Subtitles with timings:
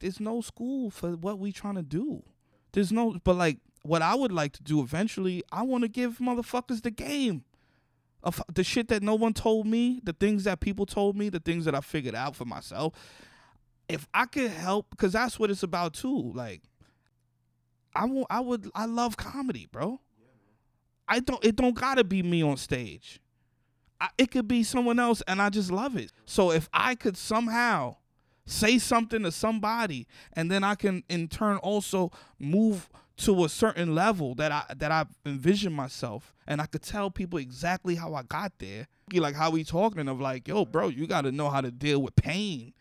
[0.00, 2.22] there's no school for what we trying to do.
[2.72, 6.18] There's no, but like what I would like to do eventually, I want to give
[6.18, 7.44] motherfuckers the game
[8.22, 11.40] of the shit that no one told me, the things that people told me, the
[11.40, 12.94] things that I figured out for myself.
[13.88, 16.32] If I could help, because that's what it's about too.
[16.34, 16.62] Like,
[17.94, 20.00] I want, I would, I love comedy, bro.
[21.08, 23.20] I don't, it don't gotta be me on stage.
[24.00, 26.10] I, it could be someone else, and I just love it.
[26.24, 27.96] So if I could somehow
[28.46, 32.88] say something to somebody, and then I can in turn also move
[33.18, 37.38] to a certain level that I that I envision myself, and I could tell people
[37.38, 38.86] exactly how I got there.
[39.12, 42.00] Like how we talking of like, yo, bro, you got to know how to deal
[42.02, 42.72] with pain.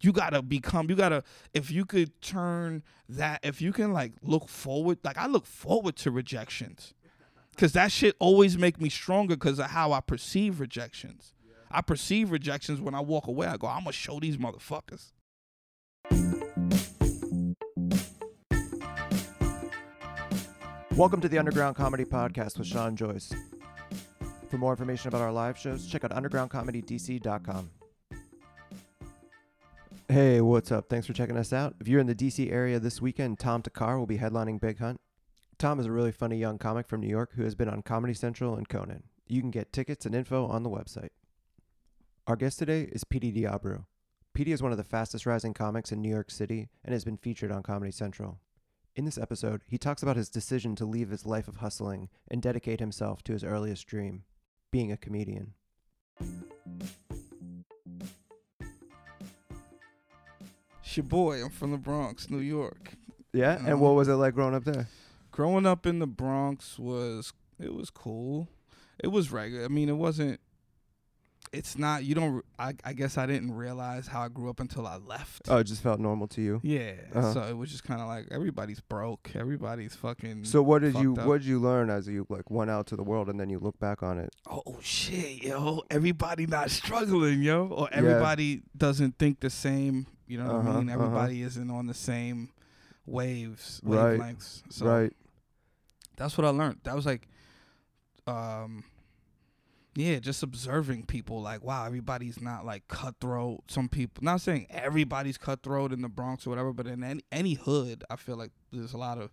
[0.00, 0.90] You gotta become.
[0.90, 1.22] You gotta.
[1.54, 5.94] If you could turn that, if you can like look forward, like I look forward
[5.98, 6.92] to rejections,
[7.56, 11.34] cause that shit always make me stronger because of how I perceive rejections.
[11.74, 13.46] I perceive rejections when I walk away.
[13.46, 15.12] I go, I'm gonna show these motherfuckers.
[20.94, 23.32] Welcome to the Underground Comedy Podcast with Sean Joyce.
[24.50, 27.70] For more information about our live shows, check out undergroundcomedydc.com.
[30.08, 30.90] Hey, what's up?
[30.90, 31.74] Thanks for checking us out.
[31.80, 35.00] If you're in the DC area this weekend, Tom Thakkar will be headlining Big Hunt.
[35.56, 38.12] Tom is a really funny young comic from New York who has been on Comedy
[38.12, 39.04] Central and Conan.
[39.26, 41.08] You can get tickets and info on the website.
[42.28, 43.84] Our guest today is Petey DeAbreu.
[44.32, 47.16] Petey is one of the fastest rising comics in New York City and has been
[47.16, 48.38] featured on Comedy Central.
[48.94, 52.40] In this episode, he talks about his decision to leave his life of hustling and
[52.40, 54.22] dedicate himself to his earliest dream,
[54.70, 55.54] being a comedian.
[60.84, 61.42] It's your boy.
[61.42, 62.92] I'm from the Bronx, New York.
[63.32, 64.86] Yeah, and um, what was it like growing up there?
[65.32, 68.46] Growing up in the Bronx was it was cool.
[69.02, 69.64] It was regular.
[69.64, 70.38] I mean, it wasn't.
[71.52, 72.04] It's not.
[72.04, 72.44] You don't.
[72.58, 75.42] I, I guess I didn't realize how I grew up until I left.
[75.48, 76.60] Oh, it just felt normal to you.
[76.62, 76.92] Yeah.
[77.14, 77.34] Uh-huh.
[77.34, 79.30] So it was just kind of like everybody's broke.
[79.34, 80.44] Everybody's fucking.
[80.44, 81.26] So what did you up.
[81.26, 83.58] what did you learn as you like went out to the world and then you
[83.58, 84.30] look back on it?
[84.50, 90.06] oh shit, yo, everybody not struggling, yo, or everybody doesn't think the same.
[90.26, 90.88] You know what Uh-huh, I mean?
[90.88, 91.04] uh-huh.
[91.04, 92.48] Everybody isn't on the same
[93.04, 94.62] waves, Right, wavelengths.
[94.70, 95.12] So right.
[96.16, 96.78] that's what I learned.
[96.84, 97.28] That was like,
[98.26, 98.84] um,
[99.94, 101.40] yeah, just observing people.
[101.42, 103.62] Like, wow, everybody's not like cutthroat.
[103.70, 107.54] Some people, not saying everybody's cutthroat in the Bronx or whatever, but in any any
[107.54, 109.30] hood, I feel like there's a lot of,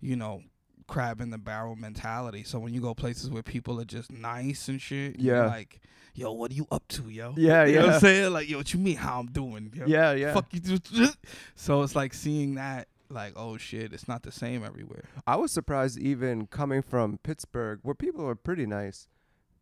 [0.00, 0.42] you know,
[0.88, 2.42] crab in the barrel mentality.
[2.44, 5.46] So when you go places where people are just nice and shit, you're Yeah.
[5.46, 5.80] like,
[6.14, 7.34] yo, what are you up to, yo?
[7.36, 7.94] Yeah, you know what yeah.
[7.94, 8.32] I'm saying?
[8.32, 9.72] Like, yo, what you mean how I'm doing?
[9.74, 9.84] Yo?
[9.86, 10.32] Yeah, yeah.
[10.34, 10.78] Fuck you.
[11.54, 12.88] So it's like seeing that.
[13.08, 15.04] Like oh shit, it's not the same everywhere.
[15.28, 19.06] I was surprised even coming from Pittsburgh where people are pretty nice,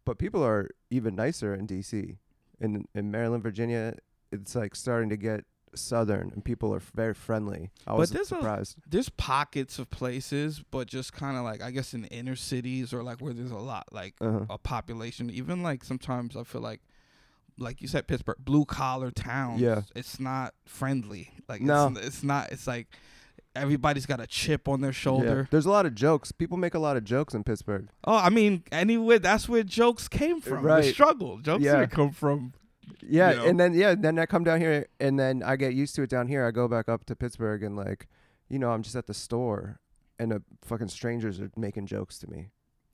[0.05, 2.17] but people are even nicer in DC.
[2.61, 3.95] In in Maryland, Virginia,
[4.31, 5.45] it's like starting to get
[5.75, 7.71] southern and people are very friendly.
[7.87, 8.77] I was there's a- surprised.
[8.89, 13.03] there's pockets of places, but just kind of like I guess in inner cities or
[13.03, 14.47] like where there's a lot like Uh-huh.
[14.49, 15.31] a population.
[15.31, 16.81] Even like sometimes I feel like,
[17.59, 19.61] like you said, Pittsburgh, blue collar towns.
[19.61, 19.83] Yeah.
[19.97, 21.31] it's not friendly.
[21.49, 21.89] Like No.
[21.97, 22.53] it's, it's not.
[22.53, 22.87] It's like
[23.55, 24.95] everybody's got a chip on their Yeah.
[24.95, 25.49] shoulder.
[25.51, 26.33] There's a lot of jokes.
[26.33, 27.89] People make a lot of jokes in Pittsburgh.
[28.05, 30.63] Oh, I mean, anywhere that's where jokes came from.
[30.63, 30.93] The Right.
[30.95, 31.39] struggle.
[31.39, 31.81] Jokes Yeah.
[31.81, 32.53] didn't come from.
[33.03, 33.45] Yeah, You know?
[33.47, 36.11] and then yeah, then I come down here and then I get used to it
[36.11, 36.45] down here.
[36.45, 38.09] I go back up to Pittsburgh and like,
[38.49, 39.81] you know, I'm just at the store
[40.19, 42.51] and the fucking strangers are making jokes to me.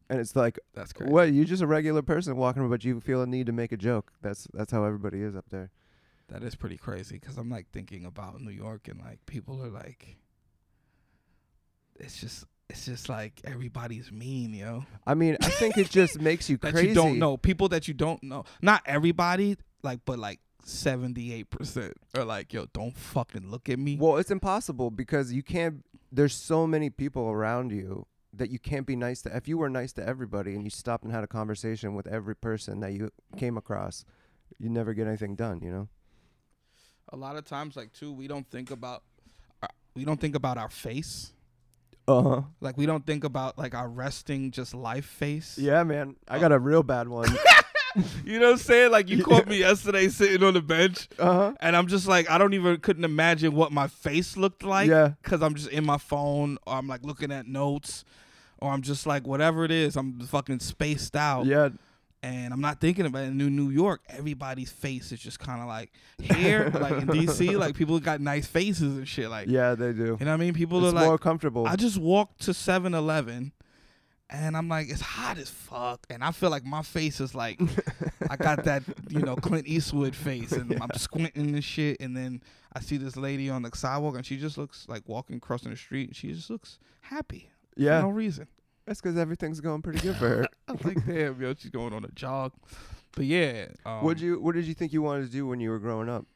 [0.09, 1.12] And it's like, That's crazy.
[1.12, 1.32] what?
[1.32, 3.77] You're just a regular person walking, around but you feel a need to make a
[3.77, 4.12] joke.
[4.22, 5.71] That's that's how everybody is up there.
[6.28, 9.69] That is pretty crazy because I'm like thinking about New York and like people are
[9.71, 10.16] like,
[12.00, 14.84] it's just it's just like everybody's mean, yo.
[15.06, 16.88] I mean, I think it just makes you That crazy.
[16.88, 18.44] you don't know people that you don't know.
[18.62, 23.78] Not everybody, like, but like seventy eight percent are like, yo, don't fucking look at
[23.78, 23.96] me.
[24.00, 25.84] Well, it's impossible because you can't.
[26.12, 29.36] There's so many people around you that you can't be nice to.
[29.36, 32.36] If you were nice to everybody and you stopped and had a conversation with every
[32.36, 34.04] person that you came across,
[34.58, 35.60] you never get anything done.
[35.62, 35.88] You know.
[37.12, 39.02] A lot of times, like too, we don't think about
[39.62, 41.32] our, we don't think about our face.
[42.10, 42.42] Uh huh.
[42.60, 45.57] Like we don't think about like our resting just life face.
[45.59, 46.16] Yeah, man.
[46.28, 47.28] I got a real bad one.
[48.24, 48.92] You know what I'm saying?
[48.92, 51.09] Like you caught me yesterday sitting on the bench.
[51.18, 51.53] Uh huh.
[51.60, 54.89] And I'm just like, I don't even couldn't imagine what my face looked like.
[54.89, 55.15] Yeah.
[55.24, 58.04] Cause I'm just in my phone or I'm like looking at notes
[58.59, 61.47] or I'm just like, whatever it is, I'm fucking spaced out.
[61.47, 61.71] Yeah.
[62.22, 63.28] And I'm not thinking about it.
[63.28, 67.56] In New New York, everybody's face is just kind of like here, like in DC,
[67.58, 69.30] like people got nice faces and shit.
[69.30, 70.02] Like, Yeah, they do.
[70.20, 70.52] you know what I mean?
[70.52, 71.66] People It's are like, more comfortable.
[71.66, 73.52] I just walked to 7 Eleven
[74.28, 77.60] and I'm like, it's hot as fuck, and I feel like my face is like,
[78.30, 82.40] I got that you know Clint Eastwood face, and I'm squinting and shit, and then
[82.72, 85.76] I see this lady on the sidewalk, and she just looks like walking crossing the
[85.76, 88.46] street, and she just looks happy Yeah, for no reason.
[88.91, 90.47] That's because everything's going pretty good for her.
[90.69, 92.51] I was like, damn, yo, she's going on a jog,
[93.15, 93.66] but yeah.
[93.87, 96.09] Um, What you What did you think you wanted to do when you were growing
[96.09, 96.27] up?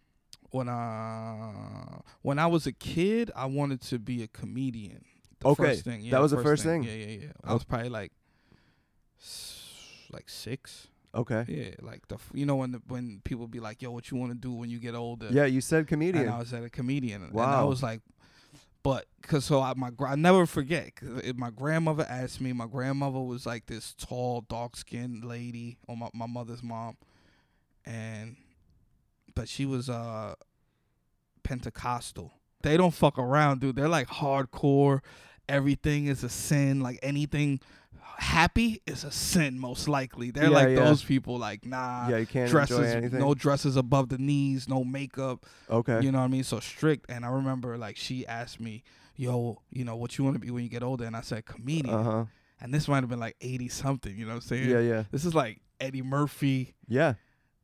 [0.50, 5.04] when I when I was a kid, I wanted to be a comedian.
[5.40, 6.84] The Okay, first thing, yeah, that was the first thing?
[6.84, 7.32] Yeah, yeah, yeah.
[7.42, 7.54] I Oh.
[7.54, 8.12] was probably like,
[10.12, 10.86] like six.
[11.12, 11.44] Okay.
[11.48, 14.16] Yeah, like the f- you know when the, when people be like, "Yo, what you
[14.16, 16.28] want to do when you get older?" Yeah, you said and comedian.
[16.28, 17.66] I was at a comedian, and I Wow.
[17.68, 18.00] was like,
[18.84, 20.92] but because so I my I never forget.
[21.02, 22.52] it- my grandmother asked me.
[22.52, 26.96] My grandmother was like this tall, dark skinned lady, on my my mother's mom,
[27.84, 28.36] and
[29.34, 30.34] but she was uh
[31.42, 32.32] Pentecostal.
[32.62, 33.76] They don't fuck around, dude.
[33.76, 35.00] They're like hardcore.
[35.48, 36.80] Everything is a sin.
[36.80, 37.60] Like anything
[38.18, 40.30] happy is a sin, most likely.
[40.30, 40.84] They're Yeah, like yeah.
[40.84, 41.38] those people.
[41.38, 43.20] Like nah, yeah, you can't dresses, enjoy anything.
[43.20, 45.44] no dresses above the knees, no makeup.
[45.70, 46.00] okay.
[46.02, 46.44] You know what I mean?
[46.44, 47.06] So strict.
[47.10, 48.82] And I remember like she asked me,
[49.16, 51.44] "Yo, you know what you want to be when you get older?" And I said,
[51.46, 52.24] "Comedian." Uh huh.
[52.60, 54.16] And this might have been like eighty something.
[54.16, 54.68] You know what I'm saying?
[54.70, 57.14] Yeah, yeah, This is like Eddie Murphy, yeah.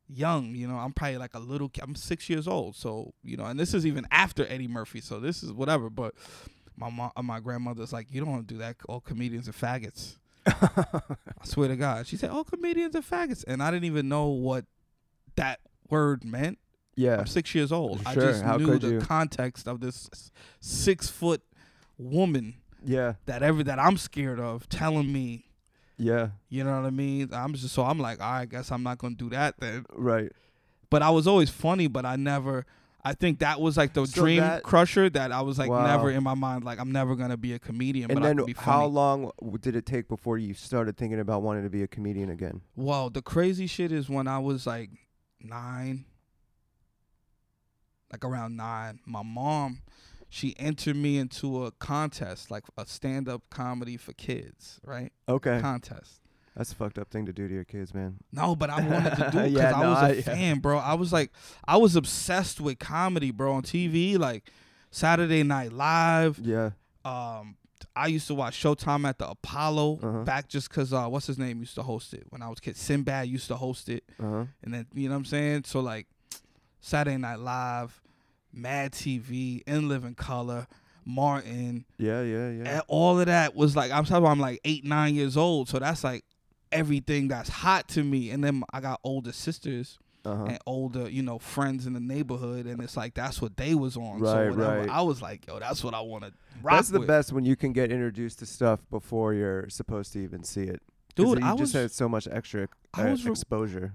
[0.07, 0.53] young.
[0.53, 1.71] You know, I'm probably like a little.
[1.81, 2.75] I'm six years old.
[2.75, 5.01] So you know, and this is even after Eddie Murphy.
[5.01, 5.89] So this is whatever.
[5.89, 6.13] But
[6.75, 8.75] my mom, my grandmother's like, "You don't want to do that.
[8.87, 10.17] All comedians are faggots."
[10.47, 11.01] I
[11.43, 12.07] swear to God.
[12.07, 14.65] She said, "All comedians are faggots," and I didn't even know what
[15.35, 15.59] that
[15.89, 16.57] word meant.
[16.95, 17.19] yeah.
[17.19, 18.01] I'm six years old.
[18.05, 18.99] I just how knew the you?
[19.01, 20.09] context of this
[20.59, 21.41] six foot
[21.97, 23.13] woman Yeah.
[23.25, 25.45] that every that I'm scared of telling me.
[25.97, 26.29] Yeah.
[26.49, 27.29] You know what I mean?
[27.31, 29.85] I'm just so I'm like, I guess I'm not gonna do that then.
[29.93, 30.31] Right.
[30.89, 32.65] But I was always funny, but I never.
[33.03, 35.85] I think that was like the So dream that- crusher that I was like Wow.
[35.87, 36.63] never in my mind.
[36.63, 40.07] Like I'm never gonna be a comedian, And but then how long did it take
[40.07, 42.61] before you started thinking about wanting to be a comedian again?
[42.75, 44.91] Well, the crazy shit is when I was like
[45.39, 46.05] nine,
[48.11, 49.79] like around nine, my mom,
[50.29, 55.11] she entered me into a contest, like a stand up comedy for kids, right?
[55.27, 55.59] Okay.
[55.59, 56.20] Contest.
[56.55, 58.17] That's a fucked up thing to do to your kids, man.
[58.31, 60.21] No, but I wanted to do it because Yeah, I no, was a yeah.
[60.21, 60.77] fan, bro.
[60.79, 61.31] I was like,
[61.65, 64.51] I was obsessed with comedy, bro, on TV, like
[64.91, 66.39] Saturday Night Live.
[66.39, 66.71] Yeah.
[67.05, 67.55] Um,
[67.95, 70.23] I used to watch Showtime at the Apollo Uh-huh.
[70.23, 72.61] back just because uh, what's his name used to host it when I was a
[72.61, 72.77] kid.
[72.77, 74.03] Sinbad used to host it.
[74.21, 74.45] Uh huh.
[74.63, 75.63] And then you know what I'm saying?
[75.65, 76.07] So like
[76.81, 78.01] Saturday Night Live,
[78.53, 80.67] Mad TV, In Living Color,
[81.05, 82.21] Martin, Yeah.
[82.21, 82.49] Yeah.
[82.49, 82.63] Yeah.
[82.65, 85.67] and all of that was like I'm talking about I'm like eight, nine years old.
[85.69, 86.23] So that's like
[86.71, 88.29] everything that's hot to me.
[88.31, 90.43] And then I got older sisters Uh huh.
[90.45, 93.97] and older, you know, friends in the neighborhood, and it's like that's what they was
[93.97, 94.19] on.
[94.19, 94.89] Right, so whatever, right.
[94.89, 96.31] I was like, yo, that's what I want to
[96.61, 97.07] rock That's the with.
[97.07, 100.81] best when you can get introduced to stuff before you're supposed to even see it.
[101.15, 103.93] Dude, you I just was had so much extra I uh, was re- exposure.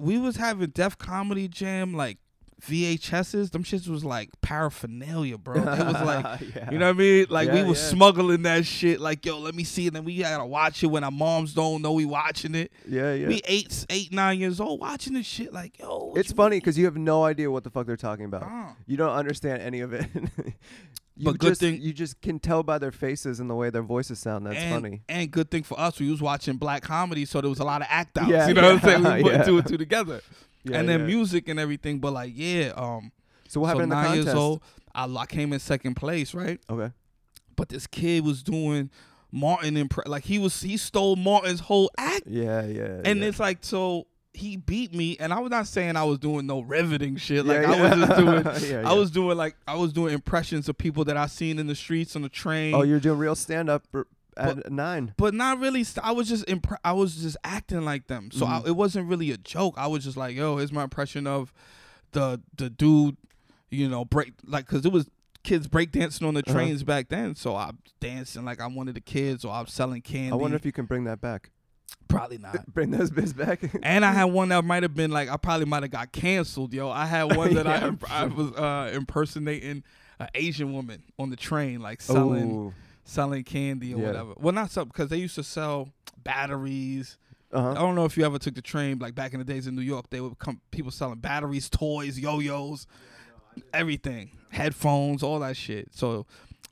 [0.00, 2.18] we was having Def Comedy Jam like
[2.60, 3.50] VHSs.
[3.50, 5.56] Them shits was like paraphernalia, bro.
[5.56, 6.70] It was like yeah.
[6.70, 7.26] You know what I mean?
[7.30, 7.88] Like we Yeah, was yeah.
[7.90, 9.00] smuggling that shit.
[9.00, 9.94] Like yo, let me see it.
[9.96, 12.72] And we gotta watch it when our moms don't know we watching it.
[12.88, 13.28] Yeah, yeah.
[13.28, 15.52] We eight, eight, nine years old watching this shit.
[15.52, 18.42] Like yo, it's funny because you have no idea what the fuck they're talking about.
[18.42, 20.06] Uh, You don't understand any of it.
[21.16, 23.70] you But good just thing- you just can tell by their faces and the way
[23.70, 24.46] their voices sound.
[24.46, 25.02] That's and, funny.
[25.08, 27.80] And good thing for us, we was watching black comedy, so there was a lot
[27.82, 28.30] of act outs.
[28.30, 29.02] Yeah, you know what I'm saying?
[29.02, 29.42] We yeah, put yeah.
[29.44, 30.20] two and two together.
[30.64, 31.06] Yeah, and then yeah.
[31.06, 31.98] music and everything.
[31.98, 33.12] But like, yeah, um,
[33.48, 34.26] So what so happened in the nine contest?
[34.26, 34.62] years old,
[34.94, 36.60] I, I came in second place, right?
[36.68, 36.92] Okay.
[37.56, 38.90] But this kid was doing
[39.32, 42.24] Martin impre- like he was he stole Martin's whole act.
[42.26, 43.00] Yeah, yeah.
[43.04, 43.26] And yeah.
[43.26, 46.60] it's like so he beat me, and I was not saying I was doing no
[46.60, 47.44] riveting shit.
[47.44, 48.06] Like Yeah, I was yeah.
[48.06, 51.26] just doing, Yeah, I was doing like I was doing impressions of people that I
[51.26, 52.74] seen in the streets on the train.
[52.74, 53.84] Oh, you're doing real stand up
[54.38, 55.14] at nine.
[55.16, 55.84] but not really.
[55.84, 58.30] st- I was just impre- I was just acting like them.
[58.30, 58.68] So I, Mhm.
[58.68, 59.74] it wasn't really a joke.
[59.76, 61.52] I was just like, yo, here's my impression of
[62.12, 63.16] the the dude,
[63.70, 65.08] you know, break like because it was
[65.44, 66.52] kids breakdancing on the Uh-huh.
[66.52, 67.34] trains back then.
[67.34, 70.32] So I'm dancing like I'm one of the kids, or I'm selling candy.
[70.32, 71.50] I wonder if you can bring that back.
[72.08, 72.66] probably not.
[72.74, 73.60] Bring those bits back.
[73.82, 76.72] And I had one that might have been like I probably might have got canceled,
[76.72, 76.88] yo.
[76.90, 79.84] I had one that Yeah, I I was uh, impersonating
[80.18, 82.74] an Asian woman on the train, like selling Ooh.
[83.08, 84.06] Selling candy or Yeah.
[84.06, 84.34] whatever.
[84.36, 85.88] Well, not something because they used to sell
[86.22, 87.16] batteries.
[87.50, 87.74] I Uh-huh.
[87.74, 89.80] don't know if you ever took the train, like back in the days in New
[89.82, 92.86] York, they would come people selling batteries, toys, yo-yos,
[93.72, 95.88] everything, headphones, all that shit.
[95.94, 96.26] So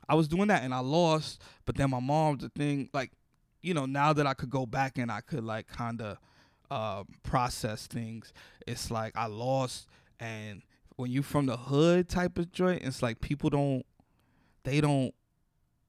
[0.07, 3.11] I was doing that and I lost, but then my mom, the thing, like,
[3.61, 6.17] you know, now that I could go back and I could like kind of
[6.69, 8.31] um, process things,
[8.67, 9.87] it's like I lost,
[10.19, 10.61] and
[10.97, 13.83] when you from the hood type of joint, it's like people don't,
[14.63, 15.13] they don't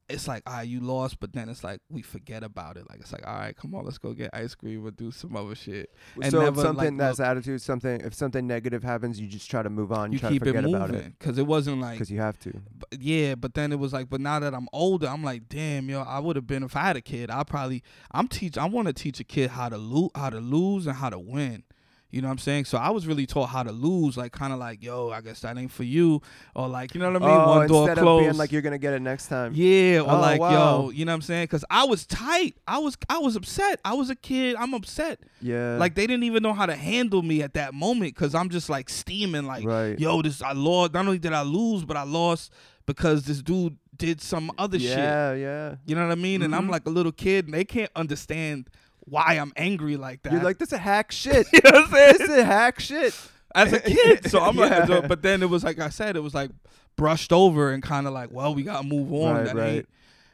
[0.09, 2.89] it's like, all right, you lost, but then it's like we forget about it.
[2.89, 5.37] Like it's like, all right, come on, let's go get ice cream or do some
[5.37, 5.93] other shit.
[6.23, 9.27] And so never, if something like, that's look- attitude, something if something negative happens, you
[9.27, 10.11] just try to move on.
[10.13, 12.11] You, You try keep to it forget about it moving because it wasn't like because
[12.11, 12.53] you have to.
[12.79, 15.89] but yeah, but then it was like, but now that I'm older, I'm like, damn,
[15.89, 17.31] yo, I would have been if I had a kid.
[17.31, 20.41] I probably, I'm teach, I want to teach a kid how to lose, how to
[20.41, 21.65] lose and how to win.
[22.11, 22.65] You know what I'm saying?
[22.65, 25.41] So I was really taught how to lose, like kind of like, yo, I guess
[25.41, 26.23] that ain't for you,
[26.55, 27.37] or like, you know what I mean?
[27.37, 28.23] oh, One door instead closed.
[28.23, 29.53] of being like you're gonna get it next time.
[29.55, 30.51] yeah, or Oh, like, wow.
[30.85, 31.45] yo, you know what I'm saying?
[31.45, 32.57] Because I was tight.
[32.67, 33.79] I was, I was upset.
[33.85, 34.57] I was a kid.
[34.57, 35.21] I'm upset.
[35.43, 35.77] Yeah.
[35.77, 38.71] Like they didn't even know how to handle me at that moment because I'm just
[38.71, 39.99] like steaming, like, right.
[39.99, 40.95] yo, this I lost.
[40.95, 42.53] Not only did I lose, but I lost
[42.87, 44.97] because this dude did some other shit.
[44.97, 45.75] yeah, yeah.
[45.85, 46.41] You know what I mean?
[46.41, 46.71] And I'm Mhm.
[46.71, 48.71] like a little kid, and they can't understand
[49.11, 50.33] why I'm angry like that.
[50.33, 51.47] You're like this is hack shit.
[51.53, 52.15] you know what I'm saying?
[52.19, 53.15] this is hack shit.
[53.55, 54.97] As a kid, so I'm gonna Yeah.
[54.99, 56.51] like, but then it was like I said, it was like
[56.97, 59.35] brushed over and kind of like, well, we gotta move on.
[59.37, 59.67] Right, that right.
[59.69, 59.89] ain't.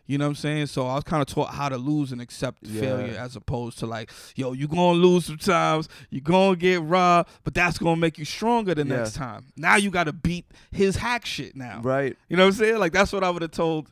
[0.06, 0.66] You know what I'm saying?
[0.66, 2.80] So I was kind of taught how to lose and accept Yeah.
[2.80, 7.54] failure as opposed to like, yo, you gonna lose sometimes, you gonna get robbed, but
[7.54, 8.96] that's gonna make you stronger the Yeah.
[8.96, 9.46] next time.
[9.56, 11.80] Now you gotta beat his hack shit now.
[11.82, 12.16] Right.
[12.28, 12.78] You know what I'm saying?
[12.78, 13.90] Like that's what I would have told,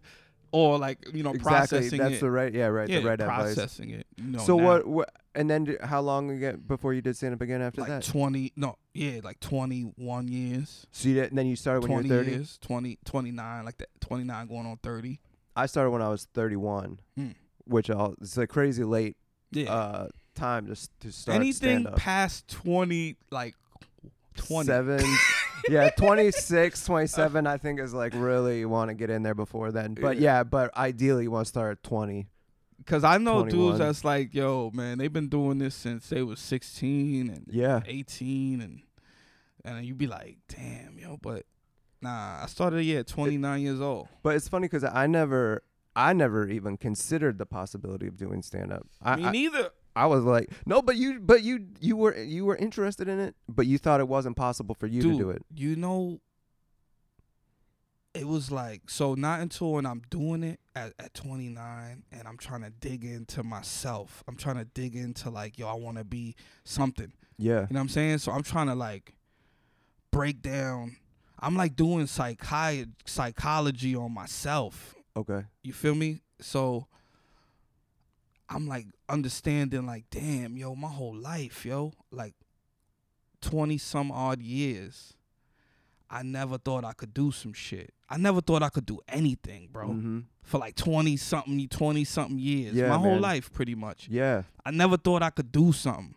[0.52, 1.50] or like you know Exactly.
[1.80, 2.20] processing That's it.
[2.20, 2.52] the right.
[2.54, 2.66] Yeah.
[2.66, 2.88] Right.
[2.88, 3.54] yeah, the right advice.
[3.54, 4.06] processing it.
[4.16, 4.64] You know, So now.
[4.64, 5.10] what, what?
[5.34, 8.02] And then d- how long again before you did stand up again after Like that?
[8.04, 8.52] twenty?
[8.54, 10.86] No, yeah, like twenty one years.
[10.92, 12.30] So you did, and then you started when you were 30.
[12.30, 13.88] years, 20, 29, like that.
[14.00, 15.20] Twenty nine going on thirty.
[15.56, 17.34] I started when I was 31, Mm.
[17.64, 19.16] which I'll, it's a crazy late
[19.52, 19.72] Yeah.
[19.72, 23.54] uh, time to to start Anything past twenty, like
[24.36, 24.66] twenty.
[24.66, 25.04] Seven,
[25.68, 29.70] yeah, 26, 27, I think is like really you want to get in there before
[29.72, 29.94] then.
[29.94, 30.44] But Yeah.
[30.44, 32.28] but ideally you want to start at 20.
[32.84, 33.48] Cause I know 21.
[33.48, 37.80] dudes that's like, yo, man, they've been doing this since they was sixteen and Yeah.
[37.86, 38.82] 18 and
[39.64, 41.46] and you'd be like, damn, yo, but
[42.00, 44.08] nah, I started yeah, 29 years old.
[44.24, 45.62] But it's funny because I never,
[45.94, 48.88] I never even considered the possibility of doing stand up.
[49.00, 49.70] I, Me I, neither.
[49.94, 53.34] I was like, no, but you, but you, you were, you were interested in it,
[53.48, 55.44] but you thought it wasn't possible for you Dude, to do it.
[55.54, 56.20] You know,
[58.14, 62.36] it was like so not until when I'm doing it at, at 29 and I'm
[62.36, 64.22] trying to dig into myself.
[64.28, 66.34] I'm trying to dig into like, yo, I want to be
[66.64, 67.12] something.
[67.38, 67.52] Yeah.
[67.52, 68.18] You know what I'm saying?
[68.18, 69.14] So I'm trying to like
[70.10, 70.96] break down.
[71.38, 74.94] I'm like doing psychi- psychology on myself.
[75.16, 75.44] Okay.
[75.62, 76.20] You feel me?
[76.40, 76.86] So
[78.54, 82.34] I'm like understanding like damn, yo, my whole life, yo, like
[83.40, 85.14] 20 some odd years.
[86.10, 87.92] I never thought I could do some shit.
[88.08, 89.86] I never thought I could do anything, bro.
[89.88, 92.74] hmm For like 20 something 20 something years.
[92.74, 94.08] Yeah, my whole life pretty much.
[94.10, 94.42] Yeah.
[94.64, 96.14] I never thought I could do something.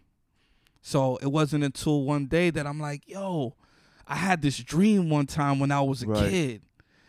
[0.82, 3.56] So it wasn't until one day that I'm like, yo,
[4.06, 6.30] I had this dream one time when I was a Right.
[6.30, 6.62] kid.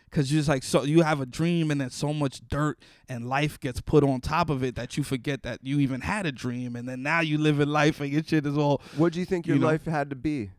[0.09, 3.27] Cause you're just like so you have a dream and then so much dirt and
[3.27, 6.31] life gets put on top of it that you forget that you even had a
[6.31, 9.19] dream and then now you live in life and your shit is all What do
[9.19, 9.67] you think your You know.
[9.67, 10.51] life had to be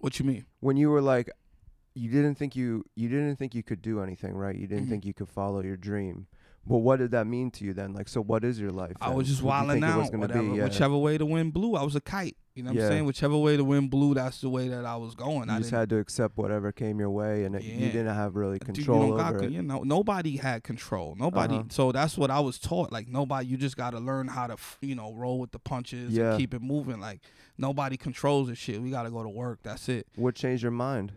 [0.00, 0.46] what you mean?
[0.60, 1.28] when you were like,
[1.94, 4.56] you didn't think you, you didn't think you could do anything, right?
[4.56, 4.90] You didn't Mhm.
[4.90, 6.26] think you could follow your dream.
[6.66, 7.92] But what did that mean to you then?
[7.92, 8.96] Like, so what is your life?
[9.00, 9.16] I then?
[9.18, 10.56] was just wilding think it was out, whatever, be?
[10.56, 10.64] Yeah.
[10.64, 11.74] whichever way the wind blew.
[11.76, 12.36] I was a kite.
[12.54, 12.84] You know what Yeah.
[12.84, 13.04] I'm saying?
[13.04, 15.50] Whichever way the wind blew, that's the way that I was going.
[15.50, 18.58] I just had to accept whatever came your way, and it, you didn't have really
[18.60, 19.50] Dude, control you don't got, over it.
[19.50, 21.16] You know, nobody had control.
[21.18, 21.56] Nobody.
[21.56, 21.64] Uh-huh.
[21.70, 22.92] So that's what I was taught.
[22.92, 23.46] Like nobody.
[23.48, 26.30] You just got to learn how to, you know, roll with the punches Yeah.
[26.30, 27.00] and keep it moving.
[27.00, 27.20] Like
[27.58, 28.80] nobody controls this shit.
[28.80, 29.58] We got to go to work.
[29.64, 30.06] That's it.
[30.14, 31.12] What changed your mind?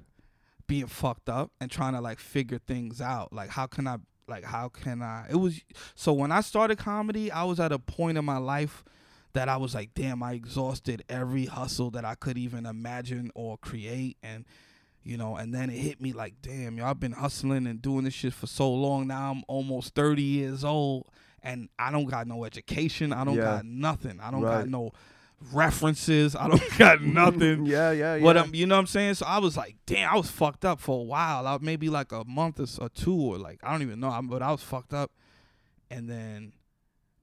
[0.66, 3.32] Being fucked up and trying to like figure things out.
[3.32, 3.98] Like how can I?
[4.28, 5.28] Like how can I?
[5.30, 5.62] It was
[5.96, 8.84] so when I started comedy, I was at a point in my life
[9.34, 13.58] that I was like, damn, I exhausted every hustle that I could even imagine or
[13.58, 14.46] create and
[15.04, 18.04] you know, and then it hit me like, damn, yo, I've been hustling and doing
[18.04, 19.08] this shit for so long.
[19.08, 21.08] Now I'm almost 30 years old
[21.42, 23.14] and I don't got no education.
[23.14, 23.44] I don't Yeah.
[23.44, 24.20] got nothing.
[24.20, 24.60] I don't Right.
[24.64, 24.92] got no
[25.52, 26.36] references.
[26.36, 27.14] I don't got mm-hmm.
[27.14, 27.66] nothing.
[27.66, 28.24] yeah, yeah, yeah.
[28.24, 29.16] What I'm, you know what I'm saying?
[29.16, 31.48] So I was like, damn, I was fucked up for a while.
[31.48, 34.10] I, maybe like a month or, or two, or like I don't even know.
[34.10, 35.12] I'm- But I was fucked up,
[35.90, 36.54] and then,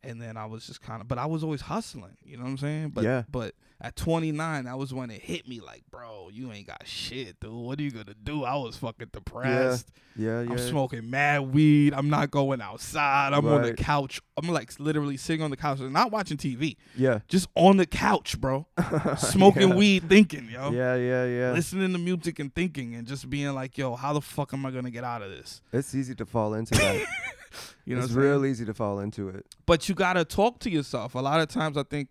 [0.04, 1.08] and then I was just kind of.
[1.08, 2.16] But I was always hustling.
[2.24, 2.90] You know what I'm saying?
[2.90, 3.22] But Yeah.
[3.30, 5.60] But at 29, that was when it hit me.
[5.60, 7.52] Like, bro, you ain't got shit, dude.
[7.52, 8.44] What are you gonna do?
[8.44, 9.90] I was fucking depressed.
[10.16, 10.52] yeah, yeah.
[10.52, 11.92] I'm smoking mad weed.
[11.92, 13.32] I'm not going outside.
[13.32, 14.20] I'm on the couch.
[14.36, 16.76] I'm like literally sitting on the couch and not watching TV.
[16.96, 17.18] yeah.
[17.28, 18.66] Just on the couch, bro.
[19.18, 19.74] Smoking yeah.
[19.74, 21.52] weed, thinking, yo Yeah, yeah, yeah.
[21.52, 24.70] listening to music and thinking and just being like, yo, how the fuck am I
[24.70, 25.62] gonna get out of this?
[25.72, 27.04] It's easy to fall into that.
[27.84, 28.32] You know, it's what I'm saying?
[28.42, 29.46] real easy to fall into it.
[29.66, 31.14] But you gotta talk to yourself.
[31.14, 32.10] A lot of times, I think,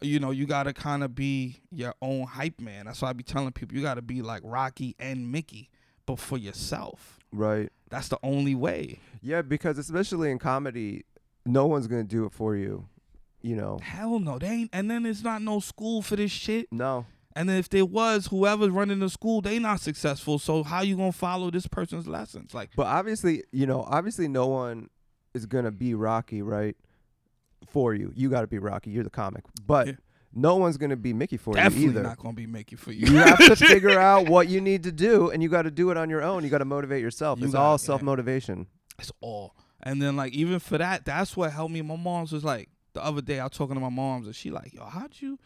[0.00, 2.86] you know, you gotta kind of be your own hype man.
[2.86, 5.70] That's why I be telling people you gotta be like Rocky and Mickey,
[6.06, 7.18] but for yourself.
[7.32, 7.70] Right.
[7.90, 8.98] That's the only way.
[9.20, 11.04] Yeah, because especially in comedy,
[11.46, 12.86] no one's gonna do it for you.
[13.40, 13.78] You know.
[13.82, 14.70] Hell no, they ain't.
[14.72, 16.68] And then it's not no school for this shit.
[16.70, 17.06] No.
[17.34, 20.38] And then if there was, whoever's running the school, they not successful.
[20.38, 22.52] So how you gonna follow this person's lessons?
[22.54, 24.90] Like, But obviously, you know, obviously, no one
[25.34, 26.76] is gonna be Rocky, right?
[27.68, 28.90] For you, you got to be Rocky.
[28.90, 29.92] You're the comic, but Yeah.
[30.34, 32.02] no one's gonna be Mickey for definitely you either.
[32.02, 33.06] not gonna be Mickey for you.
[33.06, 35.90] you have to figure out what you need to do, and you got to do
[35.90, 36.42] it on your own.
[36.42, 37.38] You got to motivate yourself.
[37.38, 38.66] You it's got- all self motivation.
[38.98, 39.54] It's all.
[39.80, 41.82] And then like even for that, that's what helped me.
[41.82, 44.50] My mom's was like the other day I was talking to my mom's and she
[44.50, 45.38] like, yo, how'd you?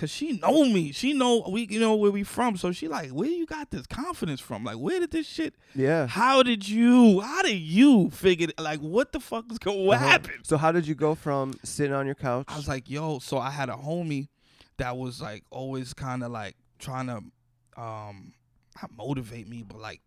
[0.00, 0.92] Cause she know me.
[0.92, 2.56] She know we you know where we from.
[2.56, 4.64] So she like, where you got this confidence from?
[4.64, 5.54] Like, where did this shit?
[5.74, 6.06] Yeah.
[6.06, 7.20] How did you?
[7.20, 8.48] How did you figure?
[8.58, 9.84] Like, what the fuck is going?
[9.84, 10.08] What Uh-huh.
[10.08, 10.38] happened?
[10.44, 12.46] So how did you go from sitting on your couch?
[12.48, 14.28] I was like, yo, so I had a homie
[14.78, 17.16] that was like always kind of like trying to
[17.78, 18.32] um
[18.80, 20.00] not motivate me, but like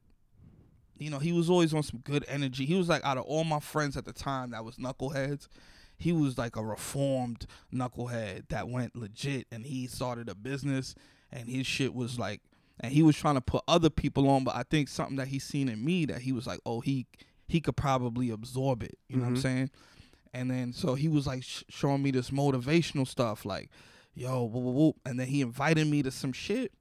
[0.98, 2.66] you know, he was always on some good energy.
[2.66, 5.48] He was like out of all my friends at the time that was knuckleheads,
[5.98, 10.96] he was like a reformed knucklehead that went legit and he started a business
[11.32, 12.42] and his shit was like
[12.80, 15.38] and he was trying to put other people on, but I think something that he
[15.40, 17.06] seen in me that he was like, oh, he
[17.48, 18.98] he could probably absorb it.
[19.08, 19.42] You know what I'm Mhm.
[19.42, 19.70] saying?
[20.34, 23.70] And then so he was like sh- showing me this motivational stuff, like,
[24.16, 24.96] yo, whoop, whoop, whoop.
[25.06, 26.72] and then he invited me to some shit,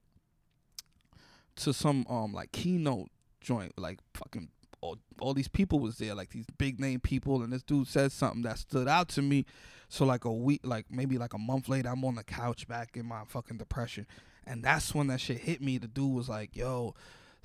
[1.57, 3.09] to some um like keynote
[3.41, 4.49] joint, like fucking
[4.83, 8.11] all, all these people was there, like these big name people, and this dude said
[8.11, 9.45] something that stood out to me.
[9.89, 12.97] So like a week, like maybe like a month later, I'm on the couch back
[12.97, 14.07] in my fucking depression,
[14.45, 15.77] and that's when that shit hit me.
[15.77, 16.93] The dude was like, yo.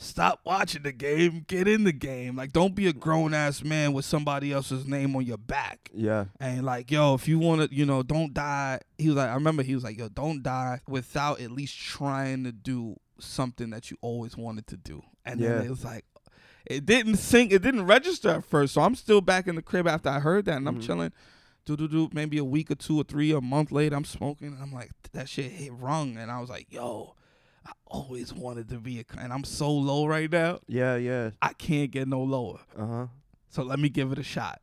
[0.01, 1.45] Stop watching the game.
[1.49, 2.37] Get in the game.
[2.37, 5.91] Like, don't be a grown ass man with somebody else's name on your back.
[5.93, 6.27] yeah.
[6.39, 8.79] And like, yo, if you want to, you know, don't die.
[8.97, 12.45] He was like, I remember he was like, yo, don't die without at least trying
[12.45, 15.03] to do something that you always wanted to do.
[15.25, 15.55] And Yeah.
[15.57, 16.05] then it was like,
[16.69, 17.53] it didn't sink.
[17.53, 18.75] it didn't register at first.
[18.75, 20.87] So I'm still back in the crib after I heard that, and I'm Mhm.
[20.87, 21.13] chilling.
[21.65, 22.09] Do do do.
[22.13, 24.91] Maybe a week or two or three, a month later, I'm smoking, and I'm like,
[25.13, 27.15] that shit hit rung, and I was like, yo,
[27.67, 30.97] I always wanted to be a, and I'm so low right now, Yeah.
[30.97, 31.31] Yeah.
[31.43, 32.61] I can't get no lower.
[32.77, 33.07] Uh huh.
[33.51, 34.61] So let me give it a shot.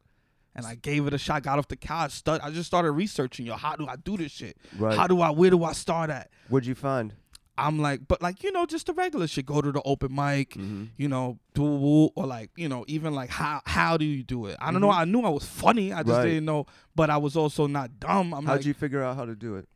[0.57, 3.45] And I gave it a shot, got off the couch, start, I just started researching,
[3.45, 4.57] yo, how do I do this shit?
[4.79, 4.97] Right.
[4.97, 6.29] How do I, where do I start at?
[6.49, 7.13] What'd you find?
[7.57, 9.45] I'm like, but like, you know, just the regular shit.
[9.45, 10.85] Go to the open mic, Mm-hmm.
[10.97, 14.45] you know, do woo, or like, you know, even like how how do you do
[14.47, 14.57] it?
[14.59, 14.89] I don't know.
[14.89, 14.97] Mhm.
[14.97, 15.93] I knew I was funny.
[15.93, 16.25] I just Right.
[16.25, 16.65] didn't know,
[16.95, 18.33] but I was also not dumb.
[18.33, 19.67] I'm How'd like you figure out how to do it?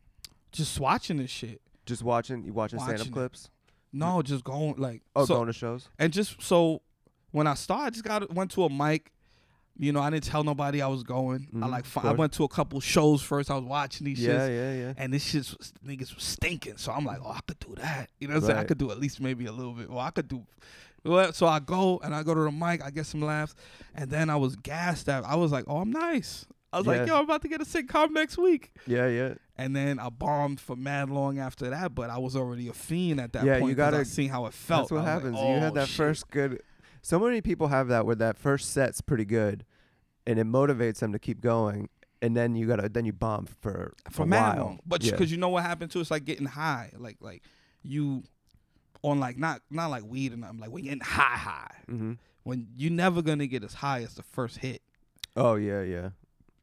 [0.52, 1.60] just watching this shit.
[1.86, 2.44] Just watching.
[2.44, 3.50] You watching, stand up clips?
[3.92, 5.88] No, just going like Oh, so, going to shows.
[5.98, 6.82] and just so
[7.32, 9.10] when I started, I just got went to a mic.
[9.82, 11.48] You know, I didn't tell nobody I was going.
[11.54, 13.50] I Mhm, like I went to a couple shows first.
[13.50, 14.32] I was watching these Yeah.
[14.34, 14.48] shits.
[14.48, 14.74] Yeah.
[14.88, 14.92] Yeah.
[14.98, 16.76] And this shit was niggas was stinking.
[16.76, 18.10] So I'm like, oh, I could do that.
[18.20, 18.58] You know what I'm saying?
[18.58, 19.88] I could do at least maybe a little bit.
[19.88, 20.44] Well, I could do
[21.02, 23.54] well, so I go and I go to the mic, I get some laughs,
[23.94, 25.24] and then I was gassed out.
[25.24, 26.44] I was like, oh, I'm nice.
[26.74, 26.92] I was Yeah.
[26.98, 28.70] like, yo, I'm about to get a sitcom next week.
[28.86, 29.08] Yeah.
[29.08, 29.34] Yeah.
[29.56, 33.18] And then I bombed for mad long after that, but I was already a fiend
[33.18, 33.76] at that Yeah, you point.
[33.78, 34.82] 'cause I gotta- seen how it felt.
[34.82, 35.34] That's what happens.
[35.36, 35.96] like, you had oh, that shit.
[35.96, 36.60] first good.
[37.02, 39.64] So many people have that where that first set's pretty good,
[40.26, 41.88] and it motivates them to keep going,
[42.22, 44.64] and then you gotta then you bomb for for a mad while.
[44.66, 44.80] long.
[44.86, 45.12] But yeah.
[45.12, 47.42] because you know what happened to it's like getting high, like like
[47.82, 48.22] you
[49.02, 51.74] on like not not like weed and nothing, like when you're getting high high.
[51.86, 54.82] hmm When you're never gonna get as high as the first hit
[55.36, 56.10] Oh yeah, yeah,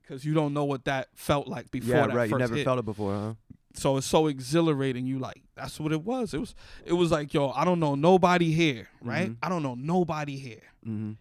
[0.02, 2.08] because you don't know what that felt like before yeah.
[2.08, 2.66] that Right, you never hit.
[2.66, 3.34] felt it before, huh?
[3.78, 5.06] So it's so exhilarating.
[5.06, 6.34] You like that's what it was.
[6.34, 9.30] It was it was like yo, I don't know nobody here, right?
[9.30, 9.38] Mhm.
[9.42, 11.12] I don't know nobody here, Mm-hmm.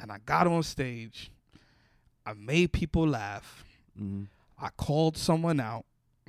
[0.00, 1.30] and I got on stage.
[2.24, 3.64] I made people laugh.
[4.00, 4.24] Mm-hmm.
[4.58, 5.84] I called someone out.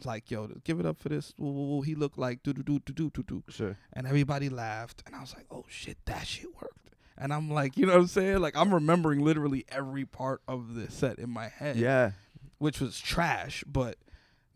[0.05, 1.33] Like, yo, give it up for this.
[1.39, 1.81] Woo, woo, woo.
[1.81, 3.43] He looked like do do do do do do do.
[3.49, 3.77] Sure.
[3.93, 5.01] And everybody laughed.
[5.07, 6.91] And I was like, oh shit, that shit worked.
[7.17, 8.37] And I'm like, you know what I'm saying?
[8.39, 11.77] Like I'm remembering literally every part of the set in my head.
[11.77, 12.11] Yeah.
[12.59, 13.95] Which was trash, but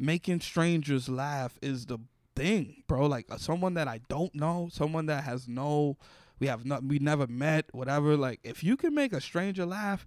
[0.02, 2.00] making strangers laugh is the
[2.36, 3.06] thing, bro.
[3.06, 5.98] Like uh, someone that I don't know, someone that has no
[6.40, 8.18] we have not we never met, whatever.
[8.18, 10.06] Like if you can make a stranger laugh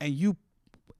[0.00, 0.36] and you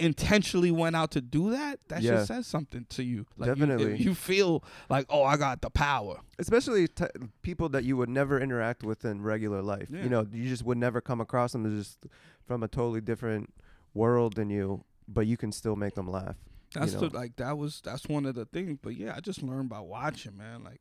[0.00, 2.18] intentionally went out to do that, that Yeah.
[2.18, 3.26] shit says something to you.
[3.36, 3.96] Like Definitely.
[3.98, 6.18] you, feel like, oh, I got the power.
[6.38, 7.04] Especially t-
[7.42, 9.88] people that you would never interact with in regular life.
[9.92, 10.02] Yeah.
[10.02, 12.06] You know, you just would never come across them as just
[12.44, 13.54] from a totally different
[13.94, 16.36] world than you, but you can still make them laugh.
[16.74, 17.08] That's know.
[17.08, 18.78] the like that was that's one of the things.
[18.82, 20.64] But yeah, I just learned by watching, man.
[20.64, 20.80] Like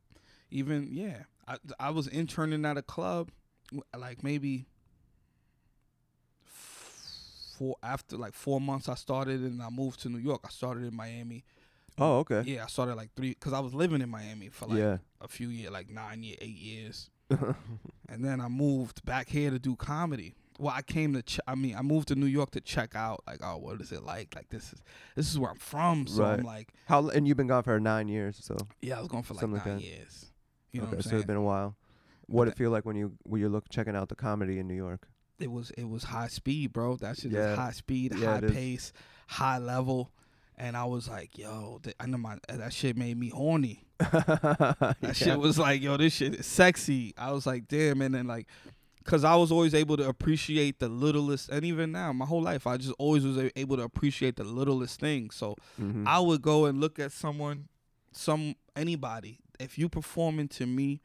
[0.50, 3.30] even yeah, I I was interning at a club,
[3.96, 4.66] like maybe
[6.44, 10.42] four after like four months I started and I moved to New York.
[10.44, 11.44] I started in Miami.
[11.96, 12.42] Oh, okay.
[12.44, 14.96] Yeah, I started like three because I was living in Miami for like yeah.
[15.20, 19.60] a few years, like nine year, eight years, and then I moved back here to
[19.60, 20.34] do comedy.
[20.58, 21.22] Well, I came to.
[21.22, 23.22] Ch- I mean, I moved to New York to check out.
[23.26, 24.34] Like, oh, what is it like?
[24.36, 24.80] Like this is
[25.16, 26.06] this is where I'm from.
[26.06, 29.08] So I'm like, How and you've been gone for nine years, so yeah, I was
[29.08, 29.84] going for like Something like nine that.
[29.84, 30.26] years.
[30.72, 31.76] You know okay, so it's been a while.
[32.26, 34.66] What did it feel like when you when you're look checking out the comedy in
[34.68, 35.08] New York?
[35.40, 36.96] it was it was high speed, bro.
[36.96, 37.52] That shit Yeah.
[37.52, 38.52] is high speed, Yeah, high it is.
[38.52, 38.92] pace,
[39.26, 40.10] high level.
[40.56, 43.82] And I was like, yo, th- I know my that shit made me horny.
[43.98, 45.12] That Yeah.
[45.12, 47.12] shit was like, yo, this shit is sexy.
[47.18, 48.46] I was like, damn, and then like,
[49.04, 52.66] cause I was always able to appreciate the littlest, and even now, my whole life,
[52.66, 55.34] I just always was able to appreciate the littlest things.
[55.34, 56.06] So Mhm.
[56.06, 57.68] I would go and look at someone,
[58.12, 59.38] some anybody.
[59.60, 61.00] If you performing to me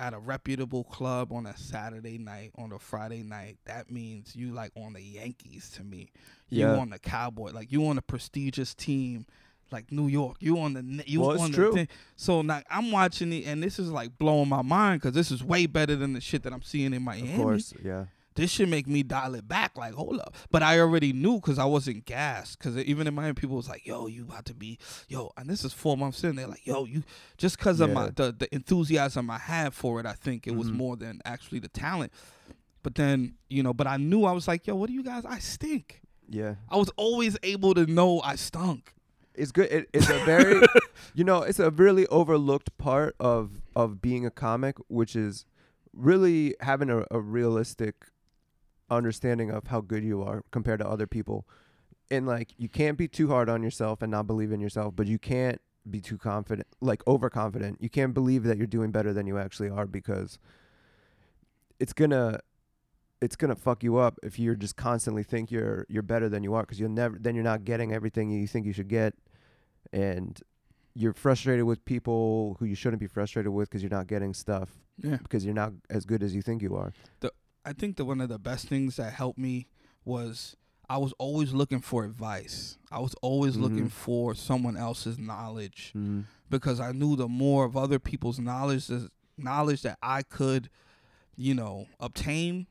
[0.00, 4.52] at a reputable club on a Saturday night, on a Friday night, that means you
[4.52, 6.10] like on the Yankees to me.
[6.50, 9.24] You on the Cowboy, like you on a prestigious team,
[9.70, 10.36] like New York.
[10.40, 11.88] You on the you Well, on the thing.
[12.16, 15.42] So now I'm watching it, and this is like blowing my mind because this is
[15.42, 18.04] way better than the shit that I'm seeing in Miami of course, yeah.
[18.36, 19.76] this should make me dial it back.
[19.76, 20.34] Like, hold up.
[20.50, 22.58] But I already knew because I wasn't gassed.
[22.58, 25.64] Because even in Miami, people was like, yo, you about to be, yo, and this
[25.64, 26.36] is four months in.
[26.36, 27.02] They're like, yo, you,
[27.38, 30.70] just because of my, the, the enthusiasm I had for it, I think it was
[30.70, 30.74] Mhm.
[30.76, 32.12] more than actually the talent.
[32.82, 35.24] But then, you know, but I knew I was like, yo, what do you guys,
[35.24, 36.00] I stink.
[36.28, 36.54] Yeah.
[36.70, 38.92] I was always able to know I stunk.
[39.34, 39.70] It's good.
[39.70, 40.62] It, it's a very,
[41.14, 45.44] you know, it's a really overlooked part of of being a comic, which is
[45.92, 48.06] really having a, a realistic
[48.90, 51.46] understanding of how good you are compared to other people.
[52.10, 55.06] And like, you can't be too hard on yourself and not believe in yourself, but
[55.06, 57.78] you can't be too confident, like overconfident.
[57.80, 60.38] You can't believe that you're doing better than you actually are because
[61.80, 62.40] it's gonna
[63.24, 66.52] it's gonna fuck you up if you're just constantly think you're you're better than you
[66.54, 69.12] are because you'll never then you're not getting everything you think you should get
[69.92, 70.40] and
[70.94, 74.70] you're frustrated with people who you shouldn't be frustrated with because you're not getting stuff
[75.02, 75.16] Yeah.
[75.16, 76.92] because you're not as good as you think you are
[77.66, 79.66] I think that one of the best things that helped me
[80.04, 80.54] was
[80.88, 82.76] I was always looking for advice.
[82.92, 83.90] I was always looking Mhm.
[84.04, 85.92] for someone else's knowledge.
[85.96, 86.20] mm-hmm.
[86.50, 88.90] because I knew the more of other people's knowledge
[89.38, 90.68] knowledge that I could,
[91.36, 92.66] you know, obtain,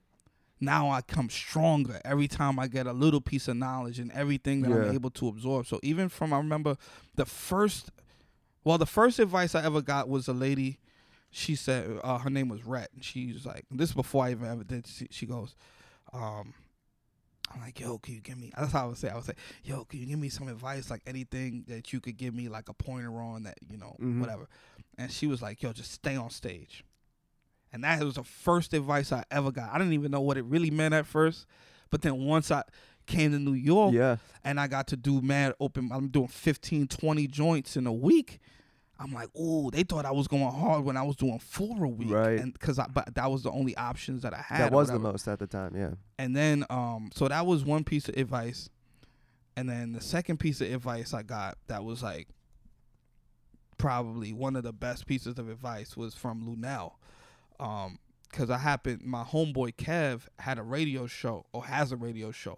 [0.64, 4.62] now I come stronger every time I get a little piece of knowledge and everything
[4.62, 4.76] that Yeah.
[4.90, 5.68] I'm able to absorb.
[5.68, 6.78] So even from I remember
[7.16, 7.92] the first
[8.64, 10.80] well, the first advice I ever got was a lady.
[11.32, 12.90] She said uh, her name was Rhett.
[12.94, 14.88] And she was like, this is before I even ever did.
[14.88, 15.54] She, she goes,
[16.14, 16.54] um,
[17.54, 18.52] I'm like, yo, can you give me?
[18.58, 19.10] That's how I would say.
[19.10, 22.16] I would say, yo, can you give me some advice, like anything that you could
[22.18, 24.22] give me, like a pointer on that, you know, Mhm.
[24.22, 24.48] whatever.
[24.98, 26.86] And she was like, yo, just stay on stage.
[27.74, 29.72] And that was the first advice I ever got.
[29.74, 31.48] I didn't even know what it really meant at first,
[31.90, 32.64] but then once I
[33.06, 36.88] came to New York yeah and I got to do mad open, I'm doing 15,
[36.88, 38.40] 20 joints in a week.
[39.00, 41.90] I'm like, oh, they thought I was going hard when I was doing four a
[41.90, 42.40] week, Right.
[42.40, 44.60] And because I, but that was the only options that I had.
[44.62, 47.84] that was the most at the time yeah And then, um, so that was one
[47.84, 48.70] piece of advice.
[49.58, 52.28] And then the second piece of advice I got that was like
[53.78, 56.94] probably one of the best pieces of advice was from Luenell.
[57.60, 58.00] Um,
[58.32, 62.58] cause I happened, my homeboy Kev had a radio show or has a radio show,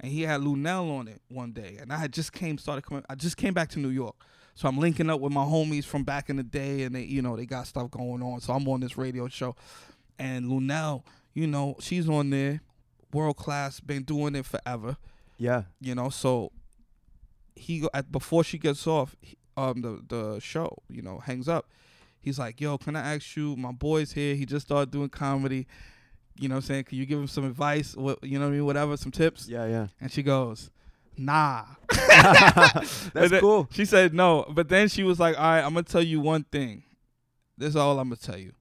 [0.00, 3.04] and he had Luenell on it one day, and I had just came started coming,
[3.08, 4.16] I just came back to New York,
[4.54, 7.22] so I'm linking up with my homies from back in the day, and they, you
[7.22, 9.54] know, they got stuff going on, so I'm on this radio show,
[10.18, 12.60] and Luenell, you know, she's on there,
[13.12, 14.96] world class, been doing it forever,
[15.38, 15.62] yeah.
[15.80, 16.52] You know, so
[17.54, 19.14] he go at before she gets off
[19.56, 21.68] um the the show, you know, hangs up.
[22.24, 23.54] He's like, "Yo, can I ask you?
[23.56, 24.34] My boy's here.
[24.34, 25.66] He just started doing comedy.
[26.40, 26.84] You know what I'm saying?
[26.84, 27.94] Can you give him some advice?
[27.94, 28.64] What you know what I mean?
[28.64, 30.70] Whatever, some tips?" yeah yeah And she goes,
[31.16, 31.64] "Nah."
[33.12, 36.02] that's cool She said no, but then she was like, "All right, I'm gonna tell
[36.02, 36.82] you one thing.
[37.58, 38.52] This is all I'm gonna tell you.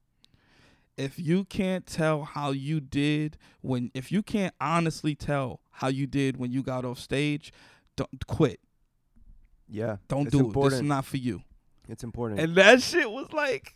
[0.97, 6.05] If you can't tell how you did when, if you can't honestly tell how you
[6.05, 7.51] did when you got off stage,
[7.95, 8.59] don't quit.
[9.67, 10.41] yeah Don't do it.
[10.41, 10.73] This important.
[10.83, 11.41] is not for you."
[11.89, 13.75] It's important And that shit was like,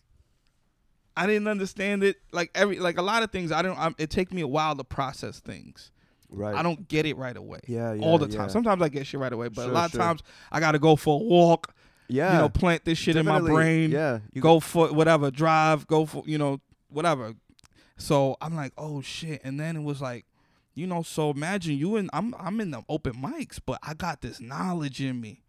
[1.16, 2.18] I didn't understand it.
[2.32, 3.78] Like every, like a lot of things, I don't.
[3.78, 5.92] I'm, it take me a while to process things.
[6.30, 7.60] right I don't get it right away.
[7.68, 8.42] yeah yeah all the time.
[8.42, 8.48] yeah.
[8.48, 10.96] Sometimes I get shit right away, but a Sure, lot of times I gotta go
[10.96, 11.74] for a walk.
[12.08, 13.92] yeah You know, plant this shit in my brain.
[13.92, 17.34] yeah you go for whatever, drive, go for you know whatever.
[17.98, 20.26] So I'm like, oh shit, and then it was like,
[20.76, 24.22] you know, so imagine you and I'm I'm in the open mics, but I got
[24.22, 25.42] this knowledge in me,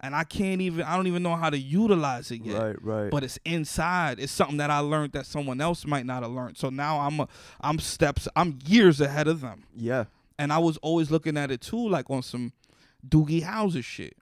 [0.00, 2.60] and I can't even I don't even know how to utilize it yet.
[2.60, 4.18] right right But it's inside.
[4.20, 6.56] It's something that I learned that someone else might not have learned.
[6.58, 7.28] So now I'm a,
[7.60, 10.04] I'm steps I'm years ahead of them, yeah
[10.38, 12.52] and I was always looking at it too, like on some
[13.06, 14.16] Doogie Howser shit.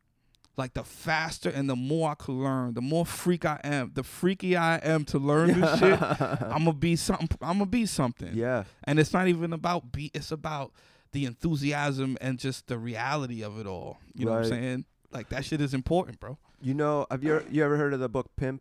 [0.57, 4.03] like the faster and the more I could learn, the more freak I am, the
[4.03, 6.01] freaky I am to learn this shit.
[6.01, 7.37] I'm gonna be something.
[7.43, 8.31] I'm gonna be something.
[8.35, 8.65] yeah.
[8.85, 10.13] And it's not even about beat.
[10.15, 10.73] It's about
[11.13, 13.99] the enthusiasm and just the reality of it all.
[14.15, 14.85] You know what I'm saying?
[15.17, 16.37] Like that shit is important, bro.
[16.61, 18.61] You know, have you you ever heard of the book Pimp?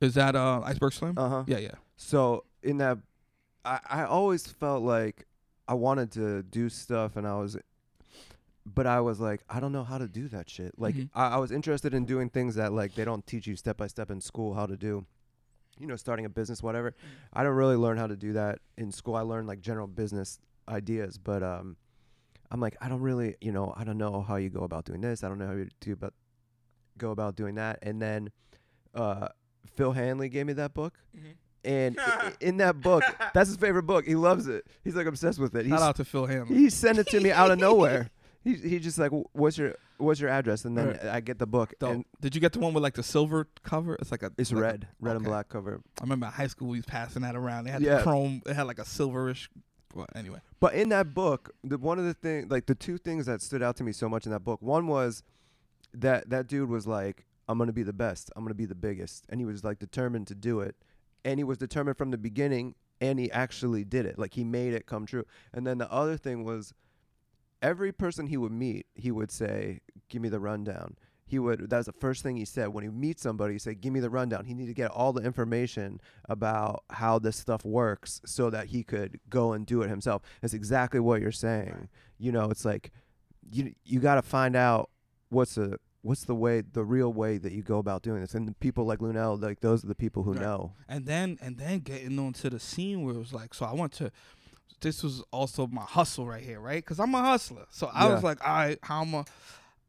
[0.00, 1.14] Is that uh Iceberg Slim?
[1.18, 1.44] Uh huh.
[1.46, 1.74] yeah, yeah.
[1.96, 2.98] So in that,
[3.64, 5.26] I I always felt like
[5.68, 7.56] I wanted to do stuff, and I was,
[8.64, 10.72] but I was like, I don't know how to do that shit.
[10.78, 11.10] Like Mhm.
[11.14, 13.88] I, I was interested in doing things that like they don't teach you step by
[13.88, 15.04] step in school how to do.
[15.78, 16.94] You know, starting a business, whatever.
[17.32, 19.16] I don't really learn how to do that in school.
[19.16, 20.38] I learned like general business
[20.68, 21.76] ideas, but um,
[22.52, 25.00] I'm like, I don't really, you know, I don't know how you go about doing
[25.00, 25.24] this.
[25.24, 26.12] I don't know how you do about
[26.98, 27.78] go about doing that.
[27.82, 28.30] And then,
[28.94, 29.28] uh,
[29.74, 30.94] Phil Hanley gave me that book,
[31.64, 31.98] and
[32.40, 33.02] in that book,
[33.34, 34.04] that's his favorite book.
[34.04, 34.66] He loves it.
[34.84, 35.64] He's like obsessed with it.
[35.64, 36.54] He's, Shout out to Phil Hanley.
[36.56, 38.10] he sent it to me out of nowhere.
[38.44, 40.64] He he just like, what's your what's your address?
[40.66, 41.04] And then Right.
[41.06, 41.90] I get the book, Dope.
[41.92, 43.94] and Did you get the one with like the silver cover?
[43.94, 44.32] It's like a.
[44.36, 45.80] it's like a- red, red and black cover.
[46.00, 47.64] I remember in high school we was passing that around.
[47.64, 47.98] They had Yeah.
[47.98, 48.42] the chrome.
[48.44, 49.48] It had like a silverish.
[49.94, 50.38] Well, anyway.
[50.60, 53.62] But in that book, the one of the thing, like the two things that stood
[53.62, 55.22] out to me so much in that book, one was
[55.92, 58.30] that that dude was like, "I'm gonna be the best.
[58.34, 60.76] I'm gonna be the biggest," and he was like determined to do it,
[61.24, 64.18] and he was determined from the beginning, and he actually did it.
[64.18, 65.24] Like he made it come true.
[65.52, 66.72] And then the other thing was,
[67.60, 70.96] every person he would meet, he would say, "Give me the rundown."
[71.32, 71.70] He would.
[71.70, 73.54] That was the first thing he said when he meets somebody.
[73.54, 77.18] He said, "Give me the rundown." He needed to get all the information about how
[77.18, 80.20] this stuff works so that he could go and do it himself.
[80.42, 81.88] That's exactly what you're saying.
[82.18, 82.92] You know, it's like
[83.50, 84.90] you you got to find out
[85.30, 88.34] what's the what's the way the real way that you go about doing this.
[88.34, 90.42] And people like Luenell, like those are the people who Right.
[90.42, 90.72] know.
[90.88, 93.92] and then and then getting onto the scene where it was like so i want
[93.94, 94.10] to
[94.80, 98.14] this was also my hustle right here right because i'm a hustler so i Yeah.
[98.14, 99.24] was like all right how am i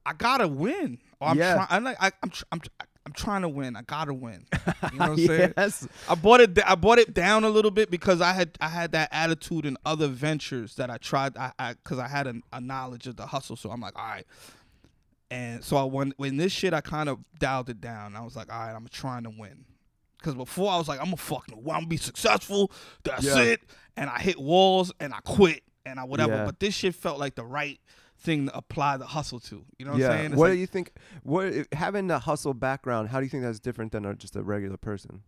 [0.06, 1.56] i gotta win or i'm Yeah.
[1.56, 2.70] trying i'm like I, i'm tr- I'm, tr-
[3.06, 4.46] I'm trying to win i gotta win
[4.92, 5.88] you know what i'm saying yes.
[6.10, 6.60] I bought it.
[6.66, 9.78] I bought it down a little bit because I had I had that attitude in
[9.86, 11.36] other ventures that I tried.
[11.38, 14.26] I because I, had a, a knowledge of the hustle, so I'm like, all right.
[15.32, 18.16] And so I when when this shit, I kind of dialed it down.
[18.16, 19.66] I was like, all right, I'm trying to win.
[20.18, 22.72] Because before I was like, I'm gonna fucking, I'm gonna be successful.
[23.04, 23.40] That's Yeah.
[23.40, 23.62] it.
[23.98, 26.34] And I hit walls and I quit and I whatever.
[26.34, 26.46] Yeah.
[26.46, 27.80] But this shit felt like the right
[28.24, 29.66] thing to apply the hustle to.
[29.78, 30.10] You know what yeah.
[30.10, 30.32] I'm saying?
[30.32, 30.94] It's what like- do you think?
[31.24, 33.10] What having the hustle background?
[33.10, 35.22] How do you think that's different than a, just a regular person?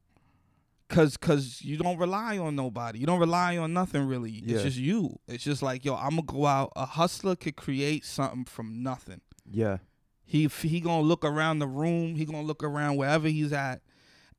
[0.87, 2.99] Cause, cause you don't rely on nobody.
[2.99, 4.29] You don't rely on nothing really.
[4.29, 4.55] Yeah.
[4.55, 5.19] It's just you.
[5.27, 6.73] It's just like yo, I'm gonna go out.
[6.75, 9.21] A hustler could create something from nothing.
[9.49, 9.77] Yeah.
[10.23, 12.15] He he gonna look around the room.
[12.15, 13.81] He gonna look around wherever he's at,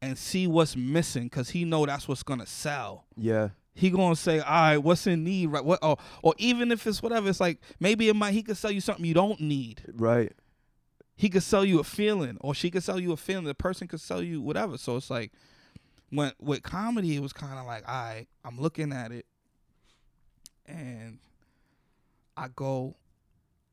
[0.00, 1.28] and see what's missing.
[1.28, 3.06] Cause he know that's what's gonna sell.
[3.16, 3.48] Yeah.
[3.76, 5.62] He gonna say, all right, what's in need, right?
[5.62, 5.80] What?
[5.82, 8.32] Or, or even if it's whatever, it's like maybe it might.
[8.32, 9.82] He could sell you something you don't need.
[9.94, 10.32] Right.
[11.14, 13.44] He could sell you a feeling, or she could sell you a feeling.
[13.44, 14.78] The person could sell you whatever.
[14.78, 15.32] So it's like,
[16.08, 19.26] when with comedy, it was kind of like, all right, I'm looking at it,
[20.64, 21.18] and
[22.34, 22.96] I go,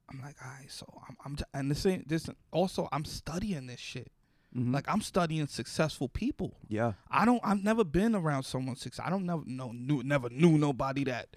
[0.10, 3.68] I'm like, all right, so I'm, I'm t- and this ain't this also I'm studying
[3.68, 4.12] this shit.
[4.56, 4.74] Mhm.
[4.74, 6.54] Like I'm studying successful people.
[6.70, 6.94] yeah.
[7.10, 7.42] I don't.
[7.44, 9.04] I've never been around someone success.
[9.06, 9.72] I don't never know.
[9.74, 11.28] Knew, never knew nobody that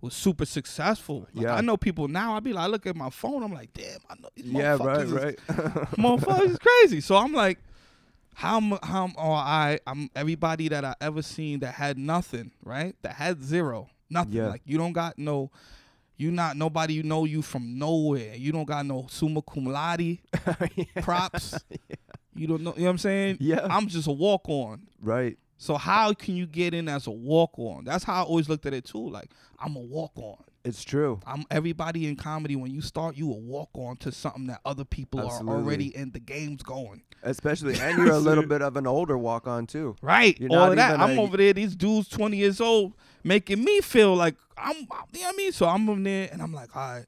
[0.00, 1.26] was super successful.
[1.34, 1.54] Like, Yeah.
[1.56, 2.34] I know people now.
[2.36, 3.42] I be like, I look at my phone.
[3.42, 3.98] I'm like, damn.
[4.08, 4.76] I know these Yeah.
[4.80, 5.00] Right.
[5.02, 5.36] is- Right.
[5.98, 7.00] motherfuckers is crazy.
[7.00, 7.58] So I'm like,
[8.34, 12.94] how how am- I I'm everybody that I ever seen that had nothing, right?
[13.02, 14.34] That had zero, nothing.
[14.34, 14.48] Yeah.
[14.48, 15.50] Like you don't got no,
[16.16, 18.36] you not nobody you know you from nowhere.
[18.36, 20.18] You don't got no summa cum laude
[21.02, 21.58] props.
[22.34, 22.72] You don't know.
[22.76, 23.36] You know what I'm saying?
[23.40, 23.66] Yeah.
[23.70, 24.86] I'm just a walk on.
[25.02, 25.36] right.
[25.62, 27.84] So how can you get in as a walk on?
[27.84, 29.10] That's how I always looked at it too.
[29.10, 30.42] Like I'm a walk on.
[30.64, 31.20] It's true.
[31.26, 32.56] I'm everybody in comedy.
[32.56, 35.52] When you start, you a walk on to something that other people Absolutely.
[35.52, 36.12] are already in.
[36.12, 39.96] The game's going Especially, and you're a little bit of an older walk on too.
[40.00, 40.38] right.
[40.40, 40.98] You're All of that.
[40.98, 41.52] I'm a- over there.
[41.52, 44.76] These dudes, 20 years old, making me feel like I'm.
[44.76, 45.52] You know what I mean?
[45.52, 47.06] So I'm over there, and I'm like, all right,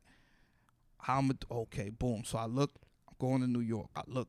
[1.08, 1.88] I'm okay.
[1.88, 2.22] Boom.
[2.26, 2.70] So I look.
[3.08, 3.88] I'm going to New York.
[3.96, 4.28] I look.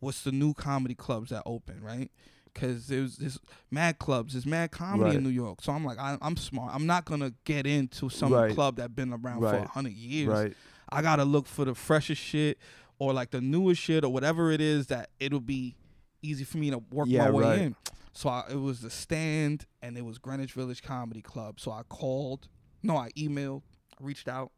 [0.00, 1.80] What's the new comedy clubs that open?
[1.82, 2.10] Right.
[2.54, 3.38] Cause there's this
[3.70, 5.14] mad clubs, there's mad comedy Right.
[5.16, 5.60] in New York.
[5.62, 6.74] So I'm like, I, I'm smart.
[6.74, 8.54] I'm not gonna get into some Right.
[8.54, 10.28] club that been around for a hundred years.
[10.28, 10.56] Right.
[10.88, 12.58] I gotta look for the freshest shit
[12.98, 15.76] or like the newest shit or whatever it is that it'll be
[16.22, 17.58] easy for me to work Yeah, my way right.
[17.60, 17.76] in.
[18.14, 21.60] So I, it was the stand and it was Greenwich Village Comedy Club.
[21.60, 22.48] So I called,
[22.82, 23.60] no, I emailed,
[24.00, 24.50] reached out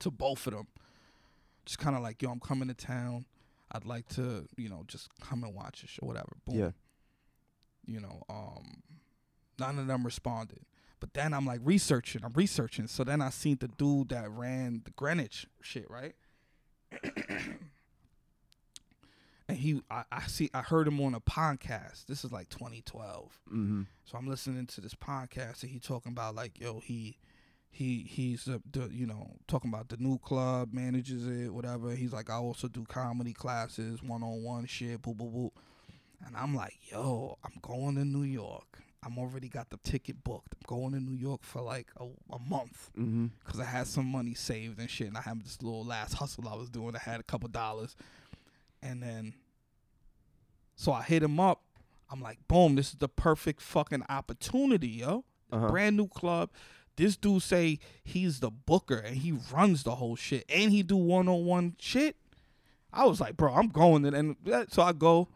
[0.00, 0.66] to both of them.
[1.64, 3.24] Just kind of like, yo, I'm coming to town.
[3.72, 6.36] I'd like to, you know, just come and watch a show, whatever.
[6.44, 6.58] Boom.
[6.58, 6.70] Yeah.
[7.86, 8.82] You know, um,
[9.58, 10.60] none of them responded.
[11.00, 12.86] But then I'm like researching, I'm researching.
[12.86, 16.14] So then I seen the dude that ran the Greenwich shit, right?
[19.48, 22.06] and he I, I see I heard him on a podcast.
[22.06, 23.40] This is like 2012.
[23.48, 23.82] Mm-hmm.
[24.04, 27.16] So I'm listening to this podcast and he talking about like yo he
[27.70, 31.92] he he's the, the you know talking about the new club manages it whatever.
[31.94, 35.52] He's like I also do comedy classes one on one shit boo boo boo,
[36.26, 38.78] and I'm like yo I'm going to New York.
[39.02, 40.54] I'm already got the ticket booked.
[40.56, 42.04] I'm going to New York for like a,
[42.34, 43.28] a month Mm-hmm.
[43.42, 46.46] because I had some money saved and shit, and I had this little last hustle
[46.48, 46.94] I was doing.
[46.94, 47.96] I had a couple dollars,
[48.82, 49.32] and then
[50.76, 51.62] so I hit him up.
[52.10, 55.24] I'm like, boom, this is the perfect fucking opportunity, yo.
[55.52, 55.68] Uh-huh.
[55.68, 56.50] Brand new club.
[56.96, 60.96] This dude say he's the booker and he runs the whole shit, and he do
[60.96, 62.16] one on one shit.
[62.92, 64.36] I was like, bro, I'm going, and, and
[64.72, 65.28] so I go.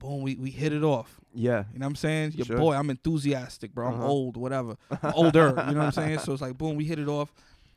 [0.00, 1.18] Boom, we, we hit it off.
[1.32, 1.64] Yeah.
[1.72, 2.32] You know what I'm saying?
[2.32, 2.56] Your Sure.
[2.58, 3.86] boy, I'm enthusiastic, bro.
[3.88, 4.06] I'm Uh-huh.
[4.06, 4.76] old, whatever.
[5.02, 6.18] I'm older, you know what I'm saying?
[6.18, 7.32] So it's like, boom, we hit it off.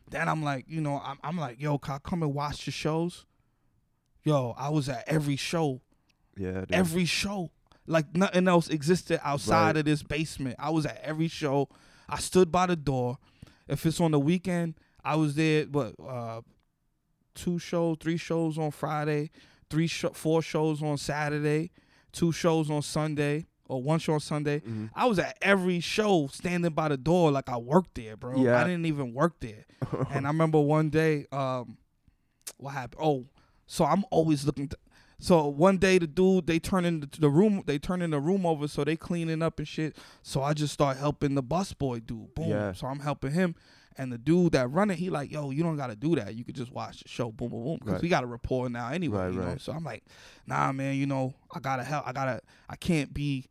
[0.10, 2.72] Then I'm like, you know, I'm, I'm like, yo, can I come and watch the
[2.72, 3.26] shows?
[4.24, 5.80] Yo, I was at every show,
[6.36, 6.52] Yeah.
[6.62, 6.72] Dude.
[6.74, 7.52] every show.
[7.86, 9.78] Like nothing else existed outside Right.
[9.78, 10.58] of this basement.
[10.60, 11.70] I was at every show.
[12.10, 13.18] I stood by the door.
[13.68, 15.66] If it's on the weekend, I was there.
[15.66, 16.42] What, uh,
[17.36, 19.30] two shows, three shows on Friday,
[19.70, 21.72] three, sh- four shows on Saturday,
[22.12, 24.62] two shows on Sunday, or one show on Sunday.
[24.62, 24.90] Mhm.
[24.96, 28.42] I was at every show standing by the door like I worked there, bro.
[28.42, 28.60] Yeah.
[28.60, 29.66] I didn't even work there.
[30.10, 31.78] and I remember one day, um,
[32.58, 33.02] what happened?
[33.04, 33.26] Oh,
[33.68, 34.70] so I'm always looking.
[34.70, 34.78] To,
[35.20, 38.20] so one day the dude they turn in the, the room, they turn in the
[38.20, 39.98] room over, so they cleaning up and shit.
[40.22, 42.34] So I just start helping the busboy dude.
[42.36, 42.50] Boom.
[42.50, 42.74] Yeah.
[42.74, 43.56] So I'm helping him.
[44.00, 46.36] And the dude that run it, he like, yo, you don't gotta do that.
[46.36, 47.78] You could just watch the show, boom, boom, boom.
[47.80, 48.02] Because Right.
[48.04, 49.18] we got a rapport now anyway.
[49.18, 49.46] Right, you know?
[49.48, 49.60] right.
[49.62, 50.04] So I'm like,
[50.46, 52.08] nah, man, you know, I gotta help.
[52.08, 52.42] I gotta.
[52.70, 53.46] I can't be.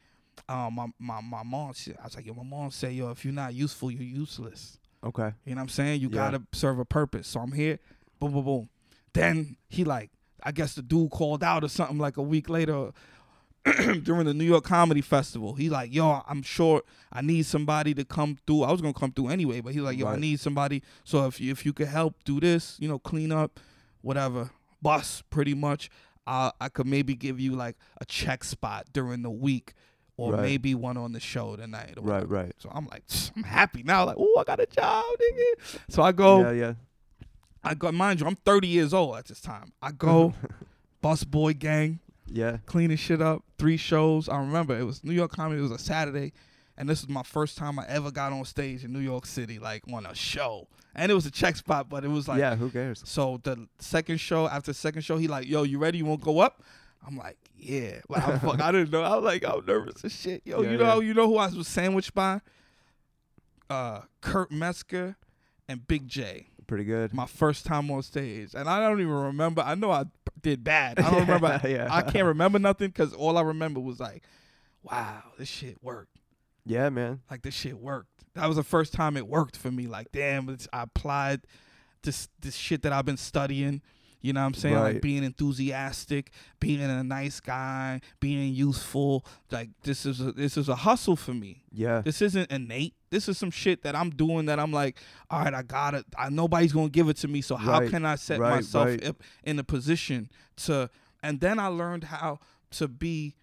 [0.49, 1.75] Um, my my my mom.
[1.75, 4.79] Said, I was like, yo, my mom say, yo, if you're not useful, you're useless.
[5.03, 5.33] okay.
[5.45, 6.01] You know what I'm saying?
[6.01, 6.15] You Yeah.
[6.31, 7.27] gotta serve a purpose.
[7.27, 7.81] So I'm here.
[8.21, 8.69] Boom, boom, boom.
[9.15, 10.11] Then he like,
[10.47, 12.93] I guess the dude called out or something like a week later
[14.05, 15.55] during the New York Comedy Festival.
[15.55, 16.85] He like, yo, I'm short.
[17.13, 18.63] I need somebody to come through.
[18.63, 20.83] I was gonna come through anyway, but he's like, yo, I need somebody.
[21.05, 23.59] So if you, if you could help do this, you know, clean up,
[24.03, 25.91] whatever, bus, pretty much.
[26.29, 29.75] Uh, I could maybe give you like a check spot during the week,
[30.17, 30.43] or Right.
[30.43, 31.95] maybe one on the show tonight.
[31.97, 32.15] Or Right.
[32.29, 32.35] whatever.
[32.35, 32.53] Right.
[32.59, 33.03] So I'm like,
[33.37, 34.07] I'm happy now.
[34.07, 35.79] Like, oh, I got a job, nigga.
[35.91, 36.51] So I go, Yeah.
[36.53, 36.73] Yeah.
[37.67, 37.91] I go.
[37.93, 39.73] Mind you, I'm 30 years old at this time.
[39.83, 40.35] I go,
[41.03, 42.59] bus boy gang, Yeah.
[42.67, 43.43] cleaning shit up.
[43.59, 44.29] Three shows.
[44.29, 45.59] I remember it was New York Comedy.
[45.61, 46.33] It was a Saturday,
[46.77, 49.59] and this was my first time I ever got on stage in New York City,
[49.59, 50.69] like on a show.
[50.95, 52.55] And it was a check spot, but it was like, yeah.
[52.57, 53.03] Who cares?
[53.05, 55.99] so the second show, after the second show, he like, yo, you ready?
[55.99, 56.63] You want to go up?
[57.07, 58.01] I'm like, yeah.
[58.09, 59.03] Like, I'm fuck, I didn't know.
[59.03, 60.43] I was like, I'm nervous as shit.
[60.47, 61.07] Yo, Yeah, you know, yeah.
[61.09, 62.41] you know who I was sandwiched by?
[63.69, 65.17] Uh, Kurt Metzger
[65.69, 66.49] and Big Jay.
[66.67, 67.15] Pretty good.
[67.15, 69.63] My first time on stage, and I don't even remember.
[69.63, 70.05] I know I
[70.43, 70.99] did bad.
[70.99, 71.61] I don't remember.
[71.69, 71.89] Yeah.
[71.91, 74.25] I can't remember nothing because all I remember was like,
[74.83, 76.19] wow, this shit worked.
[76.65, 77.21] Yeah, man.
[77.31, 78.25] Like this shit worked.
[78.35, 79.87] That was the first time it worked for me.
[79.87, 81.43] Like, damn, it's, I applied
[82.03, 83.81] this this shit that I've been studying.
[84.21, 84.75] You know what I'm saying?
[84.75, 84.95] Right.
[84.95, 89.25] Like being enthusiastic, being a nice guy, being useful.
[89.53, 91.63] Like this is a, this is a hustle for me.
[91.71, 92.01] Yeah.
[92.01, 92.95] This isn't innate.
[93.11, 94.99] This is some shit that I'm doing that I'm like,
[95.31, 96.05] all right, I got it.
[96.19, 97.41] I nobody's gonna give it to me.
[97.41, 99.05] So how Right, can I set right, myself right.
[99.05, 100.31] up in a position
[100.65, 100.91] to?
[101.23, 102.41] And then I learned how
[102.73, 103.35] to be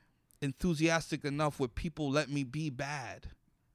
[0.41, 3.27] enthusiastic enough where people let me be bad.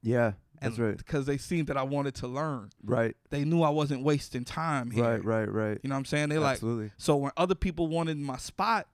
[0.02, 0.32] Yeah.
[0.60, 0.96] And That's right.
[0.96, 2.70] Because they seen that I wanted to learn.
[2.84, 3.16] Right.
[3.30, 5.04] They knew I wasn't wasting time here.
[5.04, 5.24] Right.
[5.24, 5.50] Right.
[5.50, 5.78] Right.
[5.82, 6.28] You know what I'm saying?
[6.28, 6.90] They like Absolutely.
[6.96, 8.86] so when other people wanted my spot,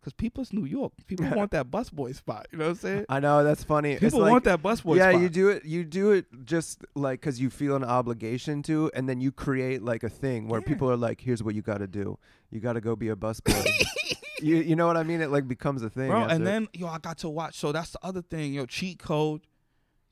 [0.00, 2.46] because people's New York, people want that busboy spot.
[2.50, 3.04] You know what I'm saying?
[3.08, 3.92] I know that's funny.
[3.92, 5.20] it's People like, want that busboy yeah, spot.
[5.22, 5.64] you do it.
[5.64, 9.82] You do it just like because you feel an obligation to, and then you create
[9.82, 10.66] like a thing where Yeah.
[10.66, 12.18] people are like, "Here's what you got to do.
[12.50, 13.62] You got to go be a busboy."
[14.42, 15.20] you you know what I mean?
[15.20, 16.22] It like becomes a thing, bro.
[16.22, 17.56] after- And then yo, I got to watch.
[17.58, 18.64] So that's the other thing, yo.
[18.66, 19.42] Cheat code.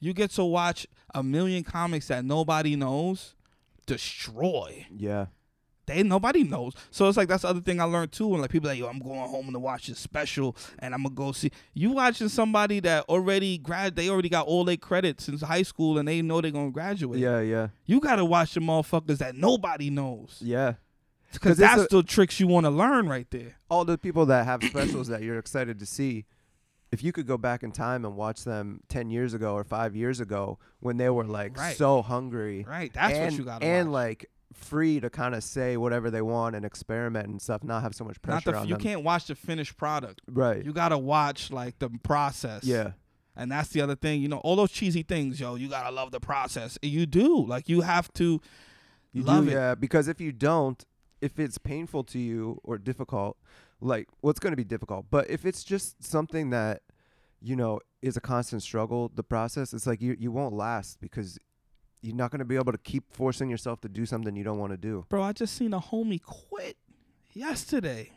[0.00, 3.34] You get to watch a million comics that nobody knows
[3.86, 4.86] destroy.
[4.94, 5.26] yeah,
[5.88, 6.74] They nobody knows.
[6.92, 8.30] So it's like that's the other thing I learned too.
[8.32, 11.14] And like people like, yo, I'm going home to watch this special, and I'm gonna
[11.16, 11.50] go see.
[11.74, 15.98] You watching somebody that already grad, they already got all their credits since high school,
[15.98, 17.18] and they know they're gonna graduate.
[17.18, 20.74] yeah, yeah, You gotta watch the motherfuckers that nobody knows, yeah.
[21.32, 23.56] Because that's a- the tricks you want to learn right there.
[23.68, 26.24] All the people that have specials that you're excited to see.
[26.90, 29.94] If you could go back in time and watch them ten years ago or five
[29.94, 31.76] years ago when they were like Right.
[31.76, 33.94] so hungry, Right, that's and, what you gotta and watch.
[33.94, 37.94] like free to kind of say whatever they want and experiment and stuff, not have
[37.94, 38.82] so much Not pressure the, on you them.
[38.82, 40.20] can't watch the finished product.
[40.28, 40.64] right.
[40.64, 42.64] You gotta watch like the process.
[42.64, 42.92] yeah.
[43.36, 46.10] And that's the other thing, you know, all those cheesy things, yo, you gotta love
[46.10, 46.76] the process.
[46.82, 47.44] You do.
[47.46, 48.40] Like you have to
[49.12, 49.54] You love do, it.
[49.54, 49.74] yeah.
[49.76, 50.84] Because if you don't,
[51.20, 53.36] if it's painful to you or difficult,
[53.80, 55.06] like what's going to be difficult.
[55.10, 56.82] But if it's just something that
[57.40, 61.38] you know is a constant struggle, the process, it's like you you won't last because
[62.00, 64.58] you're not going to be able to keep forcing yourself to do something you don't
[64.58, 65.04] want to do.
[65.08, 66.76] Bro, I just seen a homie quit
[67.32, 68.12] yesterday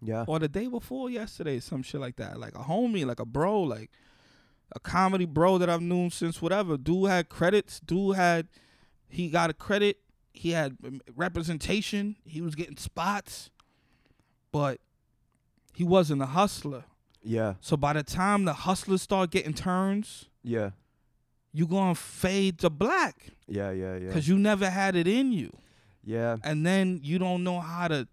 [0.00, 0.24] Yeah.
[0.26, 2.38] or the day before yesterday, some shit like that.
[2.38, 3.90] Like a homie, like a bro, like
[4.74, 6.76] a comedy bro that I've known since whatever.
[6.76, 7.80] Dude had credits.
[7.80, 8.48] Dude had,
[9.08, 9.98] he got a credit.
[10.32, 12.16] He had um, representation.
[12.24, 13.50] He was getting spots,
[14.52, 14.80] but
[15.74, 16.84] he wasn't a hustler.
[17.22, 17.54] Yeah.
[17.60, 20.70] So by the time the hustlers start getting turns, Yeah.
[21.58, 23.16] You gonna fade to black
[23.48, 24.06] Yeah, yeah, yeah.
[24.06, 25.50] because you never had it in you.
[26.04, 26.36] Yeah.
[26.44, 28.06] and then you don't know how to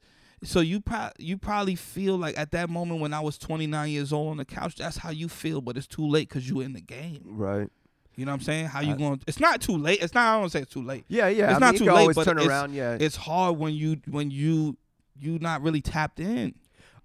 [0.44, 4.12] so you pro- you probably feel like at that moment when I was 29 years
[4.12, 6.74] old on the couch that's how you feel but it's too late cuz you're in
[6.74, 7.70] the game Right.
[8.18, 10.26] you know what I'm saying how you I- going it's not too late it's not
[10.36, 11.52] I don't say it's too late Yeah, yeah.
[11.52, 12.74] It's I not mean, too late, always but turn it's- around.
[12.74, 12.98] Yeah.
[13.00, 14.78] it's hard when you when you
[15.18, 16.56] you not really tapped in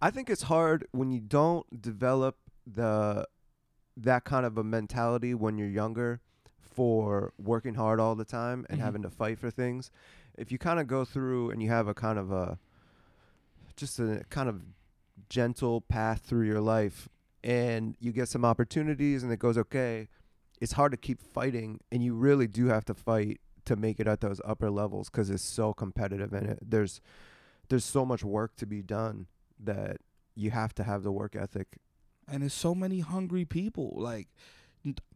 [0.03, 2.36] I think it's hard when you don't develop
[2.66, 3.26] the
[3.97, 6.20] that kind of a mentality when you're younger
[6.80, 8.84] for working hard all the time and Mhm.
[8.84, 9.90] having to fight for things.
[10.38, 12.58] If you kind of go through and you have a kind of a
[13.76, 14.62] just a kind of
[15.28, 17.06] gentle path through your life
[17.44, 20.08] and you get some opportunities and it goes okay,
[20.58, 24.06] it's hard to keep fighting and you really do have to fight to make it
[24.06, 27.02] at those upper levels cuz it's so competitive and it, there's
[27.68, 29.26] there's so much work to be done
[29.58, 29.98] that
[30.34, 31.76] you have to have the work ethic.
[32.26, 34.28] and there's so many hungry people like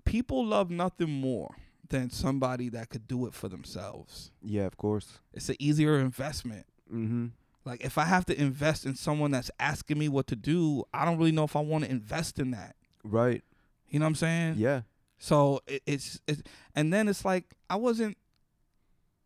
[0.04, 1.54] people love nothing more
[1.88, 5.18] than somebody that could do it for themselves Yeah, of course.
[5.32, 7.30] it's an easier investment Mhm.
[7.64, 11.06] Like if I have to invest in someone that's asking me what to do, I
[11.06, 12.76] don't really know if I want to invest in that.
[13.02, 13.42] Right.
[13.88, 14.54] You know what I'm saying?
[14.58, 14.82] Yeah.
[15.18, 16.42] So it, it's it's
[16.74, 18.18] and then it's like I wasn't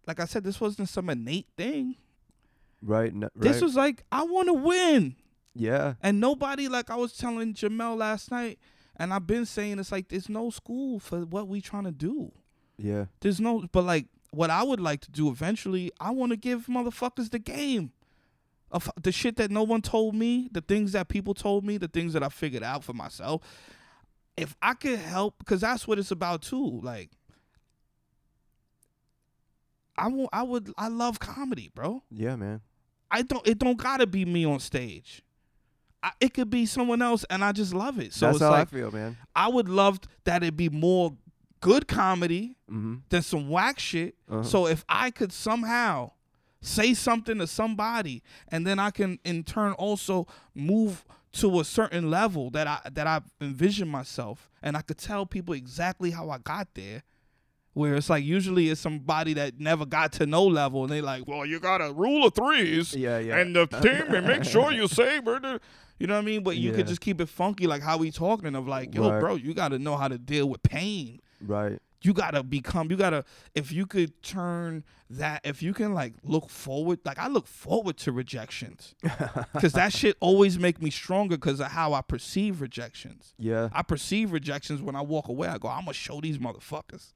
[0.07, 1.97] like I said this wasn't some innate thing.
[2.81, 3.13] Right.
[3.13, 3.43] No, right.
[3.43, 5.17] This was like I want to win.
[5.55, 5.95] yeah.
[6.01, 8.61] And nobody like I was telling Jamel last night
[8.99, 12.33] and I've been saying it's like there's no school for what we trying to do.
[12.77, 13.07] Yeah.
[13.21, 16.67] There's no but like what I would like to do eventually, I want to give
[16.67, 17.93] motherfuckers the game.
[18.71, 21.89] Of the shit that no one told me, the things that people told me, the
[21.89, 23.41] things that I figured out for myself.
[24.37, 26.81] If I could help cuz that's what it's about too.
[26.83, 27.11] Like
[29.97, 32.03] I want I would I love comedy, bro.
[32.11, 32.61] Yeah, man.
[33.11, 35.23] I don't it don't got to be me on stage.
[36.03, 38.13] I, it could be someone else and I just love it.
[38.13, 39.17] So That's it's how like I feel, man.
[39.35, 41.17] I would love that it be more
[41.61, 43.01] good comedy Mhm.
[43.09, 44.15] than some whack shit.
[44.31, 44.43] Uh-huh.
[44.45, 46.13] So if I could somehow
[46.61, 52.11] say something to somebody and then I can in turn also move to a certain
[52.11, 56.39] level that I that I envision myself and I could tell people exactly how I
[56.39, 57.03] got there.
[57.75, 61.29] Where it's like usually it's somebody that never got to no level and they like,
[61.29, 63.39] well, you got a rule of threes Yeah, yeah.
[63.39, 65.61] and the team and make sure you say, brother.
[65.99, 66.43] You know what I mean?
[66.43, 66.77] But you Yeah.
[66.77, 69.21] could just keep it funky, like how we talking of like, yo, Right.
[69.21, 71.79] bro, you got to know how to deal with pain right.
[72.03, 73.25] you gotta become you gotta
[73.55, 77.97] if you could turn that if you can like look forward like i look forward
[77.97, 78.95] to rejections
[79.53, 83.69] because that shit always make me stronger because of how i perceive rejections Yeah.
[83.73, 87.13] i perceive rejections when i walk away i go i'm gonna show these motherfuckers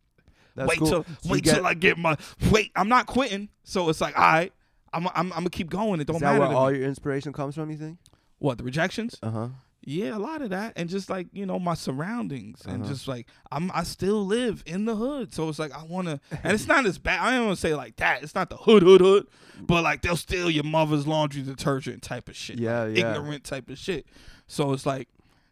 [0.56, 0.88] That's wait cool.
[0.88, 2.16] till So wait get- till i get my
[2.50, 4.52] wait i'm not quitting so it's like all right
[4.92, 6.78] i'm, I'm, I'm gonna keep going it don't Is that matter where all me.
[6.78, 7.98] your inspiration comes from, you think?
[8.42, 9.48] What the rejections Uh huh.
[9.84, 12.92] yeah, a lot of that, and just like you know my surroundings, and Uh-huh.
[12.92, 16.20] just like I'm, I still live in the hood, so it's like I want to,
[16.44, 17.20] and it's not as bad.
[17.20, 18.22] I don't want to say like that.
[18.22, 19.26] It's not the hood, hood, hood,
[19.60, 23.10] but like they'll steal your mother's laundry detergent type of shit, Yeah, like, yeah.
[23.16, 24.06] ignorant type of shit.
[24.46, 25.08] So it's like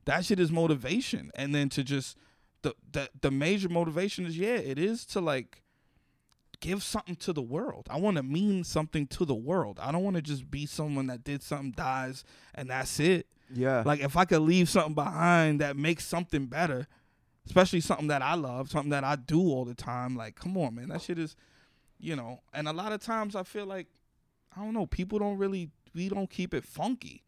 [0.07, 2.16] that shit is motivation, and then to just
[2.62, 5.62] the the the major motivation is yeah, it is to like
[6.61, 7.86] give something to the world.
[7.90, 9.78] I want to mean something to the world.
[9.80, 13.26] I don't want to just be someone that did something, dies, and that's it.
[13.52, 13.82] Yeah.
[13.84, 16.86] Like if I could leave something behind that makes something better,
[17.46, 20.16] especially something that I love, something that I do all the time.
[20.16, 21.34] Like, come on, man, that shit is,
[21.98, 22.40] you know.
[22.52, 23.88] And a lot of times I feel like,
[24.56, 27.24] I don't know, people don't really, we don't keep it funky.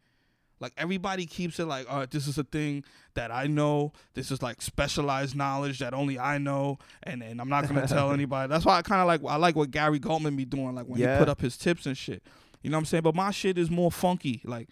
[0.59, 2.83] Like everybody keeps it like, all right, this is a thing
[3.15, 3.91] that I know.
[4.13, 8.11] This is like specialized knowledge that only I know, and and I'm not gonna tell
[8.13, 8.49] anybody.
[8.49, 10.99] That's why I kind of like I like what Gary Gulman be doing, like when
[11.01, 11.15] Yeah.
[11.15, 12.23] he put up his tips and shit.
[12.61, 13.03] You know what I'm saying?
[13.03, 14.41] But my shit is more funky.
[14.45, 14.69] Like,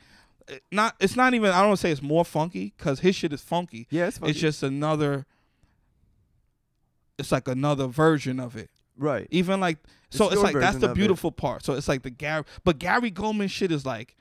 [0.47, 1.51] it- not it's not even.
[1.51, 3.87] I don't say it's more funky because his shit is funky.
[3.89, 4.31] yeah, it's, funky.
[4.31, 5.25] It's just another.
[7.17, 8.69] It's like another version of it.
[8.97, 9.27] right.
[9.29, 9.77] Even like
[10.09, 10.95] so, It's it's, like that's the it.
[10.95, 11.63] beautiful part.
[11.63, 14.15] So it's like the Gary, but Gary Gulman shit is like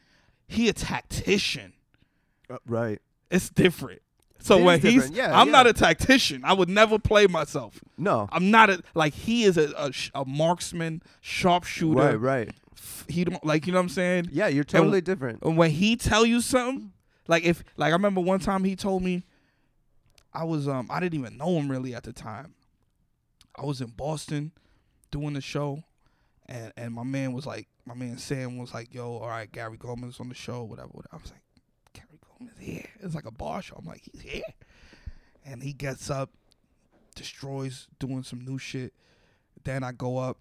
[0.51, 1.73] he a tactician.
[2.49, 3.01] Uh, right.
[3.31, 4.03] It's different.
[4.41, 5.11] So It when he's.
[5.11, 5.53] Yeah, I'm yeah.
[5.53, 6.45] not a tactician.
[6.45, 7.79] I would never play myself.
[7.99, 8.29] No.
[8.33, 12.21] I'm not a like he is a a, a marksman, sharpshooter, Right.
[12.21, 12.51] Right.
[13.09, 14.31] he don't like you know what I'm saying.
[14.33, 15.43] Yeah, you're totally different.
[15.43, 16.93] And when he tell you something,
[17.29, 19.25] like if like I remember one time he told me,
[20.33, 22.55] I was um I didn't even know him really at the time.
[23.55, 24.53] I was in Boston
[25.11, 25.85] doing the show,
[26.51, 29.79] and and my man was like, my man Sam was like, yo, all right, Gary
[29.79, 30.89] Gulman's on the show, whatever.
[30.89, 31.15] whatever.
[31.15, 31.43] I was like,
[31.95, 32.87] Gary Gulman's here.
[33.01, 33.77] It's like a bar show.
[33.79, 34.43] I'm like, he's here,
[35.47, 36.31] and he gets up,
[37.15, 38.93] destroys, doing some new shit.
[39.65, 40.39] Then I go up.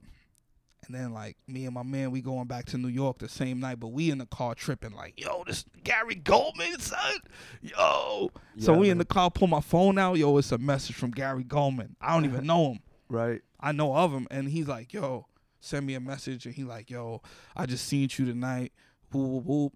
[0.87, 3.59] And then like me and my man, we going back to New York the same
[3.59, 7.17] night, but we in the car tripping like, yo, this Gary Gulman, son,
[7.61, 8.31] yo.
[8.57, 11.11] so Yeah, we in the car, pull my phone out, yo, it's a message from
[11.11, 11.89] Gary Gulman.
[12.01, 12.79] I don't even know him.
[13.09, 13.41] Right.
[13.59, 15.27] I know of him, and he's like, yo,
[15.59, 17.21] send me a message, and he like, yo,
[17.55, 18.73] I just seen you tonight.
[19.11, 19.73] Whoop whoop whoop.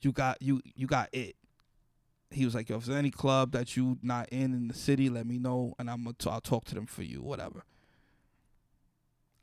[0.00, 1.36] You got you you got it.
[2.30, 5.08] He was like, yo, if there's any club that you not in in the city,
[5.08, 7.64] let me know, and I'm gonna t- I'll talk to them for you, whatever.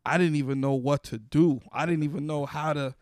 [0.06, 1.62] I didn't even know what to do.
[1.72, 2.96] I didn't even know how to.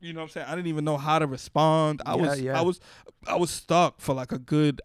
[0.00, 0.46] You know what I'm saying?
[0.48, 2.02] I didn't even know how to respond.
[2.06, 2.58] I Yeah, was yeah.
[2.58, 2.80] I was
[3.26, 4.80] I was stuck for like a good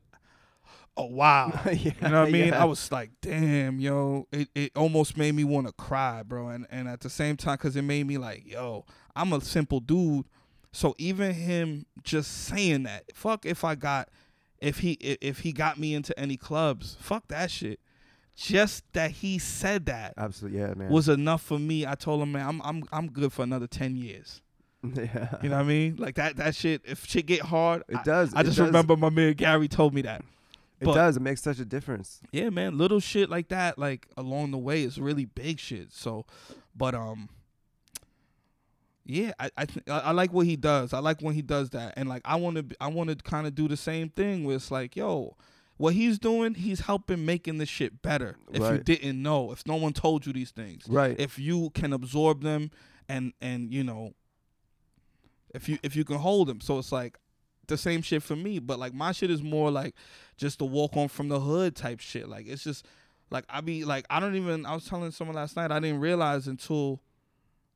[0.95, 1.59] Oh, a while.
[1.65, 2.47] yeah, You know what I mean?
[2.49, 2.61] yeah.
[2.61, 6.49] I was like, damn, yo, it, it almost made me want to cry, bro.
[6.49, 8.85] And and at the same time, cause it made me like, yo,
[9.15, 10.25] I'm a simple dude.
[10.71, 14.09] So even him just saying that, fuck if I got,
[14.59, 17.79] if he if he got me into any clubs, fuck that shit.
[18.35, 20.89] Just that he said that Absolutely, yeah, man.
[20.89, 21.85] was enough for me.
[21.85, 24.41] I told him, man, I'm I'm I'm good for another ten years.
[24.83, 25.37] yeah.
[25.43, 25.95] You know what I mean?
[25.97, 26.81] Like that that shit.
[26.83, 28.33] If shit get hard, It I- does.
[28.33, 28.65] I, it just does.
[28.67, 30.23] remember my man Gary told me that.
[30.83, 31.17] It but- does.
[31.17, 32.21] It makes such a difference.
[32.31, 35.91] yeah, man, little shit like that, like along the way, is really big shit.
[35.91, 36.25] So,
[36.75, 37.29] but um,
[39.05, 40.93] yeah, I I, th- I like what he does.
[40.93, 43.45] I like when he does that, and like I want to I want to kind
[43.47, 44.45] of do the same thing.
[44.45, 45.35] Where it's like, yo,
[45.77, 48.37] what he's doing, he's helping making this shit better.
[48.51, 51.19] If you didn't know, if no one told you these things, Right.
[51.19, 52.71] if you can absorb them,
[53.09, 54.13] and and you know,
[55.53, 57.19] if you if you can hold them, so it's like
[57.67, 58.59] the same shit for me.
[58.59, 59.95] But like my shit is more like
[60.37, 62.27] just the walk on from the hood type shit.
[62.27, 62.85] Like it's just
[63.31, 64.65] like I be like I don't even.
[64.65, 67.01] I was telling someone last night I didn't realize until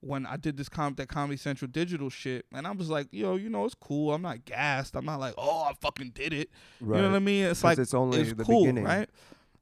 [0.02, 3.36] when I did this com that Comedy Central digital shit, and I was like, yo,
[3.36, 4.14] you know, it's cool.
[4.14, 4.96] I'm not gassed.
[4.96, 6.50] I'm not like, oh, I fucking did it.
[6.80, 6.98] right.
[6.98, 7.46] You know what I mean?
[7.46, 8.84] It's like it's only it's the cool, beginning.
[8.84, 9.10] right?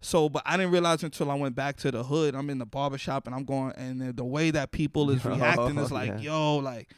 [0.01, 2.35] So, but I didn't realize until I went back to the hood.
[2.35, 5.29] I'm in the barbershop and I'm going, and the, the way that people is oh,
[5.29, 6.17] reacting is like, Yeah.
[6.19, 6.89] yo, like,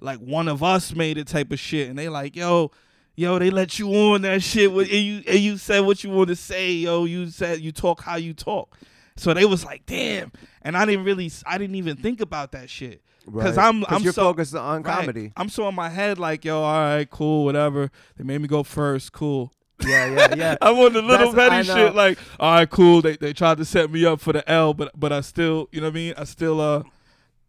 [0.00, 2.70] like one of us made it type of shit, and they like, yo,
[3.14, 6.28] yo, they let you on that shit, and you and you said what you want
[6.28, 8.76] to say, yo, you said you talk how you talk.
[9.16, 10.30] So they was like, damn,
[10.62, 13.02] and I didn't really, I didn't even think about that shit.
[13.24, 13.66] Cause Right.
[13.66, 14.98] I'm, I'm you're so focused on right.
[15.00, 15.32] comedy.
[15.36, 17.90] I'm so in my head like, yo, all right, cool, whatever.
[18.16, 19.52] They made me go first, cool.
[19.84, 20.56] Yeah, yeah, yeah.
[20.62, 21.94] I'm on the little That's- petty shit.
[21.94, 23.02] Like, all right, cool.
[23.02, 25.80] They they tried to set me up for the L, but but I still, you
[25.80, 26.14] know what I mean?
[26.16, 26.82] I still uh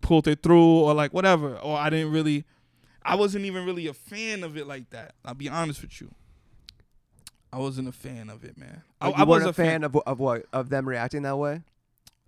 [0.02, 1.56] pulled it through, or like whatever.
[1.58, 2.46] Or I didn't really,
[3.04, 5.14] I wasn't even really a fan of it like that.
[5.26, 6.12] I'll be honest with you.
[7.52, 8.82] I wasn't a fan of it, man.
[9.02, 11.62] I, Oh, I was a fan of of what of them reacting that way.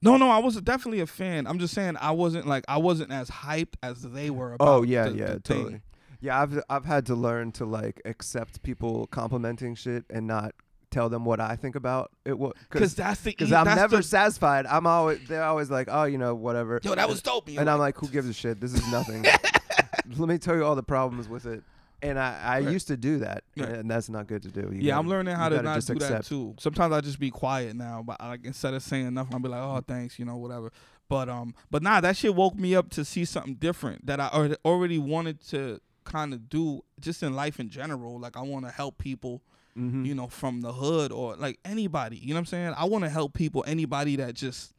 [0.01, 1.45] No, no, I was definitely a fan.
[1.45, 4.67] I'm just saying I wasn't like I wasn't as hyped as they were about.
[4.67, 5.71] Oh yeah, the- yeah, the totally.
[5.71, 5.81] thing.
[6.21, 10.53] Yeah, I've I've had to learn to like accept people complimenting shit and not
[10.91, 12.37] tell them what I think about it.
[12.37, 14.65] Because Because that's the because I'm that's never the- satisfied.
[14.65, 16.79] I'm always they're always like, oh, you know, whatever.
[16.83, 17.47] yo, that was dope.
[17.49, 18.59] And, and I'm like, who gives a shit?
[18.59, 19.25] This is nothing.
[20.17, 21.63] Let me tell you all the problems with it.
[22.01, 22.71] And I, I Right.
[22.71, 23.67] used to do that, Right.
[23.69, 24.69] and that's not good to do.
[24.73, 26.55] You yeah, I'm learning how to not do that too.
[26.57, 29.49] Sometimes I just be quiet now, but I, like instead of saying nothing, I'll be
[29.49, 30.71] like, "Oh, thanks," you know, whatever.
[31.09, 34.27] But um, but nah, that shit woke me up to see something different that I
[34.63, 38.17] already wanted to kind of do just in life in general.
[38.17, 39.41] Like I want to help people,
[39.79, 40.05] Mhm.
[40.05, 42.17] you know, from the hood or like anybody.
[42.17, 42.73] You know what I'm saying?
[42.77, 44.73] I want to help people, anybody that just,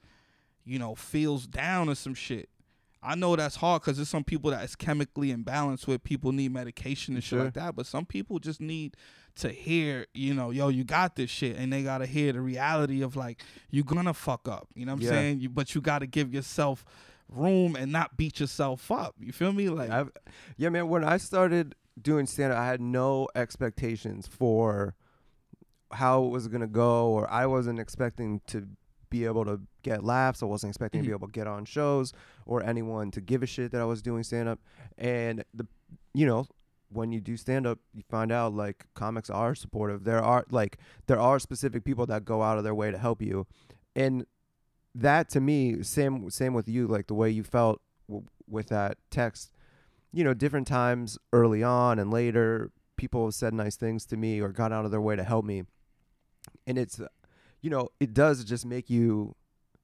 [0.64, 2.48] you know, feels down or some shit.
[3.03, 6.53] I know that's hard because there's some people that is chemically imbalanced where people need
[6.53, 7.44] medication and shit Sure.
[7.44, 7.74] like that.
[7.74, 8.94] But some people just need
[9.36, 13.01] to hear, you know, yo, you got this shit, and they gotta hear the reality
[13.01, 14.68] of like you're gonna fuck up.
[14.74, 15.11] You know what I'm Yeah.
[15.12, 15.40] saying?
[15.40, 16.84] You, but you gotta give yourself
[17.26, 19.14] room and not beat yourself up.
[19.18, 19.70] You feel me?
[19.70, 20.11] Like, I've,
[20.59, 20.88] yeah, man.
[20.88, 24.95] When I started doing stand up, I had no expectations for
[25.93, 28.68] how it was gonna go, or I wasn't expecting to
[29.11, 30.43] be able to get laughs.
[30.43, 31.16] I wasn't expecting to be Mhm.
[31.16, 32.12] able to get on shows
[32.47, 34.61] or anyone to give a shit that I was doing stand up.
[34.97, 35.66] And the,
[36.14, 36.47] you know,
[36.91, 40.05] when you do stand up, you find out like comics are supportive.
[40.05, 43.20] There are like there are specific people that go out of their way to help
[43.20, 43.47] you,
[43.97, 44.26] and
[44.95, 48.99] that to me, same same with you, like the way you felt w- with that
[49.11, 49.53] text.
[50.12, 54.40] You know, different times early on and later, people have said nice things to me
[54.40, 55.62] or got out of their way to help me,
[56.66, 57.00] and it's,
[57.61, 59.34] you know, it does just make you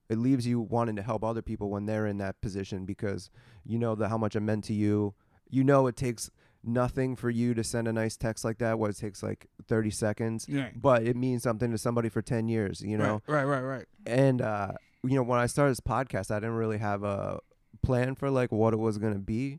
[0.09, 3.29] it leaves you wanting to help other people when they're in that position because
[3.65, 5.15] you know that how much it meant to you.
[5.51, 6.31] You know it takes
[6.63, 8.79] nothing for you to send a nice text like that.
[8.79, 10.69] What it takes like 30 seconds, Yeah.
[10.77, 12.81] but it means something to somebody for 10 years.
[12.83, 13.85] You know, Right, right, right, right.
[14.07, 14.73] and uh,
[15.05, 17.41] you know when I started this podcast, I didn't really have a
[17.83, 19.59] plan for like what it was gonna be.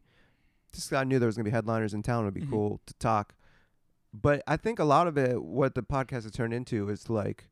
[0.77, 2.23] Just I knew there was gonna be headliners in town.
[2.23, 2.49] It'd be Mhm.
[2.49, 3.33] cool to talk.
[4.13, 7.49] But I think a lot of it, what the podcast has turned into, is like,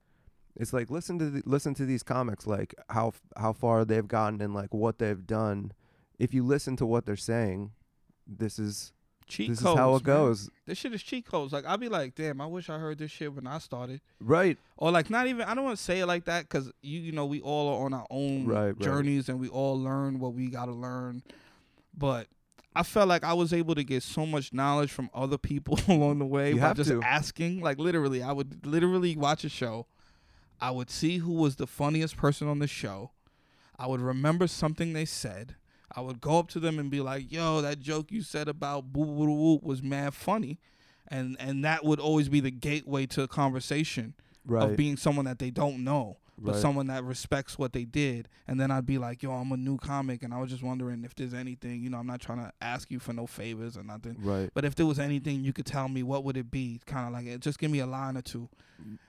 [0.55, 4.41] it's like listen to the, listen to these comics, like how how far they've gotten
[4.41, 5.73] and like what they've done.
[6.17, 7.71] If you listen to what they're saying,
[8.25, 8.93] this is
[9.27, 9.73] Cheat this codes.
[9.73, 10.15] is how it man.
[10.15, 10.49] goes.
[10.65, 11.51] This shit is cheat codes.
[11.51, 13.99] Like I'll be like, damn, I wish I heard this shit when I started.
[14.21, 14.57] Right.
[14.77, 15.41] Or like not even.
[15.47, 17.85] I don't want to say it like that because you you know we all are
[17.85, 18.79] on our own Right, right.
[18.79, 21.21] journeys and we all learn what we gotta learn.
[21.97, 22.27] But
[22.75, 26.19] I felt like I was able to get so much knowledge from other people along
[26.19, 27.01] the way You by just to.
[27.01, 27.61] asking.
[27.61, 29.87] Like literally, I would literally watch a show.
[30.59, 33.11] I would see who was the funniest person on the show.
[33.77, 35.55] I would remember something they said.
[35.95, 38.91] I would go up to them and be like, "Yo, that joke you said about
[38.91, 40.59] boo boo woo was mad funny,"
[41.07, 44.13] and and that would always be the gateway to a conversation
[44.45, 44.69] Right.
[44.71, 46.61] of being someone that they don't know, but Right.
[46.61, 48.27] someone that respects what they did.
[48.47, 51.03] And then I'd be like, "Yo, I'm a new comic, and I was just wondering
[51.05, 51.81] if there's anything.
[51.81, 54.49] You know, I'm not trying to ask you for no favors or nothing." right.
[54.53, 56.81] But if there was anything you could tell me, what would it be?
[56.85, 58.49] Kind of like, eh, just give me a line or 2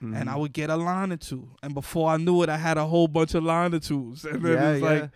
[0.00, 1.48] and I would get a line or two.
[1.62, 4.24] And before I knew it, I had a whole bunch of line or twos.
[4.36, 4.88] And then yeah, it's yeah.
[4.88, 5.10] like,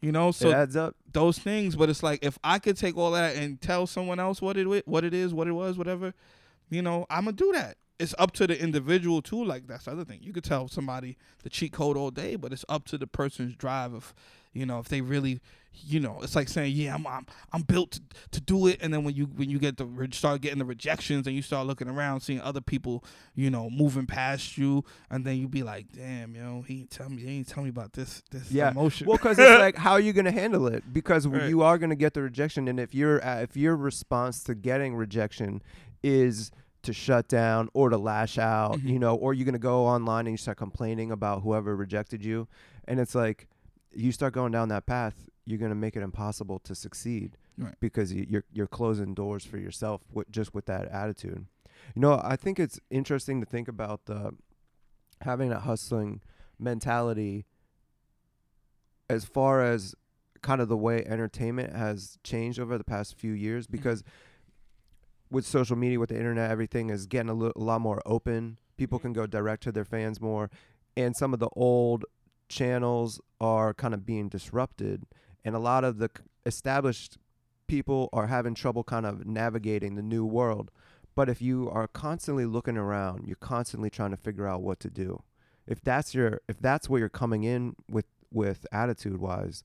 [0.00, 0.96] you know, so it adds up.
[1.12, 1.76] those things.
[1.76, 4.86] But it's like if I could take all that and tell someone else what it
[4.88, 6.14] what it is, what it was, whatever,
[6.70, 7.76] you know, I'm gonna do that.
[8.02, 9.44] It's up to the individual too.
[9.44, 10.20] Like that's the other thing.
[10.22, 13.54] You could tell somebody the cheat code all day, but it's up to the person's
[13.56, 14.12] drive of,
[14.52, 15.40] you know, if they really,
[15.86, 18.00] you know, it's like saying, yeah, I'm I'm, I'm built to,
[18.32, 18.78] to do it.
[18.82, 21.40] And then when you when you get the re- start getting the rejections and you
[21.42, 23.02] start looking around, seeing other people,
[23.34, 27.08] you know, moving past you, and then you be like, damn, yo, he ain't tell
[27.08, 28.70] me, he ain't tell me about this this Yeah.
[28.72, 29.06] emotion.
[29.06, 30.92] Well, because it's like, how are you going to handle it?
[30.92, 31.48] Because Right.
[31.48, 34.54] you are going to get the rejection, and if your uh, if your response to
[34.54, 35.62] getting rejection
[36.02, 36.50] is
[36.82, 38.84] to shut down or to lash out, Mhm.
[38.88, 42.24] you know, or you're going to go online and you start complaining about whoever rejected
[42.24, 42.48] you,
[42.86, 43.48] and it's like
[43.92, 47.74] you start going down that path, you're going to make it impossible to succeed Right.
[47.80, 51.46] because you- you're you're closing doors for yourself with just with that attitude.
[51.94, 54.34] You know, I think it's interesting to think about the
[55.20, 56.20] having a hustling
[56.58, 57.44] mentality
[59.10, 59.94] as far as
[60.40, 64.02] kind of the way entertainment has changed over the past few years because
[65.32, 68.58] with social media with the internet everything is getting a, li- a lot more open.
[68.76, 69.06] People mm-hmm.
[69.06, 70.50] can go direct to their fans more.
[70.96, 72.04] And some of the old
[72.48, 75.04] channels are kind of being disrupted.
[75.44, 76.10] And a lot of the
[76.44, 77.16] established
[77.66, 80.70] people are having trouble kind of navigating the new world.
[81.14, 84.90] But if you are constantly looking around you're constantly trying to figure out what to
[84.90, 85.22] do.
[85.66, 89.64] If that's your if that's where you're coming in with with attitude wise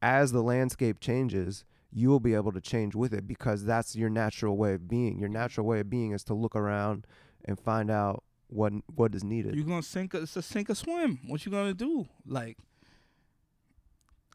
[0.00, 4.08] as the landscape changes you will be able to change with it because that's your
[4.08, 7.06] natural way of being your natural way of being is to look around
[7.44, 8.22] and find out
[8.52, 10.14] what what is needed You're gonna sink.
[10.14, 11.20] It's a sink or swim.
[11.26, 12.06] What you gonna do?
[12.26, 12.58] Like,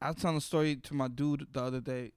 [0.01, 2.11] I was telling a story to my dude the other day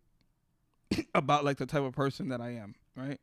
[1.15, 2.75] about like the type of person that I am.
[2.97, 3.21] Right.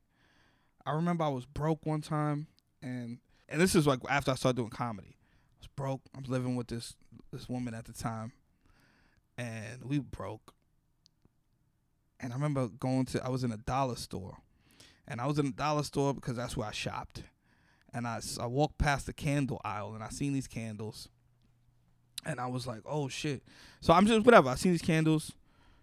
[0.85, 2.47] I remember I was broke one time,
[2.81, 3.17] and
[3.49, 5.17] and this is like after I started doing comedy.
[5.17, 6.01] I was broke.
[6.15, 6.95] I was living with this
[7.31, 8.31] this woman at the time,
[9.37, 10.53] and we broke.
[12.19, 13.23] And I remember going to.
[13.23, 14.37] I was in a dollar store,
[15.07, 17.23] and I was in a dollar store because that's where I shopped
[17.93, 21.09] and I I walked past the candle aisle and I seen these candles,
[22.25, 23.43] and I was like, oh shit.
[23.81, 24.49] So I'm just whatever.
[24.49, 25.33] I seen these candles,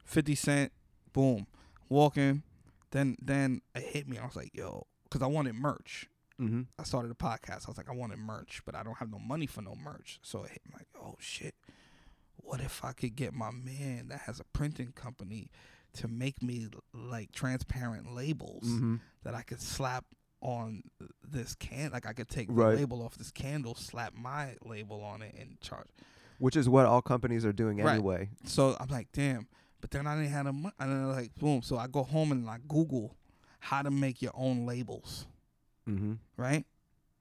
[0.05, 0.73] fifty cent,
[1.13, 1.47] boom,
[1.89, 2.43] walking.
[2.91, 4.19] Then then it hit me.
[4.19, 6.09] I was like, yo, because I wanted merch.
[6.41, 6.63] mm-hmm.
[6.79, 7.67] I started a podcast.
[7.67, 10.21] I was like, I wanted merch, but I don't have no money for no merch.
[10.23, 11.55] So it hit me like, oh shit.
[12.37, 15.51] What if I could get my man that has a printing company
[15.95, 18.65] to make me like transparent labels?
[18.65, 18.97] Mm-hmm.
[19.25, 20.05] that I could slap
[20.43, 20.83] on
[21.27, 22.77] this can like I could take the Right.
[22.77, 25.89] label off this candle, slap my label on it and charge.
[26.39, 27.95] which is what all companies are doing Right.
[27.95, 29.47] anyway So I'm like, damn.
[29.81, 30.75] But then I didn't have a money.
[30.79, 31.63] And then like, boom.
[31.63, 33.17] So I go home and I Google
[33.61, 35.27] how to make your own labels,
[35.89, 36.15] mm-hmm.
[36.37, 36.67] right?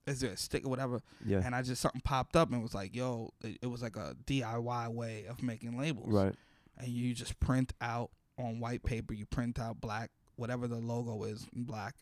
[0.06, 1.00] Is there a stick or whatever?
[1.24, 3.96] yeah And I just something popped up and was like, yo, it, it was like
[3.96, 6.12] a DIY way of making labels.
[6.12, 6.34] right
[6.76, 9.14] And you just print out on white paper.
[9.14, 11.94] You print out black, whatever the logo is in black.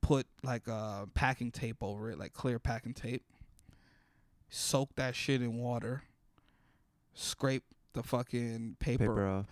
[0.00, 3.24] Put like uh, packing tape over it, like clear packing tape.
[4.48, 6.02] Soak that shit in water.
[7.14, 9.46] Scrape the fucking paper, paper off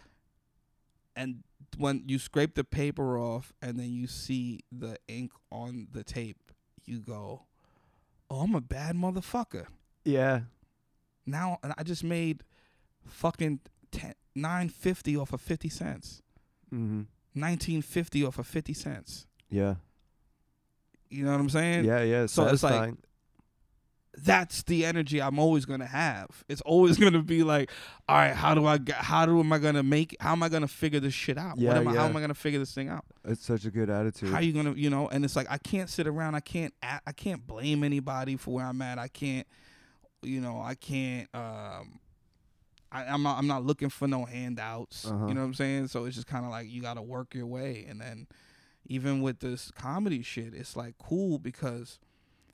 [1.18, 1.42] and
[1.76, 6.52] when you scrape the paper off, and then you see the ink on the tape,
[6.86, 7.42] you go,
[8.30, 9.66] "Oh, I'm a bad motherfucker."
[10.04, 10.42] yeah
[11.26, 12.44] now I just made
[13.04, 13.61] fucking
[14.34, 16.22] 10, 950 off of 50 cents.
[16.72, 17.02] Mm-hmm.
[17.34, 19.26] 1950 off of 50 cents.
[19.50, 19.76] Yeah.
[21.10, 21.84] You know what I'm saying?
[21.84, 22.02] Yeah.
[22.02, 22.26] Yeah.
[22.26, 22.94] so it's like-
[24.20, 26.42] That's the energy I'm always gonna have.
[26.48, 27.70] It's always gonna be like,
[28.08, 28.96] all right, how do I get?
[28.96, 30.16] How do am I gonna make?
[30.18, 31.56] How am I gonna figure this shit out?
[31.56, 33.04] Yeah, what am I, How am I gonna figure this thing out?
[33.24, 34.30] it's such a good attitude.
[34.30, 35.08] How you gonna, you know?
[35.08, 36.34] And it's like I can't sit around.
[36.34, 36.74] I can't.
[36.82, 38.98] I can't blame anybody for where I'm at.
[38.98, 39.46] I can't.
[40.22, 40.60] You know.
[40.60, 41.28] I can't.
[41.32, 42.00] Um.
[42.91, 43.39] I, I'm not.
[43.39, 45.07] I'm not looking for no handouts.
[45.07, 45.26] Uh-huh.
[45.26, 45.89] You know what I'm saying?
[45.89, 47.86] So it's just kind of like you gotta work your way.
[47.89, 48.26] And then,
[48.86, 51.99] even with this comedy shit, it's like cool because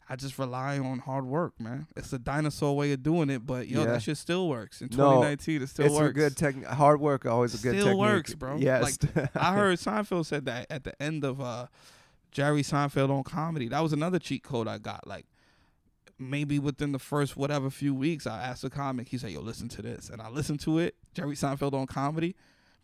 [0.09, 1.87] I just rely on hard work, man.
[1.97, 3.87] It's a dinosaur way of doing it, but yo, Yeah.
[3.93, 4.83] that shit still works.
[4.83, 6.11] In No, 2019, it still it's works.
[6.11, 6.67] a good technique.
[6.67, 8.01] Hard work always a good Still technique.
[8.01, 8.57] works, bro.
[8.57, 8.99] Yes.
[9.35, 11.69] I heard Seinfeld said that at the end of uh
[12.33, 13.69] Jerry Seinfeld on comedy.
[13.69, 15.07] That was another cheat code I got.
[15.07, 15.25] Like
[16.19, 19.09] maybe within the first whatever few weeks, I asked a comic.
[19.09, 20.95] He said, "Yo, listen to this," and I listened to it.
[21.15, 22.35] Jerry Seinfeld on comedy,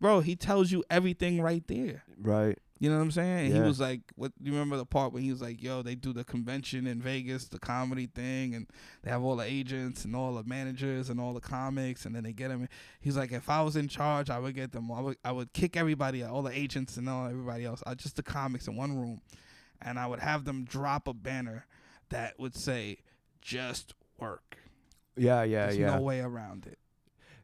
[0.00, 0.20] bro.
[0.20, 2.04] He tells you everything right there.
[2.20, 2.58] right.
[2.82, 3.46] You know what I'm saying?
[3.48, 4.32] And He was like, "What?
[4.40, 7.46] You remember the part when he was like, yo, they do the convention in Vegas,
[7.46, 8.66] the comedy thing, and
[9.02, 12.22] they have all the agents and all the managers and all the comics, and then
[12.24, 12.66] they get them."
[12.98, 14.90] He's like, "If I was in charge, I would get them.
[14.90, 18.16] I would, I would kick everybody, all the agents and all everybody else, uh, just
[18.16, 19.20] the comics in one room,
[19.82, 21.66] and I would have them drop a banner
[22.08, 23.00] that would say,
[23.40, 24.58] just work.
[25.16, 25.42] Yeah.
[25.42, 25.66] Yeah.
[25.66, 25.96] There's yeah.
[25.96, 26.78] no way around it.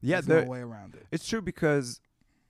[0.01, 0.17] yeah.
[0.17, 1.07] There's there- no way around it.
[1.13, 2.01] It's true because.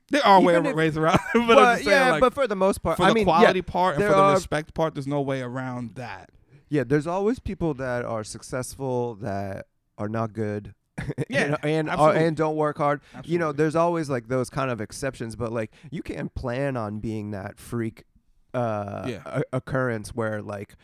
[0.08, 2.32] There are way if- ways around it, but But, I'm just saying, yeah, like, but
[2.32, 4.34] for the most part, for I the mean, quality yeah, part and for the are-
[4.34, 6.30] respect part, there's no way around that.
[6.68, 6.84] yeah.
[6.86, 9.66] There's always people that are successful that
[9.98, 10.74] are not good.
[11.28, 13.00] Yeah, and and, are, and don't work hard.
[13.24, 17.00] You know, there's always like those kind of exceptions, but like you can't plan on
[17.00, 18.04] being that freak
[18.54, 19.42] uh Yeah.
[19.52, 20.76] occurrence where like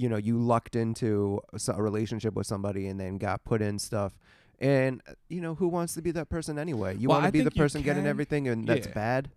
[0.00, 4.18] you know you lucked into a relationship with somebody and then got put in stuff
[4.58, 7.32] and uh, you know who wants to be that person anyway you Well, want to
[7.32, 8.92] be the person getting everything and that's yeah.
[8.94, 9.30] bad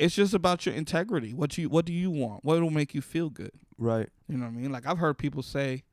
[0.00, 1.34] it's just about your integrity.
[1.34, 2.44] What you what do you want?
[2.44, 3.52] What will make you feel good?
[3.78, 4.72] right You know what I mean?
[4.72, 5.84] Like I've heard people say,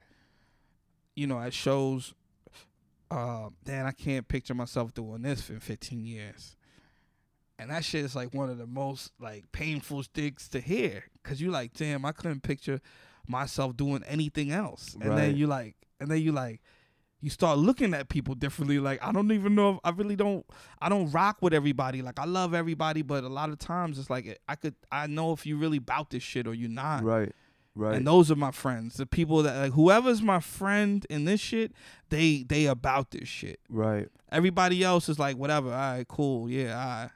[1.16, 2.14] you know, at shows,
[3.12, 6.56] uh, Dan, I can't picture myself doing this for 15 years.
[7.60, 11.42] And that shit is like one of the most like painful things to hear, cause
[11.42, 12.80] you like, damn, I couldn't picture
[13.30, 14.94] myself doing anything else.
[14.96, 15.16] And Right.
[15.16, 16.62] then you like, and then you like,
[17.20, 18.78] you start looking at people differently.
[18.80, 20.46] Like I don't even know if I really don't.
[20.80, 22.02] I don't rock with everybody.
[22.04, 24.76] Like I love everybody, but a lot of times it's like I could.
[24.92, 27.04] I know if you really bout this shit or you not.
[27.04, 27.32] right
[27.74, 28.96] right And those are my friends.
[28.98, 31.72] The people that like whoever's my friend in this shit,
[32.10, 33.60] they they about this shit.
[33.68, 35.70] right Everybody else is like whatever.
[35.72, 36.48] All right, cool.
[36.50, 37.10] Yeah, all right.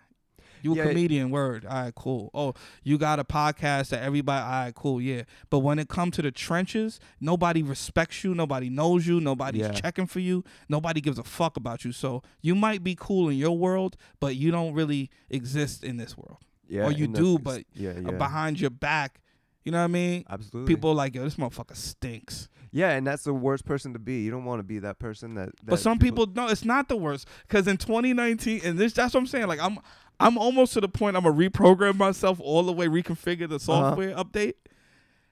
[0.62, 0.88] You a Yeah.
[0.88, 1.66] comedian, word.
[1.66, 2.30] All right, cool.
[2.34, 2.53] Oh,
[2.84, 4.43] you got a podcast that everybody.
[4.43, 5.01] All right, cool.
[5.01, 5.24] Yeah.
[5.49, 8.34] But when it comes to the trenches, nobody respects you.
[8.36, 9.20] Nobody knows you.
[9.22, 9.72] Nobody's Yeah.
[9.72, 10.43] checking for you.
[10.70, 11.91] Nobody gives a fuck about you.
[11.91, 16.18] So you might be cool in your world, but you don't really exist in this
[16.18, 16.38] world.
[16.68, 19.20] yeah or you do, that's- but yeah Uh, yeah Behind your back,
[19.66, 20.24] you know what I mean?
[20.30, 22.47] absolutely People are like, yo, this motherfucker stinks.
[22.72, 25.34] yeah and that's the worst person to be you don't want to be that person
[25.36, 27.28] that, that But some people, no, it's not the worst.
[27.45, 29.47] Because in 2019, and this, that's what I'm saying.
[29.47, 29.80] Like I'm,
[30.22, 31.15] I'm almost to the point.
[31.17, 34.53] I'm gonna reprogram myself all the way, reconfigure the software update,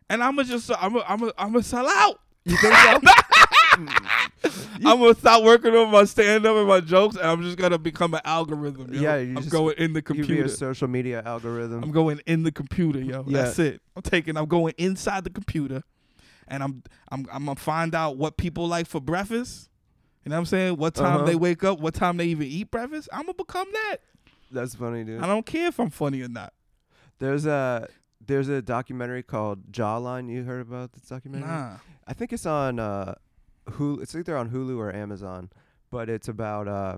[0.09, 2.19] and I'm gonna just, I'm, gonna, I'm, gonna, I'm gonna sell out.
[2.45, 2.99] you think so
[4.85, 7.77] I'm gonna stop working on my stand up and my jokes, and I'm just gonna
[7.77, 8.93] become an algorithm.
[8.93, 9.01] Yo.
[9.01, 10.47] Yeah, you I'm just- going in the you be a computer.
[10.49, 13.23] social media algorithm I'm going in the computer, yo.
[13.27, 13.43] Yeah.
[13.43, 13.81] That's it.
[13.95, 14.37] I'm taking.
[14.37, 15.83] I'm going inside the computer,
[16.47, 19.69] and I'm I'm I'm gonna find out what people like for breakfast.
[20.25, 20.77] You know what I'm saying?
[20.77, 21.25] What time Uh-huh.
[21.25, 21.79] they wake up?
[21.79, 23.07] What time they even eat breakfast?
[23.13, 23.97] I'm gonna become that.
[24.51, 26.53] That's funny dude I don't care if I'm funny or not.
[27.19, 27.87] There's a
[28.25, 30.29] there's a documentary called Jawline.
[30.29, 31.47] You heard about this documentary?
[31.47, 31.77] Nah.
[32.07, 33.15] I think it's on uh,
[33.69, 34.01] Hulu.
[34.01, 35.49] It's either on Hulu or Amazon,
[35.91, 36.97] but it's about uh,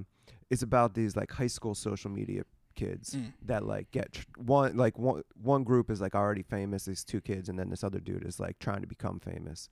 [0.49, 2.43] it's about these like high school social media
[2.75, 3.33] kids Mm.
[3.45, 6.85] that like get tr- one like one one group is like already famous.
[6.85, 9.69] These two kids, and then this other dude is like trying to become famous,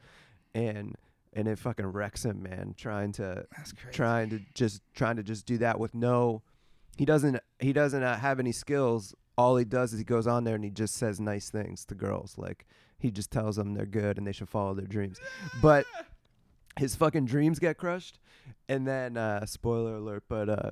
[0.54, 0.96] and
[1.34, 2.74] and it fucking wrecks him, man.
[2.78, 3.46] Trying to
[3.92, 6.42] trying to just trying to just do that with no
[7.00, 9.16] he doesn't he doesn't uh, have any skills.
[9.38, 11.96] All he does is he goes on there and he just says nice things to
[11.96, 12.38] girls.
[12.38, 12.66] Like
[12.98, 15.18] he just tells them they're good and they should follow their dreams.
[15.62, 15.86] But
[16.78, 18.20] his fucking dreams get crushed.
[18.68, 20.72] And then uh spoiler alert but uh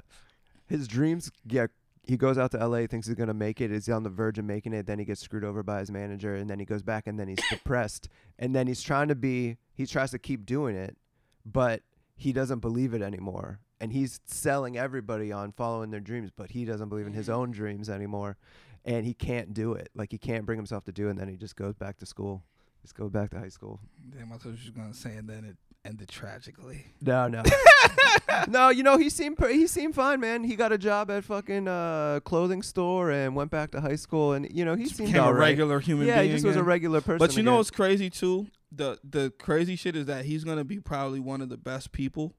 [0.65, 1.69] his dreams get
[2.03, 4.43] he goes out to LA thinks he's to make it is on the verge of
[4.43, 4.85] making it.
[4.85, 7.29] Then he gets screwed over by his manager and then he goes back and then
[7.29, 8.09] he's depressed.
[8.37, 10.97] And then he's trying to be he tries to keep doing it
[11.45, 11.83] but
[12.17, 16.65] he doesn't believe it anymore and he's selling everybody on following their dreams but he
[16.65, 18.37] doesn't believe in his own dreams anymore
[18.85, 21.27] and he can't do it like he can't bring himself to do it and then
[21.27, 22.43] he just goes back to school
[22.81, 25.43] just goes back to high school Damn, I thought you was gonna say, and then
[25.45, 26.85] it ended tragically.
[27.01, 27.43] No, no,
[28.47, 28.69] no.
[28.69, 30.43] You know, he seemed pre- he seemed fine, man.
[30.43, 34.33] He got a job at fucking uh, clothing store and went back to high school,
[34.33, 36.27] and you know he Just seemed became a regular human Yeah, being.
[36.29, 37.19] he just was a regular person.
[37.19, 37.57] But you know again.
[37.57, 38.47] what's crazy too?
[38.71, 42.33] The the crazy shit is that he's gonna be probably one of the best people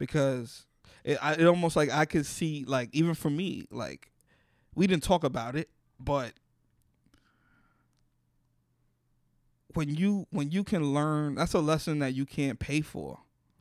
[0.00, 0.66] because
[1.04, 4.10] it I, it almost like I could see like even for me like
[4.74, 5.68] we didn't talk about it,
[6.00, 6.32] but
[9.74, 13.20] when you when you can learn that's a lesson that you can't pay for.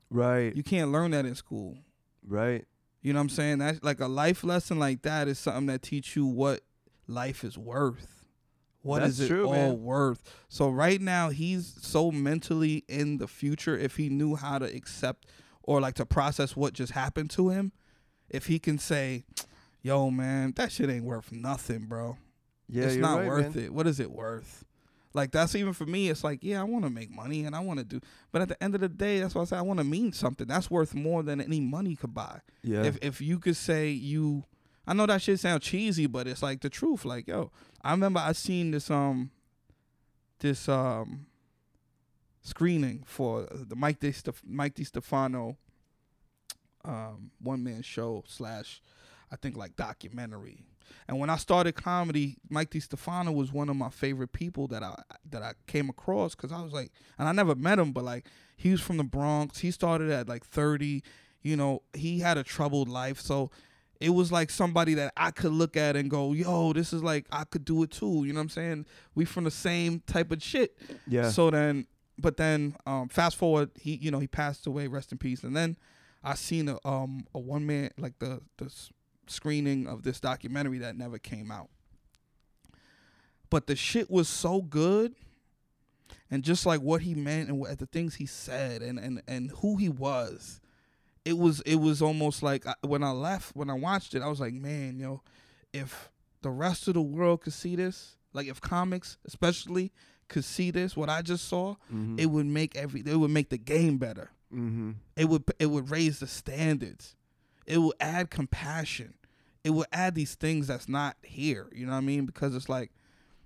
[0.09, 1.77] right, You can't learn that in school.
[2.27, 2.65] right.
[3.01, 3.59] You know what I'm saying?
[3.59, 6.61] That's like a life lesson like that is something that teach you what
[7.07, 8.25] life is worth.
[8.81, 9.81] What is That's it true, all man.
[9.83, 10.21] worth?
[10.49, 15.27] So right now he's so mentally in the future if he knew how to accept
[15.63, 17.71] or like to process what just happened to him,
[18.29, 19.23] if he can say,
[19.81, 22.17] "Yo, man, that shit ain't worth nothing, bro.
[22.67, 23.65] Yeah, it's not right, worth man.
[23.65, 23.73] it.
[23.73, 24.65] What is it worth?"
[25.13, 26.09] Like that's even for me.
[26.09, 27.99] It's like, yeah, I want to make money and I want to do,
[28.31, 30.13] but at the end of the day, that's why I say I want to mean
[30.13, 30.47] something.
[30.47, 34.45] That's worth more than any money could buy Yeah, if if you could say you
[34.85, 37.05] I know that shit sound cheesy, but it's like the truth.
[37.05, 37.51] Like, yo,
[37.83, 39.31] I remember I seen this um
[40.39, 41.25] this um
[42.41, 45.57] screening for the Mike De Stef- Mike DiStefano
[46.85, 48.81] um one man show slash
[49.31, 50.65] I think like documentary.
[51.07, 54.95] And when I started comedy, Mike DiStefano was one of my favorite people that I
[55.29, 58.25] that I came across because I was like, and I never met him, but like
[58.57, 59.59] he was from the Bronx.
[59.59, 61.03] He started at like thirty.
[61.41, 63.49] You know, he had a troubled life, so
[64.01, 67.27] it was like somebody that I could look at and go, "Yo, this is like
[67.31, 68.85] I could do it too." You know what I'm saying?
[69.15, 70.75] We from the same type of shit.
[71.07, 71.29] yeah.
[71.29, 71.85] So then,
[72.19, 75.43] but then, um, fast forward, he you know he passed away, rest in peace.
[75.43, 75.77] And then
[76.23, 78.73] I seen a um a one man like the the
[79.27, 81.69] screening of this documentary that never came out.
[83.49, 85.15] But the shit was so good,
[86.29, 89.51] and just like what he meant and what the things he said and and and
[89.51, 90.59] who he was,
[91.25, 94.27] it was it was almost like I, when I left when I watched it, I
[94.27, 95.21] was like, man, yo,
[95.73, 96.11] if
[96.41, 99.91] the rest of the world could see this, like if comics especially
[100.29, 102.17] could see this, what I just saw, mm-hmm.
[102.17, 104.31] it would make every it would make the game better.
[104.53, 104.91] mm-hmm.
[105.15, 107.15] It would it would raise the standards.
[107.65, 109.15] It would add compassion.
[109.63, 111.67] It would add these things that's not here.
[111.73, 112.25] You know what I mean?
[112.25, 112.91] Because it's like,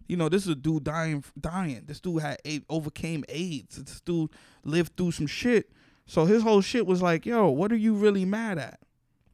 [0.08, 1.84] you know, this is a dude dying dying.
[1.86, 2.38] This dude had
[2.70, 3.78] overcame AIDS.
[3.78, 4.30] This dude
[4.64, 5.72] lived through some shit.
[6.06, 8.80] So his whole shit was like, yo, what are you really mad at?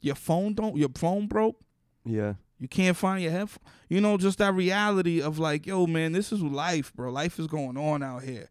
[0.01, 1.59] Your phone don't your phone broke?
[2.05, 3.63] Yeah, You can't find your headphone.
[3.87, 7.11] You know, just that reality of like, yo, man, this is life, bro.
[7.11, 8.49] Life is going on out here.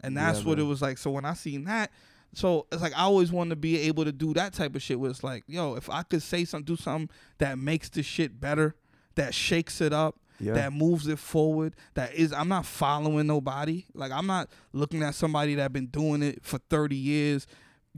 [0.00, 0.96] And that's Yeah, what it was like.
[0.96, 1.90] So when I seen that,
[2.34, 5.00] so it's like I always wanted to be able to do that type of shit
[5.00, 8.40] where it's like, yo, if I could say something, do something that makes the shit
[8.40, 8.76] better,
[9.16, 10.52] that shakes it up, yeah.
[10.54, 13.86] that moves it forward, that is I'm not following nobody.
[13.92, 17.46] Like I'm not looking at somebody that been doing it for 30 years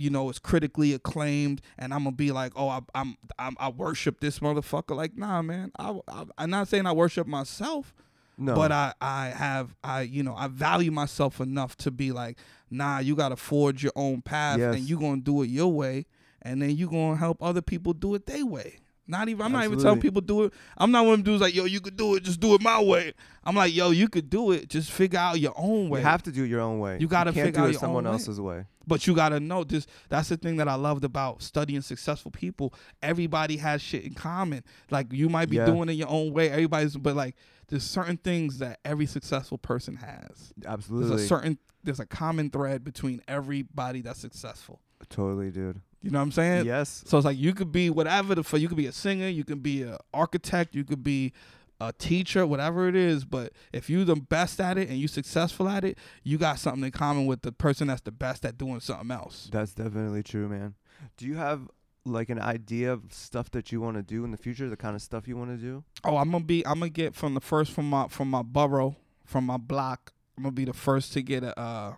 [0.01, 3.69] you know, it's critically acclaimed, and I'm gonna be like, oh, I, I'm, I'm I
[3.69, 4.97] worship this motherfucker.
[4.97, 7.95] Like, nah, man, I, I I'm not saying I worship myself,
[8.39, 12.39] no, but I I have I you know I value myself enough to be like,
[12.71, 14.75] nah, you gotta forge your own path, Yes.
[14.77, 16.07] and you gonna do it your way,
[16.43, 18.79] and then you gonna help other people do it their way.
[19.07, 20.53] Not even I'm not even telling people do it.
[20.79, 22.63] I'm not one of them dudes like, yo, you could do it, just do it
[22.63, 23.13] my way.
[23.43, 25.99] I'm like, yo, you could do it, just figure out your own way.
[25.99, 26.97] you have to do it your own way.
[27.01, 28.19] You gotta can't figure do out your someone own way.
[28.21, 28.67] else's way.
[28.91, 29.87] But you gotta know this.
[30.09, 32.75] That's the thing that I loved about studying successful people.
[33.01, 34.65] Everybody has shit in common.
[34.91, 35.67] Like you might be Yeah.
[35.67, 36.51] doing it your own way.
[36.51, 37.37] Everybody's, but like
[37.69, 40.53] there's certain things that every successful person has.
[40.67, 41.09] Absolutely.
[41.11, 44.81] There's a certain there's a common thread between everybody that's successful.
[45.09, 45.81] totally, dude.
[46.03, 46.67] You know what I'm saying?
[46.67, 48.59] yes, So it's like you could be whatever the fuck.
[48.61, 49.29] You could be a singer.
[49.29, 50.75] You could be an architect.
[50.75, 51.33] You could be
[51.81, 53.25] a teacher, whatever it is.
[53.25, 56.85] But if you're the best at it and you're successful at it, you got something
[56.85, 59.49] in common with the person that's the best at doing something else.
[59.53, 60.75] that's definitely true, man.
[61.17, 61.69] Do you have
[62.05, 64.69] like an idea of stuff that you want to do in the future?
[64.69, 65.85] The kind of stuff you want to do?
[66.05, 66.67] Oh, I'm gonna be.
[66.67, 70.13] I'm gonna get from the first from my from my borough from my block.
[70.37, 71.95] I'm gonna be the first to get a uh,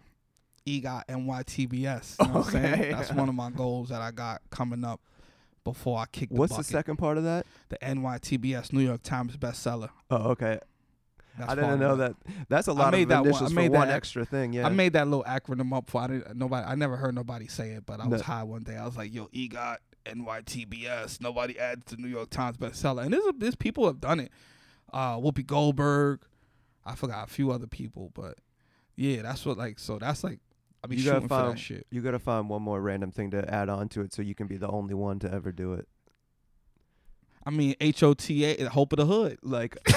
[0.67, 2.17] EGOT NYTBS.
[2.21, 2.75] You know what I'm saying?
[2.75, 2.93] Okay.
[2.93, 5.01] That's one of my goals that I got coming up
[5.65, 7.47] before I kick the What's the second part of that?
[7.69, 9.91] The NYTBS New York Times bestseller.
[10.11, 10.59] Oh, okay.
[11.39, 12.15] That's I didn't know that.
[12.49, 14.25] That's a lot I made of that one- initials I for made one that- extra
[14.27, 14.53] thing.
[14.53, 14.67] Yeah.
[14.67, 16.67] I made that little acronym up for I didn't nobody.
[16.67, 18.25] I never heard nobody say it, but I was No.
[18.27, 18.77] high one day.
[18.77, 23.25] I was like, "Yo, EGOT NYTBS." Nobody adds to New York Times bestseller, and there's
[23.25, 24.31] a, there's people have done it.
[24.93, 26.21] Uh, Whoopi Goldberg,
[26.85, 28.39] I forgot a few other people, but
[28.97, 29.79] yeah, that's what like.
[29.79, 30.41] So that's like
[30.85, 31.87] I be You gotta shooting for that find- shit.
[31.91, 34.47] you gotta find one more random thing to add on to it, so you can
[34.47, 35.87] be the only one to ever do it.
[37.45, 39.39] I mean, H O T A, Hope of the Hood.
[39.43, 39.77] Like,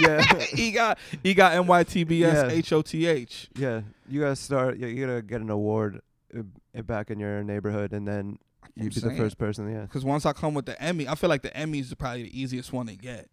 [0.00, 2.48] yeah, EGOT NYTBS Yeah.
[2.48, 3.48] H O T H.
[3.56, 3.82] yeah.
[4.08, 4.78] You gotta start.
[4.78, 6.00] You gotta get an award
[6.36, 6.42] uh,
[6.76, 8.38] uh, back in your neighborhood, and then
[8.74, 11.28] you'd be the first person, yeah, Because once I come with the Emmy, I feel
[11.30, 13.28] like the Emmy is probably the easiest one to get.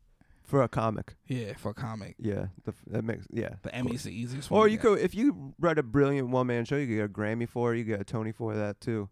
[0.47, 1.15] For a comic.
[1.27, 2.15] Yeah, for a comic.
[2.17, 3.49] Yeah, the, f- that makes yeah.
[3.61, 4.61] The of Emmy is the easiest one.
[4.61, 7.09] Or you could, if you write a brilliant one man show, you could get a
[7.09, 7.77] Grammy for it.
[7.79, 9.09] You get a Tony for that too.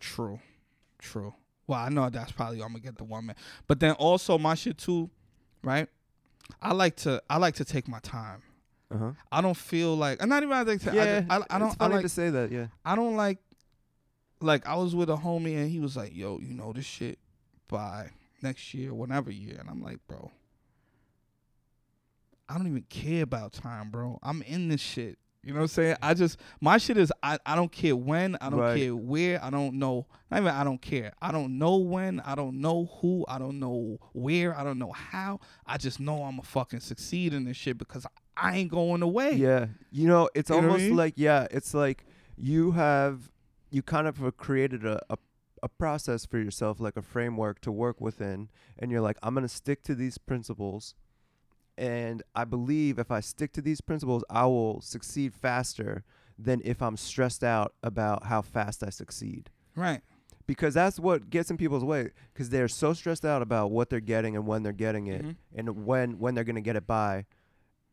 [0.00, 0.40] True.
[0.98, 1.34] True.
[1.66, 3.36] Well, I know that's probably I'm gonna get the one man.
[3.66, 5.10] But then also my shit too,
[5.62, 5.88] right?
[6.60, 8.42] I like to I like to take my time.
[8.90, 9.12] Uh huh.
[9.30, 11.68] I don't feel like I'm not even I, think to, Yeah, I, I, I don't
[11.68, 12.50] It's I like to say that.
[12.50, 12.66] Yeah.
[12.84, 13.38] I don't like
[14.40, 17.18] like I was with a homie and he was like, "Yo, you know this shit
[17.68, 18.10] by
[18.42, 20.30] next year, whatever year," and I'm like, "Bro,
[22.52, 24.18] I don't even care about time, bro.
[24.22, 25.96] I'm in this shit." You know what I'm saying?
[26.00, 28.78] I just my shit is I, I don't care when, I don't Right.
[28.80, 30.06] care where, I don't know.
[30.30, 31.14] Not even I don't care.
[31.20, 34.92] I don't know when, I don't know who, I don't know where, I don't know
[34.92, 35.40] how.
[35.66, 39.32] I just know I'm a fucking succeed in this shit because I ain't going away.
[39.32, 39.66] Yeah.
[39.90, 40.96] You know, it's You know I almost mean?
[40.96, 42.04] like yeah, it's like
[42.36, 43.32] you have
[43.72, 45.16] you kind of created a, a
[45.64, 48.48] a process for yourself, like a framework to work within,
[48.78, 50.94] and you're like, I'm gonna stick to these principles,
[51.78, 56.04] and I believe if I stick to these principles, I will succeed faster
[56.38, 59.50] than if I'm stressed out about how fast I succeed.
[59.76, 60.00] Right.
[60.46, 62.10] Because that's what gets in people's way.
[62.32, 65.36] Because they're so stressed out about what they're getting and when they're getting it, Mhm.
[65.54, 67.26] and when when they're gonna get it by,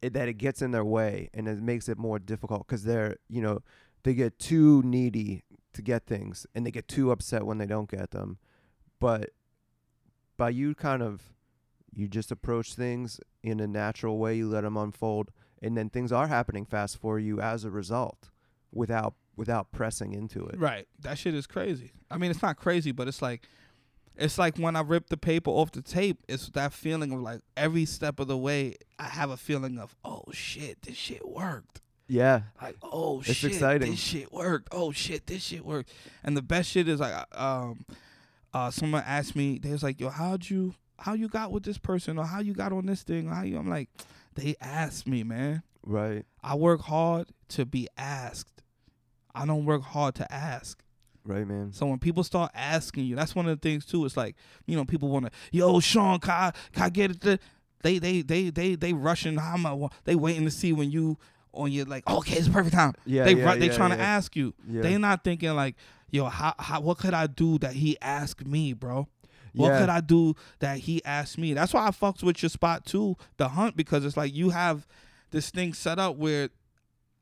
[0.02, 2.66] it, that it gets in their way and it makes it more difficult.
[2.68, 3.60] Because they're you know
[4.04, 7.90] they get too needy to get things and they get too upset when they don't
[7.90, 8.40] get them.
[9.00, 9.30] But
[10.38, 11.22] by you kind of
[11.94, 15.32] you just approach things in a natural way, you let them unfold,
[15.62, 18.30] and then things are happening fast for you as a result,
[18.72, 20.60] without without pressing into it.
[20.60, 20.86] Right.
[21.02, 21.92] That shit is crazy.
[22.12, 23.48] I mean, it's not crazy, but it's like
[24.18, 27.40] it's like when I rip the paper off the tape, it's that feeling of like
[27.56, 31.80] every step of the way I have a feeling of, oh shit, this shit worked.
[32.12, 33.92] Yeah, Like, oh It's shit, exciting.
[33.92, 34.68] this shit worked.
[34.72, 35.92] Oh shit, this shit worked.
[36.24, 37.86] And the best shit is like um
[38.54, 41.78] uh someone asked me, they was like, Yo, how'd you how you got with this
[41.78, 43.90] person or how you got on this thing how you I'm like,
[44.36, 45.64] they asked me, man.
[45.86, 48.64] right, I work hard to be asked.
[49.34, 50.82] I don't work hard to ask.
[51.24, 51.72] right, man.
[51.74, 54.06] So when people start asking you, that's one of the things too.
[54.06, 54.36] It's like
[54.66, 57.22] you know people want to, yo, Sean, can I, can I get it?
[57.22, 57.40] To,
[57.82, 59.38] they they they they they rushing.
[59.38, 59.88] How am I?
[60.04, 61.18] They waiting to see when you
[61.54, 62.94] on your like, okay, it's the perfect time.
[63.06, 64.54] Yeah, they yeah, they yeah, trying to ask you.
[64.68, 64.82] Yeah.
[64.82, 65.76] They not thinking like,
[66.10, 69.08] yo, how, how what could I do that he asked me, bro?
[69.54, 69.80] What Yeah.
[69.80, 71.54] could I do that he asked me?
[71.54, 74.88] That's why I fucks with your spot too, the hunt, because it's like you have
[75.32, 76.50] this thing set up where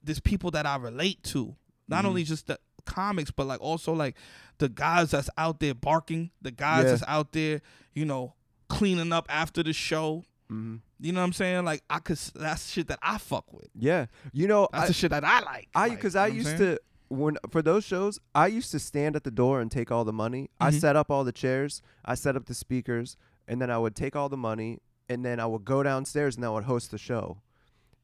[0.03, 1.55] there's people that I relate to.
[1.87, 2.07] Not Mhm.
[2.07, 4.15] only just the comics, but like also like
[4.59, 6.91] the guys that's out there barking, the guys Yeah.
[6.91, 7.61] that's out there,
[7.93, 8.33] you know,
[8.69, 10.23] cleaning up after the show.
[10.49, 11.63] hmm You know what I'm saying?
[11.65, 13.67] Like I could that's shit that I fuck with.
[13.75, 15.67] Yeah, you know, That's I, the shit that I like.
[15.75, 16.79] I because I used to
[17.09, 20.13] when for those shows I used to stand at the door and take all the
[20.13, 20.49] money.
[20.59, 20.79] I Mhm.
[20.79, 24.15] set up all the chairs, I set up the speakers, and then I would take
[24.15, 24.79] all the money,
[25.09, 27.41] and then I would go downstairs and I would host the show.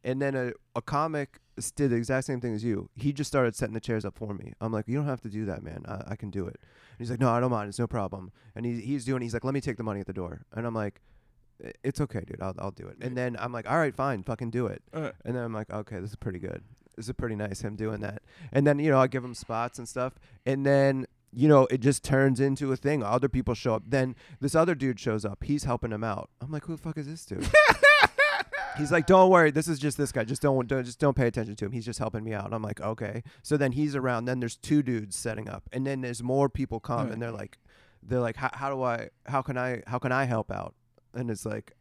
[0.06, 1.40] And then a, a comic
[1.76, 2.90] did the exact same thing as you.
[2.96, 4.54] He just started setting the chairs up for me.
[4.60, 5.86] I'm like, you don't have to do that, man.
[5.88, 6.58] I, I can do it.
[6.60, 7.70] And he's like, no, I don't mind.
[7.70, 8.32] It's no problem.
[8.56, 9.22] And he, he's doing.
[9.22, 10.42] He's like, let me take the money at the door.
[10.52, 11.00] And I'm like,
[11.84, 12.42] it's okay, dude.
[12.42, 12.98] I'll I'll do it.
[13.00, 14.82] And then I'm like, all right, fine, fucking do it.
[14.94, 16.64] Uh, And then I'm like, okay, this is pretty good.
[16.96, 18.22] This is pretty nice him doing that.
[18.52, 20.14] And then you know I give him spots and stuff.
[20.46, 23.04] And then you know it just turns into a thing.
[23.04, 23.84] Other people show up.
[23.88, 25.44] Then this other dude shows up.
[25.44, 26.30] He's helping him out.
[26.42, 27.48] I'm like, who the fuck is this dude?
[28.78, 30.24] He's like, don't worry, this is just this guy.
[30.24, 31.72] Just don't, don't just don't pay attention to him.
[31.72, 32.46] He's just helping me out.
[32.46, 33.24] And I'm like, okay.
[33.44, 34.26] So then he's around.
[34.26, 37.58] Then there's two dudes setting up, and then there's more people come, and they're like,
[38.02, 40.74] they're like, how, how do I, how can I, how can I help out?
[41.14, 41.76] And it's like,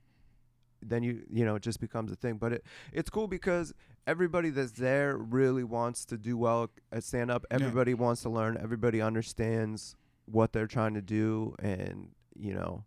[0.82, 2.34] then you, you know, it just becomes a thing.
[2.34, 3.72] But it, it's cool because
[4.06, 7.44] everybody that's there really wants to do well at stand up.
[7.50, 7.56] Yeah.
[7.56, 8.58] Everybody wants to learn.
[8.60, 12.84] Everybody understands what they're trying to do, and you know,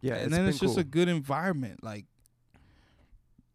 [0.00, 0.14] yeah.
[0.14, 0.80] and then been it's just cool.
[0.80, 1.82] a good environment.
[1.82, 2.04] Like,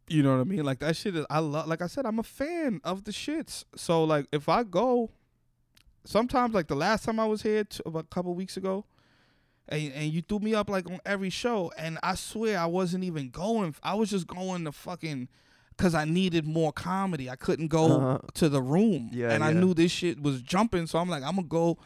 [0.08, 0.64] you know what I mean?
[0.64, 1.26] Like that shit is.
[1.30, 1.68] I love.
[1.68, 3.66] Like I said, I'm a fan of the shits.
[3.76, 5.12] So like, if I go,
[6.06, 8.86] sometimes like the last time I was here t- a couple weeks ago,
[9.70, 13.04] and and you threw me up like on every show, and I swear I wasn't
[13.04, 13.76] even going.
[13.84, 15.30] I was just going to fucking.
[15.76, 17.32] Cause I needed more comedy.
[17.32, 18.20] I couldn't go Uh-huh.
[18.36, 20.86] to the room, Yeah, and I knew this shit was jumping.
[20.86, 21.80] So I'm like, I'm gonna go,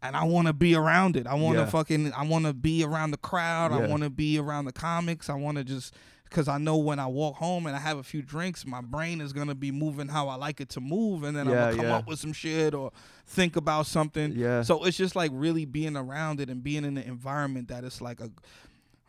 [0.00, 1.26] and I want to be around it.
[1.26, 1.68] I want to Yeah.
[1.70, 2.12] fucking.
[2.12, 3.72] I want to be around the crowd.
[3.72, 5.28] I want to be around the comics.
[5.28, 5.92] I want to just
[6.32, 9.20] because I know when I walk home and I have a few drinks, my brain
[9.20, 11.84] is gonna be moving how I like it to move, and then I'm gonna come
[11.86, 11.96] yeah.
[11.98, 12.90] up with some shit or
[13.26, 14.32] think about something.
[14.32, 14.62] yeah.
[14.62, 18.00] So it's just like really being around it and being in the environment that it's
[18.00, 18.24] like a.
[18.24, 18.32] I'm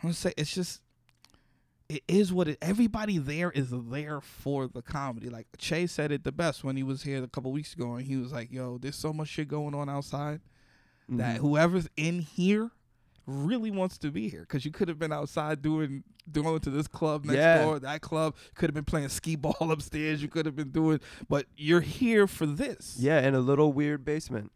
[0.10, 0.82] gonna say it's just.
[1.88, 2.58] it is what it.
[2.62, 5.30] Everybody there is there for the comedy.
[5.30, 8.06] Like Che said it the best when he was here a couple weeks ago, and
[8.06, 10.42] he was like, "Yo, there's so much shit going on outside
[11.08, 11.40] that Mhm.
[11.40, 12.72] whoever's in here."
[13.26, 16.88] Really wants to be here because you could have been outside doing going to this
[16.88, 17.64] club next Yeah.
[17.64, 20.22] door, that club could have been playing skee ball upstairs.
[20.22, 21.00] You could have been doing,
[21.30, 22.98] but you're here for this.
[23.00, 24.52] yeah, in a little weird basement.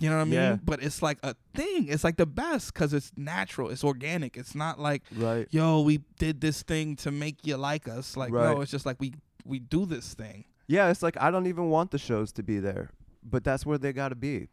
[0.00, 0.32] You know what I mean?
[0.34, 0.56] Yeah.
[0.64, 1.86] But it's like a thing.
[1.88, 3.68] It's like the best because it's natural.
[3.68, 4.36] It's organic.
[4.36, 5.46] It's not like, Right.
[5.50, 8.16] yo, we did this thing to make you like us.
[8.16, 8.54] Like, Right.
[8.54, 9.12] no, it's just like we
[9.44, 10.46] we do this thing.
[10.66, 12.90] Yeah, it's like I don't even want the shows to be there,
[13.22, 14.48] but that's where they got to be.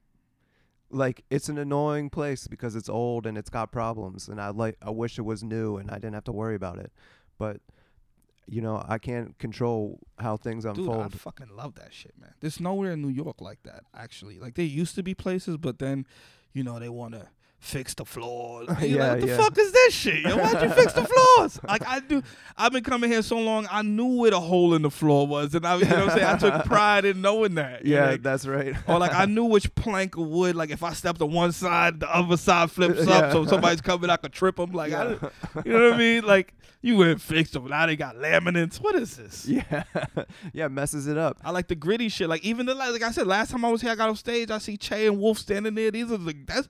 [0.89, 4.77] Like it's an annoying place because it's old and it's got problems, and I like
[4.81, 6.91] I wish it was new and I didn't have to worry about it.
[7.37, 7.59] But
[8.49, 11.19] you know, I can't control how things Dude, I unfold.
[11.19, 12.33] fucking love that shit, man.
[12.39, 14.39] There's nowhere in New York like that, actually.
[14.39, 16.05] Like there used to be places, but then,
[16.53, 17.27] you know, they want to
[17.59, 18.67] fix the floors.
[18.81, 19.37] You're Yeah, like, what the yeah.
[19.37, 20.19] fuck is this shit?
[20.21, 21.03] Yo, why'd you fix the
[21.35, 21.59] floors?
[21.67, 22.21] Like I do.
[22.55, 23.67] I've been coming here so long.
[23.71, 26.17] I knew where the hole in the floor was, and I, you know, what I'm
[26.17, 27.85] saying I took pride in knowing that.
[27.85, 28.75] yeah, like, that's right.
[28.87, 30.55] or like I knew which plank of wood.
[30.55, 33.07] Like if I stepped on one side, the other side flips up.
[33.07, 33.31] Yeah.
[33.31, 34.71] So if somebody's coming, I could trip them.
[34.71, 35.11] Like I,
[35.65, 36.23] you know what I mean?
[36.25, 37.67] Like you went fixed them.
[37.67, 38.77] Now they got laminates.
[38.77, 39.45] What is this?
[39.47, 39.83] yeah,
[40.53, 41.37] yeah, messes it up.
[41.43, 42.29] I like the gritty shit.
[42.29, 44.51] Like even the like I said last time I was here, I got on stage.
[44.51, 45.89] I see Che and Wolf standing there.
[45.91, 46.69] These are the that's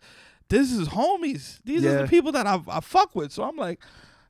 [0.49, 1.59] this is homies.
[1.65, 3.31] These are the people that I I fuck with.
[3.31, 3.79] So I'm like.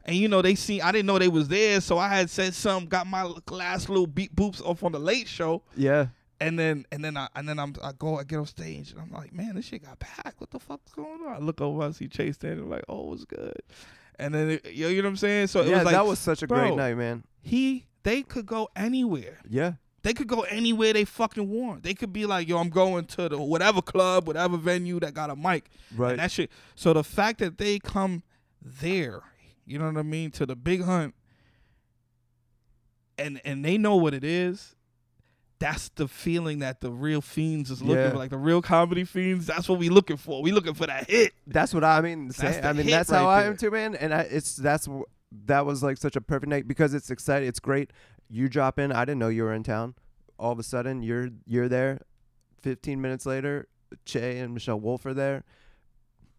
[0.09, 2.53] And you know they see I didn't know they was there, so I had said
[2.53, 6.07] something, got my last little beat boops off on the late show, Yeah,
[6.39, 9.01] and then and then I and then I'm I go I get on stage and
[9.01, 10.39] I'm like, man, this shit got packed.
[10.39, 11.33] What the fuck's going on?
[11.33, 13.59] I look over, I see Che's standing and I'm like, oh, it's good.
[14.17, 15.47] And then it, you know what I'm saying?
[15.47, 17.25] So it yeah, was like that was such a great night, man.
[17.41, 19.39] he they could go anywhere.
[19.49, 19.73] Yeah,
[20.03, 21.83] They could go anywhere they fucking want.
[21.83, 25.29] They could be like, yo, I'm going to the whatever club, whatever venue that got
[25.29, 25.65] a mic.
[25.95, 26.11] right.
[26.11, 26.51] And that shit.
[26.75, 28.23] So the fact that they come
[28.61, 29.21] there,
[29.65, 31.13] you know what I mean, to the big hunt
[33.17, 34.75] and and they know what it is.
[35.59, 38.11] That's the feeling that the real fiends is looking Yeah.
[38.11, 38.17] for.
[38.17, 40.43] Like the real comedy fiends, that's what we looking for.
[40.43, 41.33] We looking for that hit.
[41.47, 42.29] That's what I mean.
[42.31, 43.95] Say, I mean, that's how right I am too, man.
[43.95, 44.87] And I, it's that's
[45.45, 47.49] that was like such a perfect night because it's exciting.
[47.49, 47.91] It's great.
[48.29, 48.91] You drop in.
[48.91, 49.95] I didn't know you were in town.
[50.39, 52.01] All of a sudden, you're you're there.
[52.61, 53.67] Fifteen minutes later,
[54.05, 55.43] Che and Michelle Wolf are there.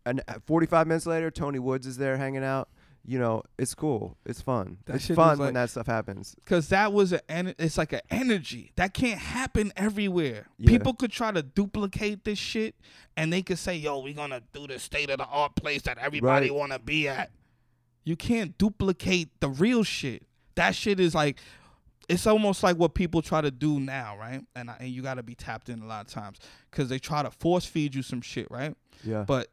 [0.07, 2.69] And uh, 45 minutes later, Tony Woods is there hanging out.
[3.05, 4.17] You know, it's cool.
[4.27, 4.79] It's fun.
[4.87, 6.35] That it's fun is when that stuff happens.
[6.45, 10.47] Cause that was an en- it's like an energy that can't happen everywhere.
[10.59, 10.69] Yeah.
[10.69, 12.75] People could try to duplicate this shit,
[13.17, 15.97] and they could say, "Yo, we're gonna do the state of the art place that
[15.99, 16.55] everybody Right.
[16.59, 17.31] wanna be at."
[18.05, 20.25] You can't duplicate the real shit.
[20.57, 21.39] That shit is like,
[22.09, 24.43] it's almost like what people try to do now, right?
[24.57, 26.39] And I, and you got to be tapped in a lot of times
[26.71, 28.75] because they try to force feed you some shit, right?
[29.05, 29.25] Yeah.
[29.25, 29.49] But